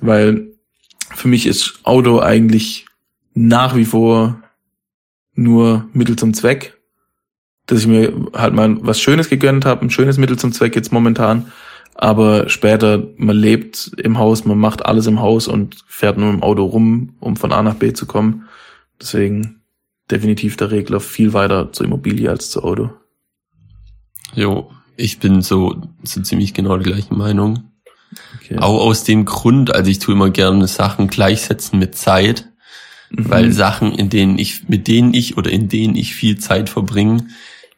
Weil 0.00 0.48
für 1.14 1.28
mich 1.28 1.46
ist 1.46 1.80
Auto 1.84 2.20
eigentlich 2.20 2.86
nach 3.34 3.76
wie 3.76 3.84
vor 3.84 4.42
nur 5.34 5.88
Mittel 5.92 6.16
zum 6.16 6.34
Zweck. 6.34 6.73
Dass 7.66 7.80
ich 7.80 7.86
mir 7.86 8.12
halt 8.34 8.54
mal 8.54 8.76
was 8.80 9.00
Schönes 9.00 9.30
gegönnt 9.30 9.64
habe, 9.64 9.82
ein 9.82 9.90
schönes 9.90 10.18
Mittel 10.18 10.38
zum 10.38 10.52
Zweck 10.52 10.76
jetzt 10.76 10.92
momentan. 10.92 11.52
Aber 11.94 12.48
später, 12.48 13.02
man 13.16 13.36
lebt 13.36 13.92
im 13.96 14.18
Haus, 14.18 14.44
man 14.44 14.58
macht 14.58 14.84
alles 14.84 15.06
im 15.06 15.20
Haus 15.20 15.46
und 15.46 15.76
fährt 15.86 16.18
nur 16.18 16.30
im 16.30 16.42
Auto 16.42 16.64
rum, 16.64 17.14
um 17.20 17.36
von 17.36 17.52
A 17.52 17.62
nach 17.62 17.76
B 17.76 17.92
zu 17.92 18.06
kommen. 18.06 18.48
Deswegen 19.00 19.62
definitiv 20.10 20.56
der 20.56 20.70
Regler 20.70 21.00
viel 21.00 21.32
weiter 21.32 21.72
zur 21.72 21.86
Immobilie 21.86 22.28
als 22.28 22.50
zu 22.50 22.62
Auto. 22.62 22.90
Jo, 24.34 24.70
ich 24.96 25.18
bin 25.18 25.42
so, 25.42 25.82
so 26.02 26.20
ziemlich 26.22 26.54
genau 26.54 26.76
der 26.76 26.92
gleichen 26.92 27.16
Meinung. 27.16 27.70
Okay. 28.36 28.58
Auch 28.58 28.80
aus 28.80 29.04
dem 29.04 29.24
Grund, 29.24 29.74
also 29.74 29.90
ich 29.90 29.98
tue 29.98 30.14
immer 30.14 30.30
gerne 30.30 30.66
Sachen 30.68 31.08
gleichsetzen 31.08 31.78
mit 31.78 31.96
Zeit, 31.96 32.48
mhm. 33.10 33.30
weil 33.30 33.52
Sachen, 33.52 33.92
in 33.92 34.10
denen 34.10 34.38
ich, 34.38 34.68
mit 34.68 34.88
denen 34.88 35.14
ich 35.14 35.36
oder 35.36 35.50
in 35.50 35.68
denen 35.68 35.96
ich 35.96 36.14
viel 36.14 36.38
Zeit 36.38 36.68
verbringe, 36.68 37.26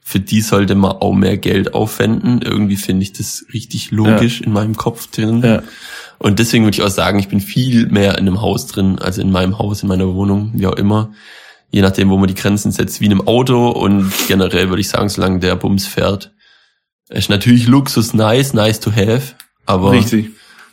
für 0.09 0.21
die 0.21 0.41
sollte 0.41 0.77
man 0.77 0.93
auch 0.93 1.15
mehr 1.15 1.37
Geld 1.37 1.75
aufwenden. 1.75 2.41
Irgendwie 2.41 2.77
finde 2.77 3.03
ich 3.03 3.13
das 3.13 3.45
richtig 3.53 3.91
logisch 3.91 4.39
ja. 4.39 4.47
in 4.47 4.53
meinem 4.53 4.77
Kopf 4.77 5.09
drin. 5.09 5.43
Ja. 5.43 5.65
Und 6.19 6.39
deswegen 6.39 6.63
würde 6.63 6.77
ich 6.77 6.83
auch 6.85 6.91
sagen, 6.91 7.19
ich 7.19 7.27
bin 7.27 7.41
viel 7.41 7.89
mehr 7.89 8.13
in 8.13 8.29
einem 8.29 8.41
Haus 8.41 8.69
drin, 8.69 9.01
also 9.01 9.21
in 9.21 9.33
meinem 9.33 9.59
Haus, 9.59 9.83
in 9.83 9.89
meiner 9.89 10.15
Wohnung, 10.15 10.53
wie 10.55 10.69
auch 10.69 10.77
immer. 10.77 11.11
Je 11.73 11.83
nachdem, 11.83 12.09
wo 12.09 12.17
man 12.19 12.29
die 12.29 12.37
Grenzen 12.37 12.71
setzt, 12.71 13.01
wie 13.01 13.07
in 13.07 13.11
einem 13.11 13.27
Auto. 13.27 13.69
Und 13.69 14.13
generell 14.29 14.69
würde 14.69 14.81
ich 14.81 14.89
sagen, 14.89 15.09
solange 15.09 15.41
der 15.41 15.57
Bums 15.57 15.89
fährt, 15.89 16.33
ist 17.09 17.29
natürlich 17.29 17.67
Luxus 17.67 18.15
nice, 18.15 18.55
nice 18.55 18.79
to 18.79 18.93
have. 18.93 19.35
Aber 19.67 19.91
Richtig. 19.91 20.31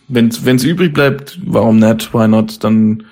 Wenn 0.09 0.27
es 0.27 0.63
übrig 0.63 0.93
bleibt, 0.93 1.39
warum 1.43 1.79
nicht? 1.79 2.13
Why 2.13 2.27
not? 2.27 2.63
Dann 2.63 3.05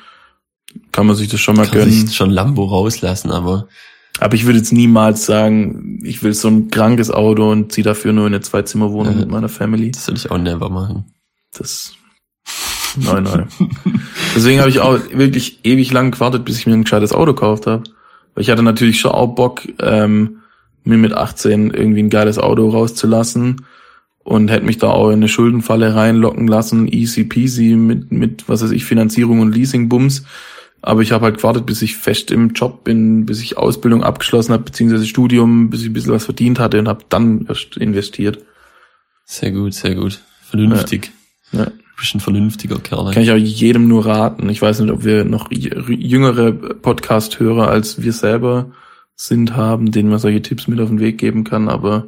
kann 0.92 1.08
man 1.08 1.16
sich 1.16 1.30
das 1.30 1.40
schon 1.40 1.56
mal 1.56 1.66
kann 1.66 1.80
gönnen. 1.80 1.92
Sich 1.92 2.16
schon 2.16 2.30
Lambo 2.30 2.66
rauslassen, 2.66 3.32
aber 3.32 3.68
aber 4.20 4.36
ich 4.36 4.46
würde 4.46 4.60
jetzt 4.60 4.74
niemals 4.74 5.26
sagen, 5.26 6.00
ich 6.04 6.22
will 6.24 6.34
so 6.34 6.48
ein 6.48 6.70
krankes 6.70 7.12
Auto 7.12 7.52
und 7.52 7.72
ziehe 7.72 7.84
dafür 7.84 8.14
nur 8.14 8.28
in 8.28 8.34
eine 8.34 8.42
Zwei-Zimmer-Wohnung 8.42 9.16
äh, 9.16 9.20
mit 9.20 9.30
meiner 9.30 9.50
Family. 9.50 9.92
Das 9.92 10.08
würde 10.08 10.20
ich 10.20 10.30
auch 10.30 10.38
never 10.38 10.70
machen. 10.70 11.06
Das. 11.54 11.94
Nein, 12.98 13.24
nein. 13.24 13.48
Deswegen 14.36 14.60
habe 14.60 14.70
ich 14.70 14.80
auch 14.80 15.00
wirklich 15.14 15.60
ewig 15.64 15.92
lang 15.92 16.12
gewartet, 16.12 16.46
bis 16.46 16.58
ich 16.58 16.68
mir 16.68 16.74
ein 16.74 16.84
gescheites 16.84 17.14
Auto 17.14 17.34
gekauft 17.34 17.68
habe. 17.68 17.84
Weil 18.34 18.42
ich 18.42 18.50
hatte 18.50 18.64
natürlich 18.64 19.00
schon 19.00 19.12
auch 19.12 19.28
Bock, 19.28 19.62
ähm, 19.80 20.42
mir 20.84 20.98
mit 20.98 21.14
18 21.14 21.72
irgendwie 21.72 22.04
ein 22.04 22.10
geiles 22.10 22.38
Auto 22.38 22.70
rauszulassen 22.70 23.66
und 24.24 24.50
hätte 24.50 24.66
mich 24.66 24.78
da 24.78 24.90
auch 24.90 25.10
in 25.10 25.16
eine 25.16 25.28
Schuldenfalle 25.28 25.96
reinlocken 25.96 26.48
lassen, 26.48 26.88
easy 26.88 27.24
peasy 27.24 27.76
mit, 27.76 28.12
mit 28.12 28.48
was 28.48 28.64
weiß 28.64 28.72
ich, 28.72 28.86
Finanzierung 28.86 29.40
und 29.40 29.54
Leasing-Bums. 29.54 30.26
Aber 30.82 31.02
ich 31.02 31.12
habe 31.12 31.26
halt 31.26 31.38
gewartet, 31.38 31.66
bis 31.66 31.82
ich 31.82 31.96
fest 31.96 32.32
im 32.32 32.54
Job 32.54 32.84
bin, 32.84 33.26
bis 33.26 33.42
ich 33.42 33.58
Ausbildung 33.58 34.04
abgeschlossen 34.04 34.54
habe, 34.54 34.64
beziehungsweise 34.64 35.06
Studium, 35.06 35.70
bis 35.70 35.82
ich 35.82 35.90
ein 35.90 35.94
bisschen 35.94 36.14
was 36.14 36.26
verdient 36.26 36.60
hatte 36.60 36.80
und 36.80 36.88
habe 36.88 37.06
dann 37.10 37.46
erst 37.48 37.78
investiert. 37.78 38.40
Sehr 39.26 39.52
gut, 39.52 39.74
sehr 39.74 39.96
gut. 39.96 40.22
Vernünftig. 40.42 41.12
Ja. 41.52 41.60
ja. 41.60 41.66
Du 41.66 41.72
bist 41.98 42.16
ein 42.16 42.20
vernünftiger 42.20 42.80
Kerl. 42.80 43.14
Kann 43.14 43.22
ich 43.22 43.32
auch 43.32 43.38
jedem 43.38 43.88
nur 43.88 44.08
raten. 44.08 44.50
Ich 44.50 44.62
weiß 44.62 44.80
nicht, 44.80 44.92
ob 44.92 45.04
wir 45.04 45.24
noch 45.24 45.52
jüngere 45.52 46.52
Podcast-Hörer 46.52 47.68
als 47.68 48.02
wir 48.02 48.12
selber 48.12 48.72
sind, 49.16 49.56
haben, 49.56 49.92
denen 49.92 50.10
man 50.10 50.18
solche 50.18 50.42
Tipps 50.42 50.68
mit 50.68 50.82
auf 50.82 50.90
den 50.90 51.00
Weg 51.00 51.20
geben 51.20 51.44
kann, 51.44 51.70
aber 51.70 52.08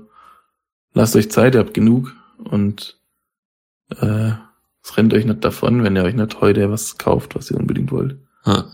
lasst 0.93 1.15
euch 1.15 1.29
Zeit, 1.29 1.53
ihr 1.53 1.59
habt 1.59 1.75
genug 1.75 2.15
und 2.37 2.97
äh, 3.89 4.31
es 4.83 4.97
rennt 4.97 5.13
euch 5.13 5.25
nicht 5.25 5.45
davon, 5.45 5.83
wenn 5.83 5.95
ihr 5.95 6.03
euch 6.03 6.15
nicht 6.15 6.41
heute 6.41 6.71
was 6.71 6.97
kauft, 6.97 7.35
was 7.35 7.51
ihr 7.51 7.57
unbedingt 7.57 7.91
wollt. 7.91 8.17
Ja. 8.45 8.65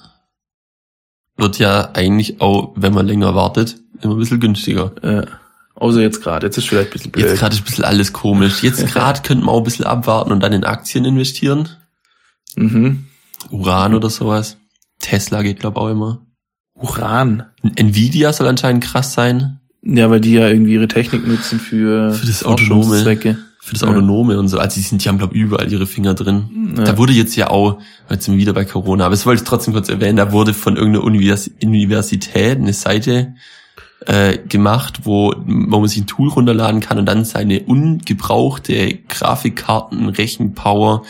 Wird 1.38 1.60
ja 1.60 1.92
eigentlich 1.94 2.42
auch, 2.42 2.74
wenn 2.76 2.94
man 2.94 3.08
länger 3.08 3.34
wartet, 3.36 3.78
immer 4.02 4.16
ein 4.16 4.20
bisschen 4.20 4.40
günstiger. 4.40 4.92
Ja. 5.04 5.26
Außer 5.76 6.02
jetzt 6.02 6.22
gerade, 6.22 6.48
jetzt 6.48 6.58
ist 6.58 6.68
vielleicht 6.68 6.90
ein 6.90 6.94
bisschen 6.94 7.12
blöd. 7.12 7.26
Jetzt 7.26 7.40
gerade 7.40 7.56
ist 7.56 7.62
ein 7.62 7.66
bisschen 7.66 7.86
alles 7.86 8.12
komisch. 8.12 8.62
Jetzt 8.64 8.86
gerade 8.94 9.22
könnte 9.22 9.46
man 9.46 9.56
auch 9.56 9.60
ein 9.60 9.64
bisschen 9.64 9.86
abwarten 9.86 10.32
und 10.32 10.42
dann 10.42 10.52
in 10.52 10.66
Aktien 10.66 11.06
investieren. 11.06 11.70
Mhm. 12.56 13.06
Uran 13.50 13.94
oder 13.94 14.10
sowas. 14.10 14.58
Tesla 15.00 15.42
geht, 15.42 15.60
glaube 15.60 15.80
auch 15.80 15.90
immer. 15.90 16.26
Uran? 16.74 17.46
Nvidia 17.76 18.34
soll 18.34 18.48
anscheinend 18.48 18.84
krass 18.84 19.14
sein. 19.14 19.60
Ja, 19.82 20.10
weil 20.10 20.20
die 20.20 20.34
ja 20.34 20.50
irgendwie 20.50 20.74
ihre 20.74 20.90
Technik 20.90 21.26
nutzen 21.26 21.60
für, 21.60 22.12
für 22.12 22.28
das 22.28 22.44
autonome 22.44 23.02
Zwecke 23.02 23.38
für 23.62 23.74
das 23.74 23.84
Autonome 23.84 24.34
ja. 24.34 24.39
und 24.39 24.48
so. 24.48 24.58
Also 24.58 24.76
die 24.76 24.82
sind, 24.82 25.04
die 25.04 25.10
haben 25.10 25.17
glaube 25.17 25.36
überall 25.36 25.72
ihre 25.72 25.86
Finger 25.86 26.13
drin. 26.13 26.76
Ja. 26.78 26.86
Da 26.86 26.98
wurde 26.98 27.13
jetzt 27.13 27.36
ja 27.36 27.50
auch, 27.50 27.80
jetzt 28.10 28.26
sind 28.26 28.36
wir 28.36 28.41
wieder 28.41 28.54
bei 28.54 28.65
Corona, 28.65 29.06
aber 29.06 29.13
das 29.13 29.26
wollte 29.26 29.43
ich 29.43 29.48
trotzdem 29.48 29.74
kurz 29.74 29.89
erwähnen, 29.89 30.17
da 30.17 30.32
wurde 30.32 30.54
von 30.54 30.78
irgendeiner 30.78 31.04
Univers 31.04 31.52
Universität 31.62 32.58
eine 32.58 32.74
Seite 32.74 33.36
äh, 34.06 34.38
gemacht, 34.38 35.02
wo, 35.04 35.34
wo 35.45 35.80
man 35.80 35.88
sich 35.89 36.02
ein 36.02 36.08
Tool 36.08 36.30
runterladen 36.30 36.80
kann 36.80 36.98
und 36.98 37.06
dann 37.06 37.26
seine 37.26 37.62
ungebrauchte 37.62 39.00
Grafikkarten, 39.08 40.10
Rechenpower 40.10 41.04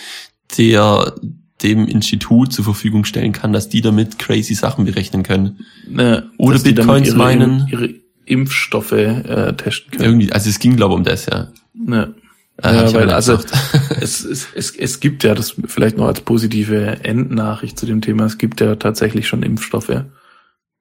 der 0.57 1.13
dem 1.61 1.87
Institut 1.87 2.53
zur 2.53 2.65
Verfügung 2.65 3.05
stellen 3.05 3.33
kann, 3.33 3.53
dass 3.53 3.69
die 3.69 3.81
damit 3.81 4.17
crazy 4.17 4.53
Sachen 4.53 4.85
berechnen 4.85 5.23
können. 5.23 5.65
Ja, 5.95 6.23
Oder 6.37 6.59
Bitcoins 6.59 7.09
ihre, 7.09 7.17
meinen. 7.17 7.67
Ihre 7.69 7.93
Impfstoffe 8.25 8.93
äh, 8.93 9.53
testen 9.53 9.91
können. 9.91 10.03
Irgendwie, 10.03 10.31
also 10.31 10.49
es 10.49 10.59
ging 10.59 10.75
glaube 10.75 10.95
um 10.95 11.03
das, 11.03 11.25
ja. 11.25 11.49
Ja. 11.87 12.09
Ja, 12.63 12.93
weil 12.93 13.09
also 13.11 13.39
es, 14.01 14.23
es, 14.23 14.47
es, 14.53 14.75
es 14.75 14.99
gibt 14.99 15.23
ja 15.23 15.33
das 15.33 15.55
vielleicht 15.65 15.97
noch 15.97 16.07
als 16.07 16.21
positive 16.21 17.03
Endnachricht 17.03 17.79
zu 17.79 17.85
dem 17.85 18.01
Thema, 18.01 18.25
es 18.25 18.37
gibt 18.37 18.61
ja 18.61 18.75
tatsächlich 18.75 19.27
schon 19.27 19.43
Impfstoffe, 19.43 20.03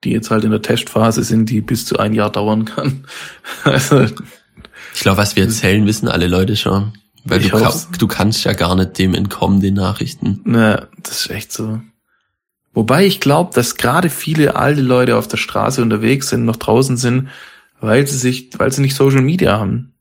die 0.03 0.11
jetzt 0.11 0.31
halt 0.31 0.43
in 0.43 0.51
der 0.51 0.61
Testphase 0.61 1.23
sind, 1.23 1.49
die 1.49 1.61
bis 1.61 1.85
zu 1.85 1.97
ein 1.97 2.13
Jahr 2.13 2.31
dauern 2.31 2.65
kann. 2.65 3.05
also, 3.63 4.01
ich 4.01 5.01
glaube, 5.01 5.17
was 5.17 5.35
wir 5.35 5.43
erzählen, 5.43 5.85
wissen 5.85 6.07
alle 6.07 6.27
Leute 6.27 6.55
schon. 6.55 6.93
Weil 7.25 7.41
du, 7.41 7.59
du 7.97 8.07
kannst 8.07 8.45
ja 8.45 8.53
gar 8.53 8.75
nicht 8.75 8.97
dem 8.97 9.13
entkommen, 9.13 9.59
den 9.59 9.73
Nachrichten. 9.75 10.41
Na, 10.45 10.87
das 11.03 11.21
ist 11.21 11.29
echt 11.29 11.51
so. 11.51 11.81
Wobei 12.73 13.05
ich 13.05 13.19
glaube, 13.19 13.53
dass 13.53 13.75
gerade 13.75 14.09
viele 14.09 14.55
alte 14.55 14.81
Leute 14.81 15.17
auf 15.17 15.27
der 15.27 15.37
Straße 15.37 15.81
unterwegs 15.81 16.29
sind, 16.29 16.45
noch 16.45 16.55
draußen 16.55 16.97
sind, 16.97 17.29
weil 17.81 18.07
sie 18.07 18.17
sich, 18.17 18.51
weil 18.57 18.71
sie 18.71 18.81
nicht 18.81 18.95
Social 18.95 19.21
Media 19.21 19.59
haben. 19.59 19.93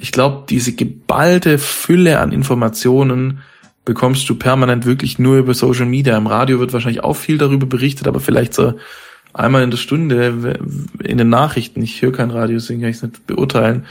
Ich 0.00 0.12
glaube, 0.12 0.44
diese 0.48 0.72
geballte 0.72 1.58
Fülle 1.58 2.20
an 2.20 2.32
Informationen 2.32 3.40
bekommst 3.84 4.28
du 4.28 4.34
permanent 4.34 4.84
wirklich 4.84 5.18
nur 5.18 5.38
über 5.38 5.54
Social 5.54 5.86
Media. 5.86 6.16
Im 6.16 6.26
Radio 6.26 6.60
wird 6.60 6.72
wahrscheinlich 6.72 7.02
auch 7.02 7.14
viel 7.14 7.38
darüber 7.38 7.66
berichtet, 7.66 8.06
aber 8.06 8.20
vielleicht 8.20 8.54
so 8.54 8.74
einmal 9.32 9.62
in 9.62 9.70
der 9.70 9.78
Stunde 9.78 10.58
in 11.02 11.18
den 11.18 11.28
Nachrichten. 11.28 11.82
Ich 11.82 12.02
höre 12.02 12.12
kein 12.12 12.30
Radio, 12.30 12.56
deswegen 12.56 12.80
kann 12.80 12.90
ich 12.90 12.96
es 12.96 13.02
nicht 13.02 13.26
beurteilen. 13.26 13.86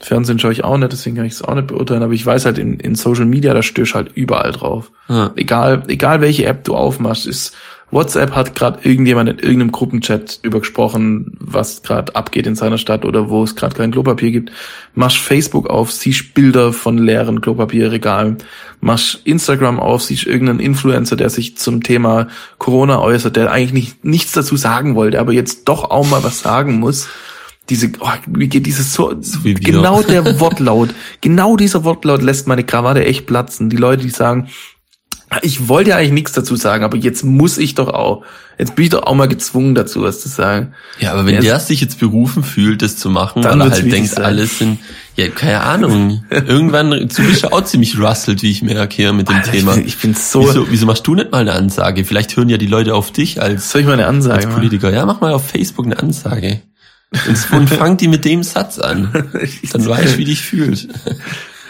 Fernsehen 0.00 0.38
schaue 0.38 0.52
ich 0.52 0.64
auch 0.64 0.76
nicht, 0.76 0.92
deswegen 0.92 1.16
kann 1.16 1.24
ich 1.24 1.34
es 1.34 1.42
auch 1.42 1.54
nicht 1.54 1.68
beurteilen, 1.68 2.02
aber 2.02 2.12
ich 2.12 2.26
weiß 2.26 2.44
halt, 2.44 2.58
in, 2.58 2.78
in 2.80 2.96
Social 2.96 3.24
Media, 3.24 3.54
da 3.54 3.62
stößt 3.62 3.94
halt 3.94 4.10
überall 4.14 4.52
drauf. 4.52 4.90
Ja. 5.08 5.32
Egal, 5.36 5.84
egal 5.88 6.20
welche 6.20 6.44
App 6.46 6.64
du 6.64 6.74
aufmachst, 6.74 7.26
ist 7.26 7.56
WhatsApp 7.92 8.32
hat 8.34 8.56
gerade 8.56 8.80
irgendjemand 8.82 9.28
in 9.28 9.38
irgendeinem 9.38 9.70
Gruppenchat 9.70 10.40
übergesprochen, 10.42 11.36
was 11.38 11.82
gerade 11.82 12.16
abgeht 12.16 12.46
in 12.46 12.56
seiner 12.56 12.78
Stadt 12.78 13.04
oder 13.04 13.30
wo 13.30 13.44
es 13.44 13.54
gerade 13.54 13.76
kein 13.76 13.92
Klopapier 13.92 14.32
gibt. 14.32 14.50
Machst 14.94 15.18
Facebook 15.18 15.68
auf, 15.70 15.92
siehst 15.92 16.34
Bilder 16.34 16.72
von 16.72 16.98
leeren 16.98 17.40
Klopapierregalen. 17.40 18.38
Machst 18.80 19.20
Instagram 19.24 19.78
auf, 19.78 20.02
siehst 20.02 20.26
irgendeinen 20.26 20.58
Influencer, 20.58 21.14
der 21.14 21.30
sich 21.30 21.56
zum 21.58 21.82
Thema 21.82 22.26
Corona 22.58 23.00
äußert, 23.00 23.36
der 23.36 23.52
eigentlich 23.52 23.72
nicht, 23.72 24.04
nichts 24.04 24.32
dazu 24.32 24.56
sagen 24.56 24.96
wollte, 24.96 25.20
aber 25.20 25.32
jetzt 25.32 25.68
doch 25.68 25.90
auch 25.90 26.08
mal 26.10 26.24
was 26.24 26.40
sagen 26.40 26.80
muss. 26.80 27.08
Diese, 27.68 27.90
oh, 28.00 28.08
wie 28.26 28.48
geht 28.48 28.66
dieses 28.66 28.92
so, 28.92 29.12
wir. 29.42 29.54
genau 29.54 30.02
der 30.02 30.40
Wortlaut, 30.40 30.90
genau 31.20 31.56
dieser 31.56 31.84
Wortlaut 31.84 32.22
lässt 32.22 32.46
meine 32.48 32.64
Krawatte 32.64 33.04
echt 33.04 33.26
platzen. 33.26 33.70
Die 33.70 33.76
Leute, 33.76 34.02
die 34.02 34.10
sagen, 34.10 34.48
ich 35.42 35.68
wollte 35.68 35.90
ja 35.90 35.96
eigentlich 35.96 36.12
nichts 36.12 36.32
dazu 36.32 36.56
sagen, 36.56 36.84
aber 36.84 36.96
jetzt 36.96 37.24
muss 37.24 37.58
ich 37.58 37.74
doch 37.74 37.88
auch. 37.88 38.22
Jetzt 38.58 38.74
bin 38.74 38.84
ich 38.84 38.90
doch 38.90 39.02
auch 39.02 39.14
mal 39.14 39.28
gezwungen 39.28 39.74
dazu, 39.74 40.02
was 40.02 40.20
zu 40.20 40.28
sagen. 40.28 40.72
Ja, 40.98 41.12
aber 41.12 41.26
wenn 41.26 41.34
Ja, 41.34 41.40
der 41.42 41.60
sich 41.60 41.80
jetzt 41.80 41.98
berufen 42.00 42.42
fühlt, 42.42 42.80
das 42.80 42.96
zu 42.96 43.10
machen, 43.10 43.42
Dann 43.42 43.58
weil 43.60 43.68
er 43.68 43.72
halt 43.74 43.92
denkt, 43.92 44.10
sein. 44.10 44.24
alles 44.24 44.58
sind, 44.58 44.78
ja, 45.14 45.28
keine 45.28 45.60
Ahnung. 45.60 46.24
Irgendwann, 46.30 46.90
du 46.90 47.06
bist 47.26 47.42
ja 47.42 47.52
auch 47.52 47.64
ziemlich 47.64 47.98
rustelt, 47.98 48.42
wie 48.42 48.50
ich 48.50 48.62
merke 48.62 48.96
hier 48.96 49.12
mit 49.12 49.28
dem 49.28 49.36
Alter, 49.36 49.50
Thema. 49.52 49.72
Ich 49.72 49.76
bin, 49.78 49.86
ich 49.88 49.98
bin 49.98 50.14
so. 50.14 50.42
Wieso, 50.48 50.70
wieso 50.70 50.86
machst 50.86 51.06
du 51.06 51.14
nicht 51.14 51.32
mal 51.32 51.40
eine 51.40 51.52
Ansage? 51.52 52.04
Vielleicht 52.04 52.36
hören 52.36 52.48
ja 52.48 52.56
die 52.56 52.66
Leute 52.66 52.94
auf 52.94 53.10
dich 53.12 53.42
als, 53.42 53.70
Soll 53.70 53.82
ich 53.82 53.86
mal 53.86 53.92
eine 53.94 54.06
Ansage 54.06 54.36
als 54.36 54.46
machen? 54.46 54.56
Politiker. 54.56 54.90
Ja, 54.92 55.04
mach 55.04 55.20
mal 55.20 55.32
auf 55.34 55.46
Facebook 55.50 55.84
eine 55.84 55.98
Ansage. 55.98 56.62
Und, 57.26 57.52
und 57.52 57.68
fang 57.70 57.96
die 57.98 58.08
mit 58.08 58.24
dem 58.24 58.42
Satz 58.42 58.78
an. 58.78 59.10
Dann 59.72 59.86
weißt 59.86 60.14
du, 60.14 60.18
wie 60.18 60.24
dich 60.24 60.40
fühlt. 60.42 60.88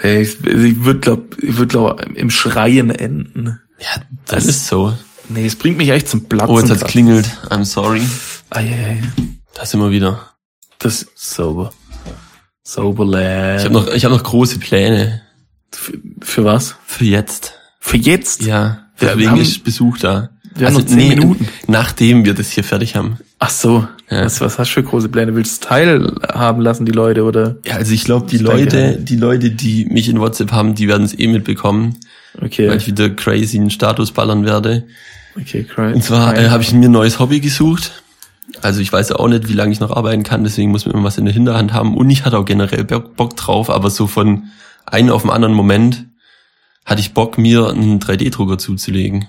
Hey, 0.06 0.22
ich 0.22 0.44
ich 0.44 0.84
würde 0.84 1.00
glaub, 1.00 1.42
ich 1.42 1.56
würde 1.56 1.66
glaub 1.66 2.00
im 2.14 2.30
Schreien 2.30 2.90
enden. 2.90 3.58
Ja, 3.80 4.00
das 4.26 4.44
ist 4.46 4.68
so. 4.68 4.96
Nee, 5.28 5.46
es 5.46 5.56
bringt 5.56 5.78
mich 5.78 5.88
echt 5.90 6.08
zum 6.08 6.24
Platzen. 6.28 6.54
Oh, 6.54 6.60
jetzt 6.60 6.70
hat's 6.70 6.84
klingelt. 6.84 7.26
I'm 7.50 7.64
sorry. 7.64 8.02
Ei, 8.50 8.60
ei, 8.60 8.90
ei. 8.90 9.02
Da 9.54 9.66
sind 9.66 9.80
wir 9.80 9.90
wieder. 9.90 10.30
Das 10.78 11.06
sauber. 11.16 11.72
Sauberland. 12.62 13.58
Ich 13.60 13.64
habe 13.64 13.74
noch, 13.74 13.88
ich 13.88 14.04
hab 14.04 14.12
noch 14.12 14.22
große 14.22 14.60
Pläne 14.60 15.22
für, 15.72 15.98
für 16.20 16.44
was? 16.44 16.76
für 16.86 17.04
jetzt. 17.04 17.54
Für 17.80 17.96
jetzt? 17.96 18.42
Ja, 18.42 18.86
deswegen 19.00 19.30
haben- 19.32 19.40
ist 19.40 19.64
Besuch 19.64 19.98
da. 19.98 20.30
Also, 20.54 20.60
wir 20.60 20.66
haben 20.68 20.74
noch 20.74 20.86
zehn 20.86 21.08
Minuten. 21.08 21.48
Nachdem 21.66 22.24
wir 22.24 22.34
das 22.34 22.50
hier 22.50 22.62
fertig 22.64 22.94
haben. 22.94 23.18
Ach 23.40 23.50
so. 23.50 23.88
Ja. 24.08 24.24
Was, 24.24 24.40
was 24.40 24.58
hast 24.58 24.70
du 24.70 24.74
für 24.74 24.82
große 24.84 25.08
Pläne? 25.08 25.34
Willst 25.34 25.64
du 25.64 25.68
teilhaben 25.68 26.62
lassen, 26.62 26.86
die 26.86 26.92
Leute, 26.92 27.24
oder? 27.24 27.56
Ja, 27.64 27.74
also 27.74 27.92
ich 27.92 28.04
glaube, 28.04 28.26
die 28.26 28.38
Leute, 28.38 28.76
Geheimnis. 28.76 29.04
die 29.04 29.16
Leute, 29.16 29.50
die 29.50 29.86
mich 29.86 30.08
in 30.08 30.20
WhatsApp 30.20 30.52
haben, 30.52 30.74
die 30.76 30.86
werden 30.86 31.02
es 31.02 31.18
eh 31.18 31.26
mitbekommen, 31.26 31.96
Okay. 32.40 32.68
weil 32.68 32.76
ich 32.76 32.86
wieder 32.86 33.10
crazy 33.10 33.58
einen 33.58 33.70
Status 33.70 34.12
ballern 34.12 34.44
werde. 34.44 34.84
Okay, 35.40 35.64
cry. 35.64 35.92
Und 35.92 36.04
zwar 36.04 36.36
äh, 36.38 36.48
habe 36.50 36.62
ich 36.62 36.72
mir 36.72 36.86
ein 36.88 36.92
neues 36.92 37.18
Hobby 37.18 37.40
gesucht. 37.40 38.02
Also 38.62 38.80
ich 38.80 38.92
weiß 38.92 39.08
ja 39.08 39.16
auch 39.16 39.28
nicht, 39.28 39.48
wie 39.48 39.54
lange 39.54 39.72
ich 39.72 39.80
noch 39.80 39.90
arbeiten 39.90 40.22
kann, 40.22 40.44
deswegen 40.44 40.70
muss 40.70 40.86
man 40.86 40.94
immer 40.94 41.04
was 41.04 41.18
in 41.18 41.24
der 41.24 41.34
Hinterhand 41.34 41.72
haben. 41.72 41.96
Und 41.96 42.08
ich 42.08 42.24
hatte 42.24 42.38
auch 42.38 42.44
generell 42.44 42.84
Bock 42.84 43.16
Bock 43.16 43.36
drauf, 43.36 43.68
aber 43.70 43.90
so 43.90 44.06
von 44.06 44.44
einem 44.86 45.10
auf 45.10 45.22
den 45.22 45.30
anderen 45.32 45.52
Moment 45.54 46.06
hatte 46.84 47.00
ich 47.00 47.12
Bock, 47.12 47.38
mir 47.38 47.68
einen 47.70 47.98
3D-Drucker 47.98 48.56
zuzulegen. 48.58 49.26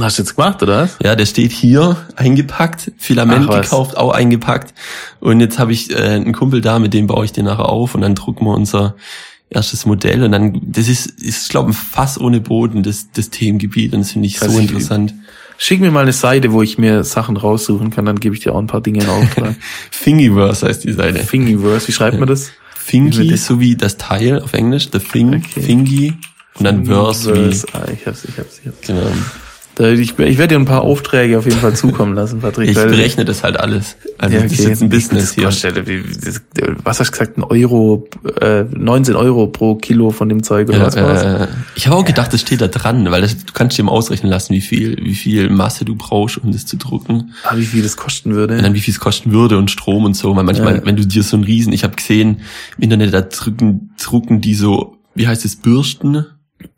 Hast 0.00 0.16
du 0.18 0.22
jetzt 0.22 0.36
gemacht, 0.36 0.62
oder 0.62 0.84
was? 0.84 0.96
Ja, 1.02 1.14
der 1.14 1.26
steht 1.26 1.52
hier 1.52 1.96
eingepackt, 2.16 2.92
Filament 2.96 3.46
Ach, 3.50 3.60
gekauft, 3.60 3.96
auch 3.96 4.12
eingepackt. 4.12 4.72
Und 5.20 5.40
jetzt 5.40 5.58
habe 5.58 5.72
ich 5.72 5.90
äh, 5.90 5.96
einen 5.96 6.32
Kumpel 6.32 6.62
da, 6.62 6.78
mit 6.78 6.94
dem 6.94 7.06
baue 7.06 7.24
ich 7.26 7.32
den 7.32 7.44
nachher 7.44 7.68
auf 7.68 7.94
und 7.94 8.00
dann 8.00 8.14
drucken 8.14 8.46
wir 8.46 8.54
unser 8.54 8.94
erstes 9.50 9.84
Modell. 9.84 10.22
Und 10.22 10.32
dann, 10.32 10.60
das 10.64 10.88
ist, 10.88 11.06
ist 11.20 11.50
glaube 11.50 11.70
ein 11.70 11.74
Fass 11.74 12.18
ohne 12.18 12.40
Boden, 12.40 12.82
das, 12.82 13.08
das 13.12 13.28
Themengebiet. 13.28 13.92
Und 13.92 14.00
das 14.00 14.12
finde 14.12 14.28
ich 14.28 14.40
Weiß 14.40 14.50
so 14.50 14.58
interessant. 14.58 15.12
Schick 15.58 15.80
mir 15.80 15.90
mal 15.90 16.00
eine 16.00 16.14
Seite, 16.14 16.52
wo 16.52 16.62
ich 16.62 16.78
mir 16.78 17.04
Sachen 17.04 17.36
raussuchen 17.36 17.90
kann, 17.90 18.06
dann 18.06 18.18
gebe 18.18 18.34
ich 18.34 18.40
dir 18.40 18.54
auch 18.54 18.58
ein 18.58 18.66
paar 18.68 18.80
Dinge 18.80 19.02
in 19.04 19.10
Auftrag. 19.10 19.56
Thingiverse 20.02 20.66
heißt 20.68 20.84
die 20.84 20.92
Seite. 20.92 21.24
Thingiverse, 21.24 21.86
wie 21.88 21.92
schreibt 21.92 22.18
man 22.18 22.28
das? 22.28 22.50
Thingy, 22.88 23.28
das- 23.28 23.46
so 23.46 23.60
wie 23.60 23.76
das 23.76 23.98
Teil 23.98 24.40
auf 24.40 24.54
Englisch, 24.54 24.88
the 24.90 24.98
thing, 24.98 25.34
Okay. 25.34 25.60
Thingy. 25.66 26.14
Und 26.54 26.64
dann 26.64 26.84
Verse 26.86 27.32
Verse. 27.32 27.66
wie, 27.66 27.76
Ah, 27.76 27.84
ich 27.92 28.06
hab's, 28.06 28.24
ich 28.24 28.38
hab's, 28.38 28.58
ich 28.60 28.66
hab's. 28.68 28.86
genau. 28.86 29.02
Ich, 29.78 30.18
ich 30.18 30.18
werde 30.38 30.48
dir 30.48 30.56
ein 30.58 30.66
paar 30.66 30.82
Aufträge 30.82 31.38
auf 31.38 31.46
jeden 31.46 31.58
Fall 31.58 31.74
zukommen 31.74 32.14
lassen, 32.14 32.40
Patrick. 32.40 32.68
Ich 32.68 32.74
berechne 32.74 33.24
das 33.24 33.42
halt 33.42 33.58
alles. 33.58 33.96
Also 34.18 34.36
Ja, 34.36 34.42
das 34.42 34.52
ist 34.52 34.60
okay. 34.60 34.68
jetzt 34.68 34.82
ein 34.82 34.90
Business 34.90 35.32
hier. 35.32 35.44
kostet, 35.44 35.86
wie- 35.88 36.04
wie- 36.08 36.14
das- 36.24 36.42
was 36.84 37.00
hast 37.00 37.08
du 37.08 37.12
gesagt, 37.12 37.38
ein 37.38 37.42
Euro, 37.42 38.06
äh, 38.40 38.64
19 38.64 39.16
Euro 39.16 39.46
pro 39.46 39.76
Kilo 39.76 40.10
von 40.10 40.28
dem 40.28 40.42
Zeug 40.42 40.68
oder 40.68 40.78
Ja, 40.78 40.86
was 40.86 40.96
war's? 40.96 41.22
äh, 41.22 41.48
ich 41.74 41.86
habe 41.86 41.96
auch 41.96 42.04
gedacht, 42.04 42.32
das 42.34 42.42
steht 42.42 42.60
da 42.60 42.68
dran, 42.68 43.10
weil 43.10 43.22
das, 43.22 43.36
du 43.38 43.52
kannst 43.54 43.78
dir 43.78 43.82
mal 43.84 43.92
ausrechnen 43.92 44.30
lassen, 44.30 44.52
wie 44.52 44.60
viel, 44.60 44.98
wie 45.02 45.14
viel 45.14 45.48
Masse 45.48 45.86
du 45.86 45.94
brauchst, 45.96 46.36
um 46.36 46.52
das 46.52 46.66
zu 46.66 46.76
drucken. 46.76 47.32
Ah, 47.44 47.56
wie 47.56 47.64
viel 47.64 47.82
das 47.82 47.96
kosten 47.96 48.34
würde. 48.34 48.56
Und 48.56 48.62
dann 48.64 48.74
wie 48.74 48.80
viel 48.80 48.92
es 48.92 49.00
kosten 49.00 49.32
würde 49.32 49.56
und 49.56 49.70
Strom 49.70 50.04
und 50.04 50.14
so. 50.14 50.36
Weil 50.36 50.44
manchmal, 50.44 50.76
Ja. 50.76 50.84
wenn 50.84 50.96
du 50.96 51.06
dir 51.06 51.22
so 51.22 51.36
einen 51.36 51.44
Riesen, 51.44 51.72
ich 51.72 51.82
habe 51.82 51.96
gesehen, 51.96 52.40
im 52.76 52.82
Internet, 52.84 53.14
da 53.14 53.22
drücken, 53.22 53.90
drucken 54.02 54.42
die 54.42 54.54
so, 54.54 54.98
wie 55.14 55.26
heißt 55.26 55.46
es, 55.46 55.56
Bürsten? 55.56 56.26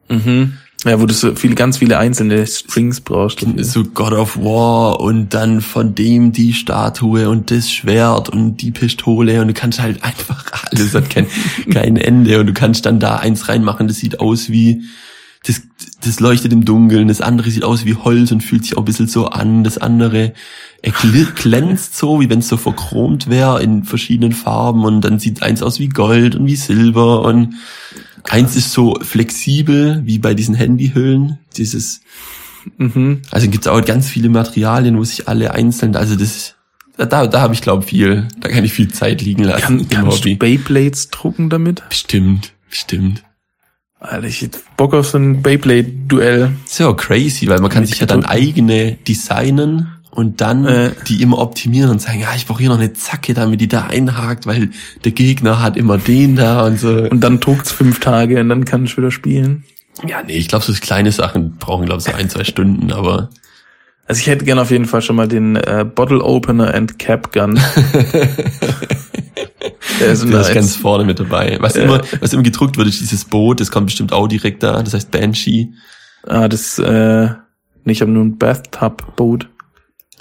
Mhm. 0.08 0.52
Ja, 0.84 1.00
wo 1.00 1.06
du 1.06 1.14
so 1.14 1.34
viele, 1.34 1.54
ganz 1.54 1.78
viele 1.78 1.98
einzelne 1.98 2.46
Strings 2.46 3.00
brauchst. 3.00 3.44
So 3.58 3.84
God 3.84 4.12
of 4.12 4.36
War 4.36 5.00
und 5.00 5.32
dann 5.32 5.62
von 5.62 5.94
dem 5.94 6.32
die 6.32 6.52
Statue 6.52 7.28
und 7.30 7.50
das 7.50 7.72
Schwert 7.72 8.28
und 8.28 8.58
die 8.58 8.70
Pistole 8.70 9.40
und 9.40 9.48
du 9.48 9.54
kannst 9.54 9.80
halt 9.80 10.04
einfach 10.04 10.44
alles, 10.70 10.94
hat 10.94 11.08
kein, 11.08 11.26
kein 11.70 11.96
Ende 11.96 12.38
und 12.38 12.46
du 12.46 12.52
kannst 12.52 12.84
dann 12.84 13.00
da 13.00 13.16
eins 13.16 13.48
reinmachen, 13.48 13.88
das 13.88 13.96
sieht 13.96 14.20
aus 14.20 14.50
wie, 14.50 14.82
das, 15.46 15.62
das 16.02 16.20
leuchtet 16.20 16.52
im 16.52 16.66
Dunkeln, 16.66 17.08
das 17.08 17.22
andere 17.22 17.50
sieht 17.50 17.64
aus 17.64 17.86
wie 17.86 17.94
Holz 17.94 18.30
und 18.30 18.42
fühlt 18.42 18.64
sich 18.64 18.76
auch 18.76 18.82
ein 18.82 18.86
bisschen 18.86 19.08
so 19.08 19.26
an, 19.26 19.64
das 19.64 19.78
andere 19.78 20.34
er 20.82 20.92
gl- 20.92 21.32
glänzt 21.34 21.96
so, 21.96 22.20
wie 22.20 22.28
wenn 22.28 22.40
es 22.40 22.48
so 22.48 22.58
verchromt 22.58 23.30
wäre 23.30 23.62
in 23.62 23.84
verschiedenen 23.84 24.32
Farben 24.32 24.84
und 24.84 25.00
dann 25.00 25.18
sieht 25.18 25.42
eins 25.42 25.62
aus 25.62 25.78
wie 25.78 25.88
Gold 25.88 26.36
und 26.36 26.44
wie 26.46 26.56
Silber 26.56 27.22
und 27.22 27.54
eins 28.24 28.56
ist 28.56 28.72
so 28.72 28.98
flexibel, 29.00 30.02
wie 30.04 30.18
bei 30.18 30.34
diesen 30.34 30.54
Handyhüllen, 30.54 31.38
dieses 31.56 32.00
Mhm. 32.78 33.20
also 33.30 33.48
gibt's 33.48 33.66
auch 33.66 33.84
ganz 33.84 34.08
viele 34.08 34.28
Materialien, 34.30 34.96
wo 34.96 35.04
sich 35.04 35.28
alle 35.28 35.52
einzeln, 35.52 35.96
also 35.96 36.16
das, 36.16 36.54
da, 36.96 37.26
da 37.26 37.40
habe 37.40 37.52
ich 37.54 37.60
glaube 37.60 37.82
viel, 37.82 38.26
da 38.40 38.48
kann 38.48 38.64
ich 38.64 38.72
viel 38.72 38.90
Zeit 38.90 39.20
liegen 39.20 39.44
lassen 39.44 39.60
Kann, 39.60 39.88
kannst 39.88 40.20
Hobby. 40.20 40.32
du 40.32 40.38
Beyblades 40.38 41.10
drucken 41.10 41.50
damit? 41.50 41.86
Bestimmt, 41.90 42.52
bestimmt. 42.70 43.22
Alter, 44.00 44.26
ich 44.26 44.42
hätte 44.42 44.60
Bock 44.76 44.94
auf 44.94 45.08
so 45.08 45.18
ein 45.18 45.42
Beyblade-Duell. 45.42 46.52
ist 46.64 46.78
ja 46.78 46.88
auch 46.88 46.96
crazy, 46.96 47.48
weil 47.48 47.60
man 47.60 47.70
kann 47.70 47.82
Mit 47.82 47.90
sich 47.90 48.00
ja 48.00 48.06
dann 48.06 48.24
eigene 48.24 48.92
designen 49.06 49.88
und 50.14 50.40
dann 50.40 50.64
Äh. 50.64 50.90
die 51.08 51.22
immer 51.22 51.38
optimieren 51.38 51.90
und 51.90 52.00
sagen, 52.00 52.20
ja, 52.20 52.28
ich 52.36 52.46
brauche 52.46 52.60
hier 52.60 52.68
noch 52.70 52.78
eine 52.78 52.92
Zacke, 52.92 53.34
damit 53.34 53.60
die 53.60 53.68
da 53.68 53.86
einhakt, 53.86 54.46
weil 54.46 54.70
der 55.04 55.12
Gegner 55.12 55.60
hat 55.62 55.76
immer 55.76 55.98
den 55.98 56.36
da 56.36 56.64
und 56.66 56.78
so. 56.78 56.88
Und 57.10 57.20
dann 57.20 57.40
druckt's 57.40 57.72
fünf 57.72 58.00
Tage 58.00 58.40
und 58.40 58.48
dann 58.48 58.64
kann 58.64 58.84
ich 58.84 58.96
wieder 58.96 59.10
spielen. 59.10 59.64
ja, 60.06 60.22
nee, 60.22 60.36
ich 60.36 60.48
glaube, 60.48 60.64
so 60.64 60.72
kleine 60.72 61.12
Sachen 61.12 61.56
brauchen, 61.58 61.86
glaube 61.86 61.98
ich, 62.00 62.04
so 62.04 62.12
ein, 62.16 62.28
zwei 62.30 62.44
Stunden, 62.44 62.92
aber 62.92 63.30
Also 64.06 64.20
ich 64.20 64.26
hätte 64.26 64.44
gern 64.44 64.58
auf 64.58 64.70
jeden 64.70 64.86
Fall 64.86 65.02
schon 65.02 65.16
mal 65.16 65.28
den 65.28 65.56
äh, 65.56 65.84
Bottle 65.84 66.22
Opener 66.22 66.74
and 66.74 66.98
Cap 66.98 67.32
Gun. 67.32 67.58
Der 70.00 70.08
ist 70.12 70.28
der 70.28 70.40
ist 70.40 70.52
ganz 70.52 70.76
vorne 70.76 71.04
mit 71.04 71.20
dabei. 71.20 71.56
Was 71.60 71.76
immer, 71.76 72.00
was 72.20 72.32
immer 72.32 72.42
gedruckt 72.42 72.76
wird, 72.76 72.88
ist 72.88 73.00
dieses 73.00 73.24
Boot, 73.24 73.60
das 73.60 73.70
kommt 73.70 73.86
bestimmt 73.86 74.12
auch 74.12 74.26
direkt 74.26 74.62
da, 74.62 74.82
das 74.82 74.92
heißt 74.94 75.10
Banshee. 75.10 75.68
Ah, 76.26 76.48
das, 76.48 76.78
äh, 76.78 77.28
nee, 77.84 77.92
ich 77.92 78.00
habe 78.00 78.10
nur 78.10 78.24
ein 78.24 78.36
Bathtub-Boot. 78.36 79.48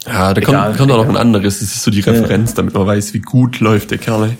Ja, 0.06 0.34
da 0.34 0.42
Egal, 0.42 0.66
kommt, 0.66 0.78
kommt 0.78 0.92
auch 0.92 0.98
noch 0.98 1.10
ein 1.10 1.18
anderes. 1.18 1.60
Das 1.60 1.70
ist 1.70 1.84
so 1.84 1.92
die 1.92 2.02
Referenz, 2.02 2.54
damit 2.54 2.74
man 2.74 2.86
weiß, 2.86 3.14
wie 3.14 3.20
gut 3.20 3.60
läuft 3.60 3.92
der 3.92 3.98
Kerl. 3.98 4.38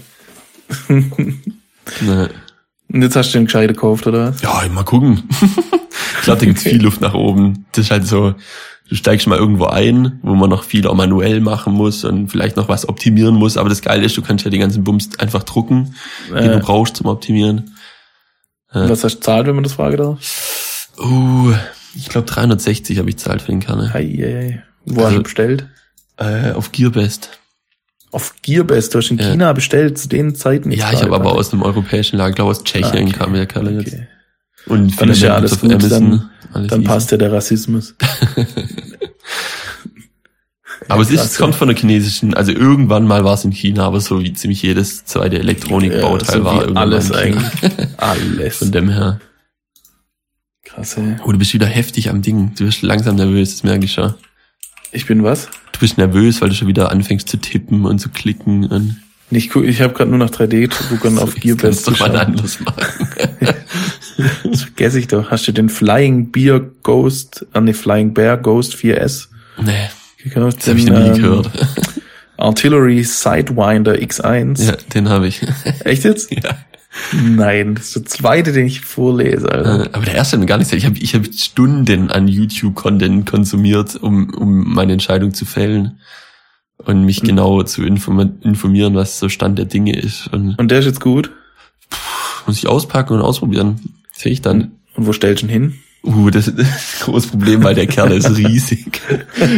ne. 0.90 2.30
Und 2.92 3.02
jetzt 3.02 3.16
hast 3.16 3.34
du 3.34 3.40
den 3.40 3.46
gescheit 3.46 3.70
gekauft, 3.70 4.06
oder 4.08 4.30
was? 4.30 4.42
Ja, 4.42 4.62
mal 4.72 4.84
gucken. 4.84 5.24
ich 5.42 6.22
glaube, 6.24 6.40
da 6.40 6.46
gibt's 6.46 6.64
viel 6.64 6.82
Luft 6.82 7.02
nach 7.02 7.14
oben. 7.14 7.66
Das 7.72 7.86
ist 7.86 7.92
halt 7.92 8.06
so, 8.06 8.36
du 8.90 8.96
steigst 8.96 9.26
mal 9.26 9.38
irgendwo 9.38 9.66
ein, 9.66 10.20
wo 10.22 10.36
man 10.36 10.50
noch 10.50 10.64
viel 10.64 10.86
auch 10.88 10.96
manuell 10.96 11.40
machen 11.40 11.74
muss 11.74 12.04
und 12.04 12.30
vielleicht 12.30 12.58
noch 12.58 12.68
was 12.70 12.88
optimieren 12.88 13.36
muss. 13.36 13.58
Aber 13.58 13.70
das 13.70 13.82
Geile 13.82 14.06
ist, 14.06 14.18
du 14.18 14.22
kannst 14.22 14.46
ja 14.46 14.52
den 14.52 14.60
ganzen 14.60 14.84
Bums 14.84 15.10
einfach 15.18 15.44
drucken, 15.44 15.96
den 16.30 16.38
Äh. 16.38 16.50
du 16.54 16.60
brauchst 16.60 16.98
zum 16.98 17.08
Optimieren. 17.08 17.76
Und 18.74 18.90
Was 18.90 19.04
hast 19.04 19.18
du 19.18 19.22
zahlt, 19.22 19.48
wenn 19.48 19.56
man 19.56 19.64
das 19.64 19.74
fragen 19.74 19.98
darf? 19.98 20.90
Uh, 21.00 21.54
ich 21.96 22.10
glaube 22.10 22.28
360 22.28 23.00
habe 23.00 23.10
ich 23.10 23.18
zahlt 23.18 23.42
für 23.42 23.52
den 23.52 23.60
Kerne. 23.60 23.94
Hei, 23.94 24.04
hei, 24.06 24.34
hei. 24.34 24.64
Wo 24.86 24.98
hast 24.98 25.06
Also- 25.06 25.18
du 25.18 25.24
bestellt? 25.24 25.68
Äh, 26.18 26.52
auf 26.52 26.72
Gearbest. 26.72 27.40
Auf 28.12 28.36
Gearbest. 28.44 28.94
Du 28.94 29.00
hast 29.00 29.10
in 29.10 29.18
Ja. 29.18 29.32
China 29.32 29.54
bestellt 29.54 29.98
zu 29.98 30.08
den 30.08 30.36
Zeiten. 30.36 30.72
Ja, 30.72 30.92
ich 30.94 31.02
habe 31.02 31.16
aber 31.16 31.34
aus 31.34 31.52
einem 31.52 31.64
europäischen 31.64 32.18
Lager, 32.18 32.36
glaube 32.36 32.52
aus 32.52 32.64
Tschechien 32.64 32.86
Ah, 32.86 33.02
okay. 33.10 33.12
kam 33.12 33.34
der 33.34 33.46
Kerl 33.48 33.72
jetzt. 33.82 33.88
Okay. 33.94 34.08
Und 34.68 35.02
Dann 35.02 35.10
ist 35.10 35.22
ja 35.22 35.34
alles 35.34 35.60
gut, 35.60 35.72
Amazon. 35.74 35.90
dann, 36.12 36.30
Alles 36.54 36.70
dann 36.70 36.82
easy. 36.82 36.88
passt 36.88 37.12
ja 37.12 37.18
der 37.18 37.32
Rassismus. 37.32 37.96
Aber 40.90 41.02
es 41.02 41.10
ist, 41.12 41.24
es 41.24 41.38
kommt 41.38 41.56
von 41.56 41.68
der 41.70 41.78
chinesischen, 41.78 42.34
also 42.34 42.52
irgendwann 42.52 43.06
mal 43.08 43.24
war 43.24 43.36
es 43.36 43.46
in 43.46 43.52
China, 43.52 43.86
aber 43.86 44.02
so 44.02 44.20
wie 44.22 44.34
ziemlich 44.34 44.62
jedes 44.64 45.06
zweite 45.06 45.40
Elektronikbauteil 45.40 46.40
so 46.40 46.44
war 46.44 46.62
irgendwann 46.62 46.78
alles 46.92 47.10
in 47.10 47.16
China. 47.16 47.52
eigentlich. 47.62 47.88
alles. 47.98 48.58
Von 48.58 48.72
dem 48.74 48.90
her. 48.90 49.20
Krass, 50.66 50.98
ey. 50.98 51.16
Oh, 51.24 51.32
du 51.32 51.38
bist 51.38 51.54
wieder 51.54 51.68
heftig 51.68 52.10
am 52.10 52.22
Ding. 52.22 52.54
Du 52.56 52.66
wirst 52.66 52.82
langsam 52.82 53.16
nervös, 53.16 53.52
das 53.52 53.64
merke 53.64 53.86
ich 53.86 53.94
schon. 53.94 54.14
Ich 54.94 55.08
bin 55.08 55.24
was? 55.24 55.50
Du 55.72 55.80
bist 55.80 55.98
nervös, 55.98 56.42
weil 56.42 56.50
du 56.50 56.56
schon 56.56 56.68
wieder 56.68 56.92
anfängst 56.92 57.28
zu 57.28 57.38
tippen 57.38 57.86
und 57.86 58.00
zu 58.00 58.10
klicken 58.10 58.66
und 58.66 59.02
Nicht 59.32 59.56
cool. 59.56 59.68
Ich 59.68 59.82
habe 59.82 59.94
gerade 59.94 60.12
nur 60.12 60.20
nach 60.20 60.30
3D-Druckern 60.30 61.18
auf 61.18 61.34
das 61.34 61.42
Gearbest 61.44 61.86
kannst 61.86 61.88
du 61.88 61.92
mal 61.92 62.10
geschaut. 62.12 62.28
anders 62.28 62.60
machen. 62.60 63.08
Das 64.44 64.62
vergesse 64.62 65.00
ich 65.00 65.08
doch. 65.08 65.32
Hast 65.32 65.48
du 65.48 65.52
den 65.52 65.70
Flying 65.70 66.30
Bear 66.30 66.60
Ghost, 66.60 67.48
ah 67.52 67.60
ne, 67.60 67.74
Flying 67.74 68.14
Bear 68.14 68.38
Ghost 68.38 68.76
4S 68.76 69.30
nee, 69.60 69.74
gekauft? 70.24 70.60
das 70.60 70.68
habe 70.68 70.78
ich 70.78 70.86
noch 70.86 71.00
nie 71.00 71.08
ähm, 71.08 71.16
gehört. 71.16 71.50
Artillery 72.38 73.04
Sidewinder 73.04 73.94
X1. 73.94 74.64
Ja, 74.64 74.76
den 74.94 75.10
habe 75.10 75.28
ich. 75.28 75.42
Echt 75.84 76.04
jetzt? 76.04 76.32
ja. 76.44 76.58
Nein, 77.12 77.76
das 77.76 77.86
ist 77.88 77.96
der 77.96 78.06
zweite, 78.06 78.52
den 78.54 78.68
ich 78.68 78.82
vorlese, 78.82 79.52
Alter. 79.52 79.86
Äh, 79.86 79.90
Aber 79.94 80.06
der 80.06 80.16
erste 80.16 80.34
hat 80.36 80.42
mir 80.42 80.46
gar 80.46 80.58
nichts. 80.58 80.74
Ich 80.74 80.86
habe 80.86 80.98
ich 80.98 81.16
hab 81.16 81.26
Stunden 81.34 82.12
an 82.12 82.28
YouTube-Content 82.28 83.26
konsumiert, 83.30 83.96
um, 83.96 84.30
um 84.34 84.74
meine 84.74 84.94
Entscheidung 84.94 85.34
zu 85.34 85.46
fällen 85.46 86.00
und 86.78 87.04
mich 87.04 87.24
Mhm. 87.24 87.28
genau 87.28 87.64
zu 87.64 87.84
inform 87.84 88.34
informieren, 88.42 88.94
was 88.96 89.18
so 89.20 89.28
Stand 89.30 89.58
der 89.58 89.66
Dinge 89.66 89.96
ist. 89.98 90.28
Und 90.32 90.56
Und 90.60 90.70
der 90.70 90.80
ist 90.80 90.86
jetzt 90.86 91.02
gut. 91.02 91.32
muss 92.46 92.58
ich 92.58 92.68
auspacken 92.68 93.14
und 93.14 93.22
ausprobieren. 93.22 93.80
Sehe 94.12 94.32
ich 94.32 94.42
dann. 94.42 94.74
Und 94.96 95.08
wo 95.08 95.14
stellst 95.14 95.42
du 95.44 95.48
ihn 95.48 95.52
hin? 95.52 95.74
Uh, 96.06 96.30
das 96.30 96.50
ist 96.50 96.60
ein 96.60 96.68
großes 97.02 97.32
Problem, 97.32 97.64
weil 97.64 97.76
der 97.76 97.88
Kerl 97.88 98.12
ist 98.12 98.30
riesig. 98.38 99.02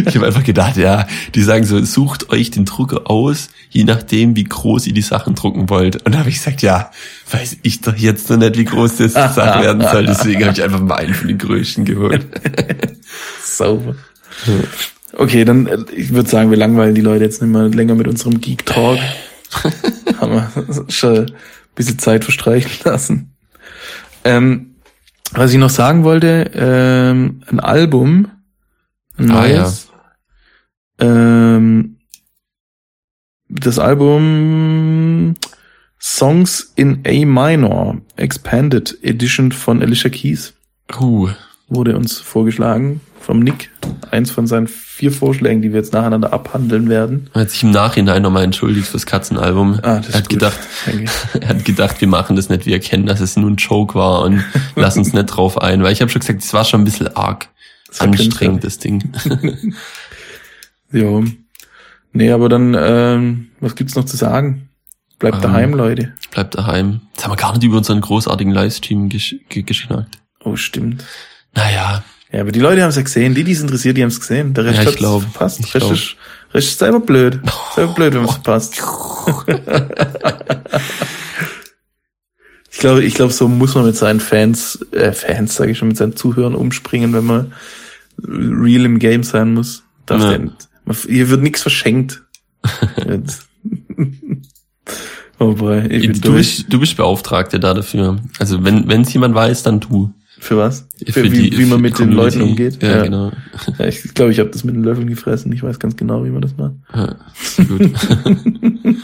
Ich 0.05 0.15
habe 0.15 0.27
einfach 0.27 0.43
gedacht, 0.43 0.77
ja, 0.77 1.07
die 1.33 1.41
sagen 1.41 1.65
so, 1.65 1.83
sucht 1.83 2.29
euch 2.29 2.51
den 2.51 2.65
Drucker 2.65 3.09
aus, 3.09 3.49
je 3.71 3.83
nachdem, 3.83 4.35
wie 4.35 4.43
groß 4.43 4.85
ihr 4.85 4.93
die 4.93 5.01
Sachen 5.01 5.33
drucken 5.33 5.69
wollt. 5.69 6.05
Und 6.05 6.13
da 6.13 6.19
habe 6.19 6.29
ich 6.29 6.35
gesagt, 6.35 6.61
ja, 6.61 6.91
weiß 7.31 7.57
ich 7.63 7.81
doch 7.81 7.95
jetzt 7.95 8.29
noch 8.29 8.37
nicht, 8.37 8.57
wie 8.57 8.65
groß 8.65 8.97
das 8.97 9.13
Sache 9.13 9.63
werden 9.63 9.81
soll. 9.91 10.05
Deswegen 10.05 10.43
habe 10.43 10.53
ich 10.53 10.61
einfach 10.61 10.81
mal 10.81 10.95
einen 10.95 11.15
von 11.15 11.27
den 11.27 11.39
größten 11.39 11.83
geholt. 11.83 12.27
Sauber. 13.43 13.95
Okay, 15.13 15.45
dann, 15.45 15.65
äh, 15.65 15.77
ich 15.95 16.13
würde 16.13 16.29
sagen, 16.29 16.51
wir 16.51 16.57
langweilen 16.57 16.93
die 16.93 17.01
Leute 17.01 17.23
jetzt 17.23 17.41
nicht 17.41 17.51
mehr 17.51 17.69
länger 17.69 17.95
mit 17.95 18.07
unserem 18.07 18.39
Geek 18.39 18.65
Talk. 18.65 18.99
Haben 20.19 20.33
wir 20.33 20.91
schon 20.91 21.17
ein 21.17 21.31
bisschen 21.73 21.97
Zeit 21.97 22.23
verstreichen 22.23 22.71
lassen. 22.83 23.33
Ähm, 24.23 24.74
was 25.35 25.51
ich 25.51 25.57
noch 25.57 25.69
sagen 25.69 26.03
wollte, 26.03 26.51
ähm, 26.53 27.41
ein 27.47 27.59
Album, 27.59 28.31
ein 29.17 29.31
Ah, 29.31 29.41
neues. 29.41 29.89
Ähm, 30.99 31.97
das 33.49 33.79
Album 33.79 35.35
Songs 35.99 36.73
in 36.75 37.01
A 37.05 37.25
Minor, 37.25 38.01
Expanded 38.15 38.97
Edition 39.01 39.51
von 39.51 39.81
Alicia 39.81 40.09
Keys. 40.09 40.53
Uh, 40.99 41.29
wurde 41.67 41.95
uns 41.97 42.19
vorgeschlagen 42.19 43.01
vom 43.25 43.39
Nick. 43.39 43.71
Eins 44.11 44.29
von 44.31 44.45
seinen 44.47 44.67
vier 44.67 45.11
Vorschlägen, 45.11 45.61
die 45.61 45.71
wir 45.73 45.79
jetzt 45.79 45.93
nacheinander 45.93 46.31
abhandeln 46.31 46.87
werden. 46.89 47.29
er 47.33 47.41
hat 47.41 47.49
sich 47.49 47.63
im 47.63 47.71
Nachhinein 47.71 48.21
nochmal 48.21 48.43
entschuldigt 48.43 48.87
fürs 48.87 49.05
Katzenalbum. 49.05 49.79
Ah, 49.81 49.97
das 49.99 50.09
er 50.09 50.13
hat 50.17 50.23
gut. 50.29 50.39
gedacht, 50.39 50.59
er 51.41 51.47
hat 51.49 51.65
gedacht, 51.65 51.99
wir 52.01 52.07
machen 52.07 52.35
das 52.35 52.49
nicht, 52.49 52.65
wir 52.65 52.73
erkennen, 52.75 53.07
dass 53.07 53.19
es 53.19 53.35
nur 53.35 53.49
ein 53.49 53.55
Joke 53.55 53.95
war 53.95 54.21
und 54.21 54.43
lassen 54.75 54.99
uns 54.99 55.11
nicht 55.13 55.25
drauf 55.25 55.59
ein, 55.61 55.81
weil 55.83 55.91
ich 55.91 56.01
habe 56.01 56.11
schon 56.11 56.19
gesagt, 56.21 56.43
es 56.43 56.53
war 56.53 56.65
schon 56.65 56.81
ein 56.81 56.85
bisschen 56.85 57.15
arg 57.15 57.49
Das 57.87 58.01
anstrengend, 58.01 58.63
das 58.63 58.77
Ding. 58.77 59.03
Jo. 60.91 61.23
Nee, 62.13 62.31
aber 62.31 62.47
dann, 62.47 62.75
ähm, 62.79 63.47
was 63.59 63.75
gibt's 63.75 63.95
noch 63.95 64.05
zu 64.05 64.15
sagen? 64.15 64.69
Bleibt 65.19 65.37
Ähm. 65.37 65.41
daheim, 65.41 65.73
Leute. 65.73 66.13
Bleibt 66.31 66.55
daheim. 66.55 67.01
Jetzt 67.13 67.23
haben 67.25 67.31
wir 67.31 67.35
gar 67.37 67.51
nicht 67.53 67.63
über 67.63 67.77
unseren 67.77 67.99
großartigen 68.01 68.53
Livestream 68.53 69.09
gesch 69.09 69.35
ge 69.49 69.63
geschnackt. 69.63 70.19
Oh, 70.43 70.55
stimmt. 70.55 71.03
Naja, 71.53 72.03
Ja, 72.35 72.41
aber 72.41 72.51
die 72.51 72.59
Leute 72.59 72.81
haben 72.81 72.89
es 72.89 72.97
ja 72.97 73.01
gesehen. 73.01 73.33
Die, 73.33 73.45
die 73.45 73.53
es 73.53 73.61
interessiert, 73.61 73.95
die 73.95 74.01
haben 74.01 74.09
es 74.09 74.19
gesehen. 74.19 74.53
Der 74.53 74.65
Rest 74.65 74.79
Ja, 74.79 74.85
hat's 74.87 74.95
glaub. 74.97 75.21
verpasst. 75.21 75.59
Ich 75.61 75.73
Rest 75.73 75.89
ist, 75.89 76.15
Rest 76.53 76.67
ist 76.67 76.79
selber 76.79 76.99
blöd. 76.99 77.39
Selber 77.73 77.93
blöd, 77.93 78.13
wenn 78.13 78.21
man 78.23 78.29
es 78.29 78.33
verpasst. 78.35 78.73
Ich 82.71 82.79
glaube, 82.79 83.03
ich 83.05 83.13
glaube, 83.13 83.31
so 83.31 83.47
muss 83.47 83.73
man 83.75 83.85
mit 83.85 83.95
seinen 83.95 84.19
Fans, 84.19 84.79
äh, 84.91 85.13
Fans, 85.13 85.55
sage 85.55 85.71
ich 85.71 85.77
schon, 85.77 85.87
mit 85.87 85.95
seinen 85.97 86.17
Zuhörern 86.17 86.55
umspringen, 86.55 87.13
wenn 87.13 87.23
man 87.23 87.53
real 88.27 88.83
im 88.83 88.99
Game 88.99 89.23
sein 89.23 89.53
muss. 89.53 89.83
Darf 90.05 90.21
Ja. 90.21 90.37
nicht. 90.37 90.67
Man- 90.83 90.97
Hier 91.07 91.29
wird 91.29 91.41
nichts 91.41 91.61
verschenkt. 91.61 92.21
Oh 95.37 95.53
boy, 95.53 95.85
ich 95.87 96.03
bin 96.03 96.13
du 96.13 96.29
durch. 96.31 96.57
bist, 96.59 96.65
du 96.73 96.79
bist 96.79 96.95
Beauftragte 96.95 97.59
da 97.59 97.73
dafür. 97.73 98.21
Also 98.39 98.63
wenn 98.63 98.87
wenn 98.87 99.01
es 99.01 99.11
jemand 99.13 99.35
weiß, 99.35 99.63
dann 99.63 99.81
du. 99.81 100.13
Für 100.39 100.57
was? 100.57 100.87
Für, 101.05 101.13
Für 101.13 101.23
wie, 101.31 101.49
die- 101.49 101.57
wie 101.57 101.65
man 101.65 101.81
mit 101.81 101.97
den 101.97 102.11
Leuten 102.11 102.41
umgeht. 102.41 102.81
Ja, 102.83 103.03
genau. 103.03 103.31
Ja, 103.79 103.85
ich 103.87 104.13
glaube, 104.13 104.31
ich 104.31 104.39
habe 104.39 104.49
das 104.49 104.63
mit 104.63 104.75
den 104.75 104.83
Löffeln 104.83 105.07
gefressen. 105.07 105.51
Ich 105.53 105.63
weiß 105.63 105.79
ganz 105.79 105.95
genau, 105.95 106.23
wie 106.25 106.29
man 106.29 106.41
das 106.41 106.55
macht. 106.57 106.73
Ja, 106.93 107.15
gut. 107.63 107.91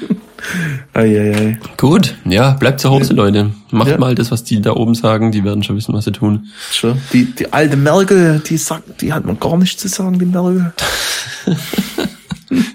Eieiei. 0.94 1.60
gut, 1.78 2.16
ja, 2.26 2.52
bleibt 2.54 2.80
zu 2.82 2.90
Hause, 2.90 3.14
Leute. 3.14 3.52
Macht 3.72 3.90
Ja. 3.92 3.98
mal 3.98 4.16
das, 4.16 4.32
was 4.32 4.44
die 4.44 4.60
da 4.62 4.72
oben 4.76 4.96
sagen. 4.96 5.32
Die 5.32 5.44
werden 5.44 5.64
schon 5.64 5.76
wissen, 5.78 5.94
was 5.94 6.06
sie 6.06 6.12
tun. 6.12 6.48
Schon. 6.72 6.98
Die, 7.14 7.26
die 7.26 7.54
alte 7.54 7.78
Merkel, 7.78 8.40
die 8.46 8.58
sagt, 8.58 9.02
die 9.02 9.14
hat 9.14 9.26
man 9.26 9.40
gar 9.40 9.58
nichts 9.58 9.82
zu 9.82 9.88
sagen, 9.88 10.20
die 10.20 10.26
Merkel. 10.26 10.74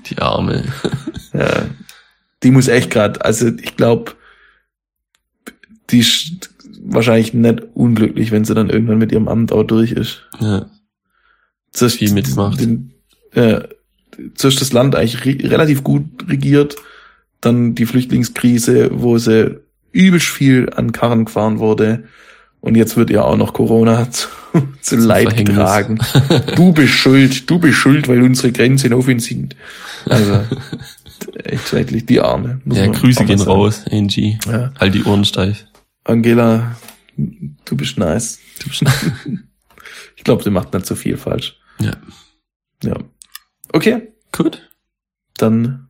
Die 0.08 0.16
Arme. 0.18 0.64
Ja. 1.34 1.66
Die 2.42 2.50
muss 2.50 2.68
echt 2.68 2.90
grad, 2.90 3.22
also 3.24 3.48
ich 3.48 3.76
glaube, 3.76 4.12
die 5.90 6.02
wahrscheinlich 6.88 7.34
nicht 7.34 7.62
unglücklich, 7.74 8.30
wenn 8.30 8.44
sie 8.44 8.54
dann 8.54 8.70
irgendwann 8.70 8.98
mit 8.98 9.12
ihrem 9.12 9.28
Amt 9.28 9.52
auch 9.52 9.64
durch 9.64 9.92
ist. 9.92 10.22
Ja. 10.40 10.66
Zuerst, 11.72 11.98
Viel 11.98 12.12
mitgemacht. 12.12 12.60
Den, 12.60 12.92
äh, 13.32 13.60
zuerst 14.34 14.60
das 14.60 14.72
Land 14.72 14.94
eigentlich 14.94 15.24
re 15.24 15.50
relativ 15.50 15.84
gut 15.84 16.04
regiert, 16.28 16.76
dann 17.40 17.74
die 17.74 17.86
Flüchtlingskrise, 17.86 18.90
wo 18.92 19.18
sie 19.18 19.58
übelst 19.92 20.26
viel 20.26 20.70
an 20.74 20.92
Karren 20.92 21.24
gefahren 21.26 21.58
wurde. 21.58 22.04
Und 22.60 22.74
jetzt 22.74 22.96
wird 22.96 23.10
ihr 23.10 23.24
auch 23.24 23.36
noch 23.36 23.52
Corona 23.52 24.10
zu, 24.10 24.28
zu 24.80 24.96
Leid 24.96 25.28
Verhängnis. 25.28 25.56
getragen. 25.56 25.98
Du 26.56 26.72
bist 26.72 26.94
schuld, 26.94 27.48
du 27.50 27.58
bist 27.58 27.76
schuld, 27.78 28.08
weil 28.08 28.22
unsere 28.22 28.52
Grenzen 28.52 28.92
offen 28.94 29.20
sind. 29.20 29.54
Also, 30.06 30.40
echt 31.44 31.68
schrecklich, 31.68 32.06
die 32.06 32.20
Arme. 32.20 32.60
Ja, 32.64 32.86
Grüße 32.86 33.24
gehen 33.24 33.40
raus, 33.40 33.84
Angie. 33.90 34.38
Ja. 34.50 34.72
Halt 34.78 34.94
die 34.94 35.04
Ohren 35.04 35.24
steif. 35.24 35.66
Angela, 36.06 36.76
du 37.16 37.76
bist 37.76 37.98
nice. 37.98 38.38
Du 38.60 38.68
bist 38.68 38.82
ich 40.16 40.24
glaube, 40.24 40.42
sie 40.42 40.50
macht 40.50 40.72
nicht 40.72 40.86
so 40.86 40.94
viel 40.94 41.16
falsch. 41.16 41.58
Ja. 41.80 41.92
Ja. 42.82 42.96
Okay, 43.72 44.12
Gut. 44.32 44.70
dann 45.36 45.88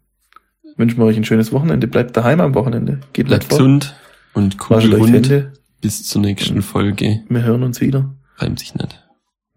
wünschen 0.76 0.98
wir 0.98 1.04
euch 1.04 1.16
ein 1.16 1.24
schönes 1.24 1.52
Wochenende. 1.52 1.86
Bleibt 1.86 2.16
daheim 2.16 2.40
am 2.40 2.54
Wochenende. 2.54 3.00
Geht 3.12 3.26
Bleibt 3.26 3.50
gesund 3.50 3.94
und. 4.32 4.56
Hände. 4.68 5.52
Bis 5.80 6.04
zur 6.04 6.22
nächsten 6.22 6.62
Folge. 6.62 7.22
Wir 7.28 7.42
hören 7.42 7.62
uns 7.62 7.80
wieder. 7.80 8.14
Reimt 8.38 8.58
sich 8.58 8.74
nicht. 8.74 9.04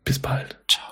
Bis 0.04 0.20
bald. 0.20 0.60
Ciao. 0.68 0.89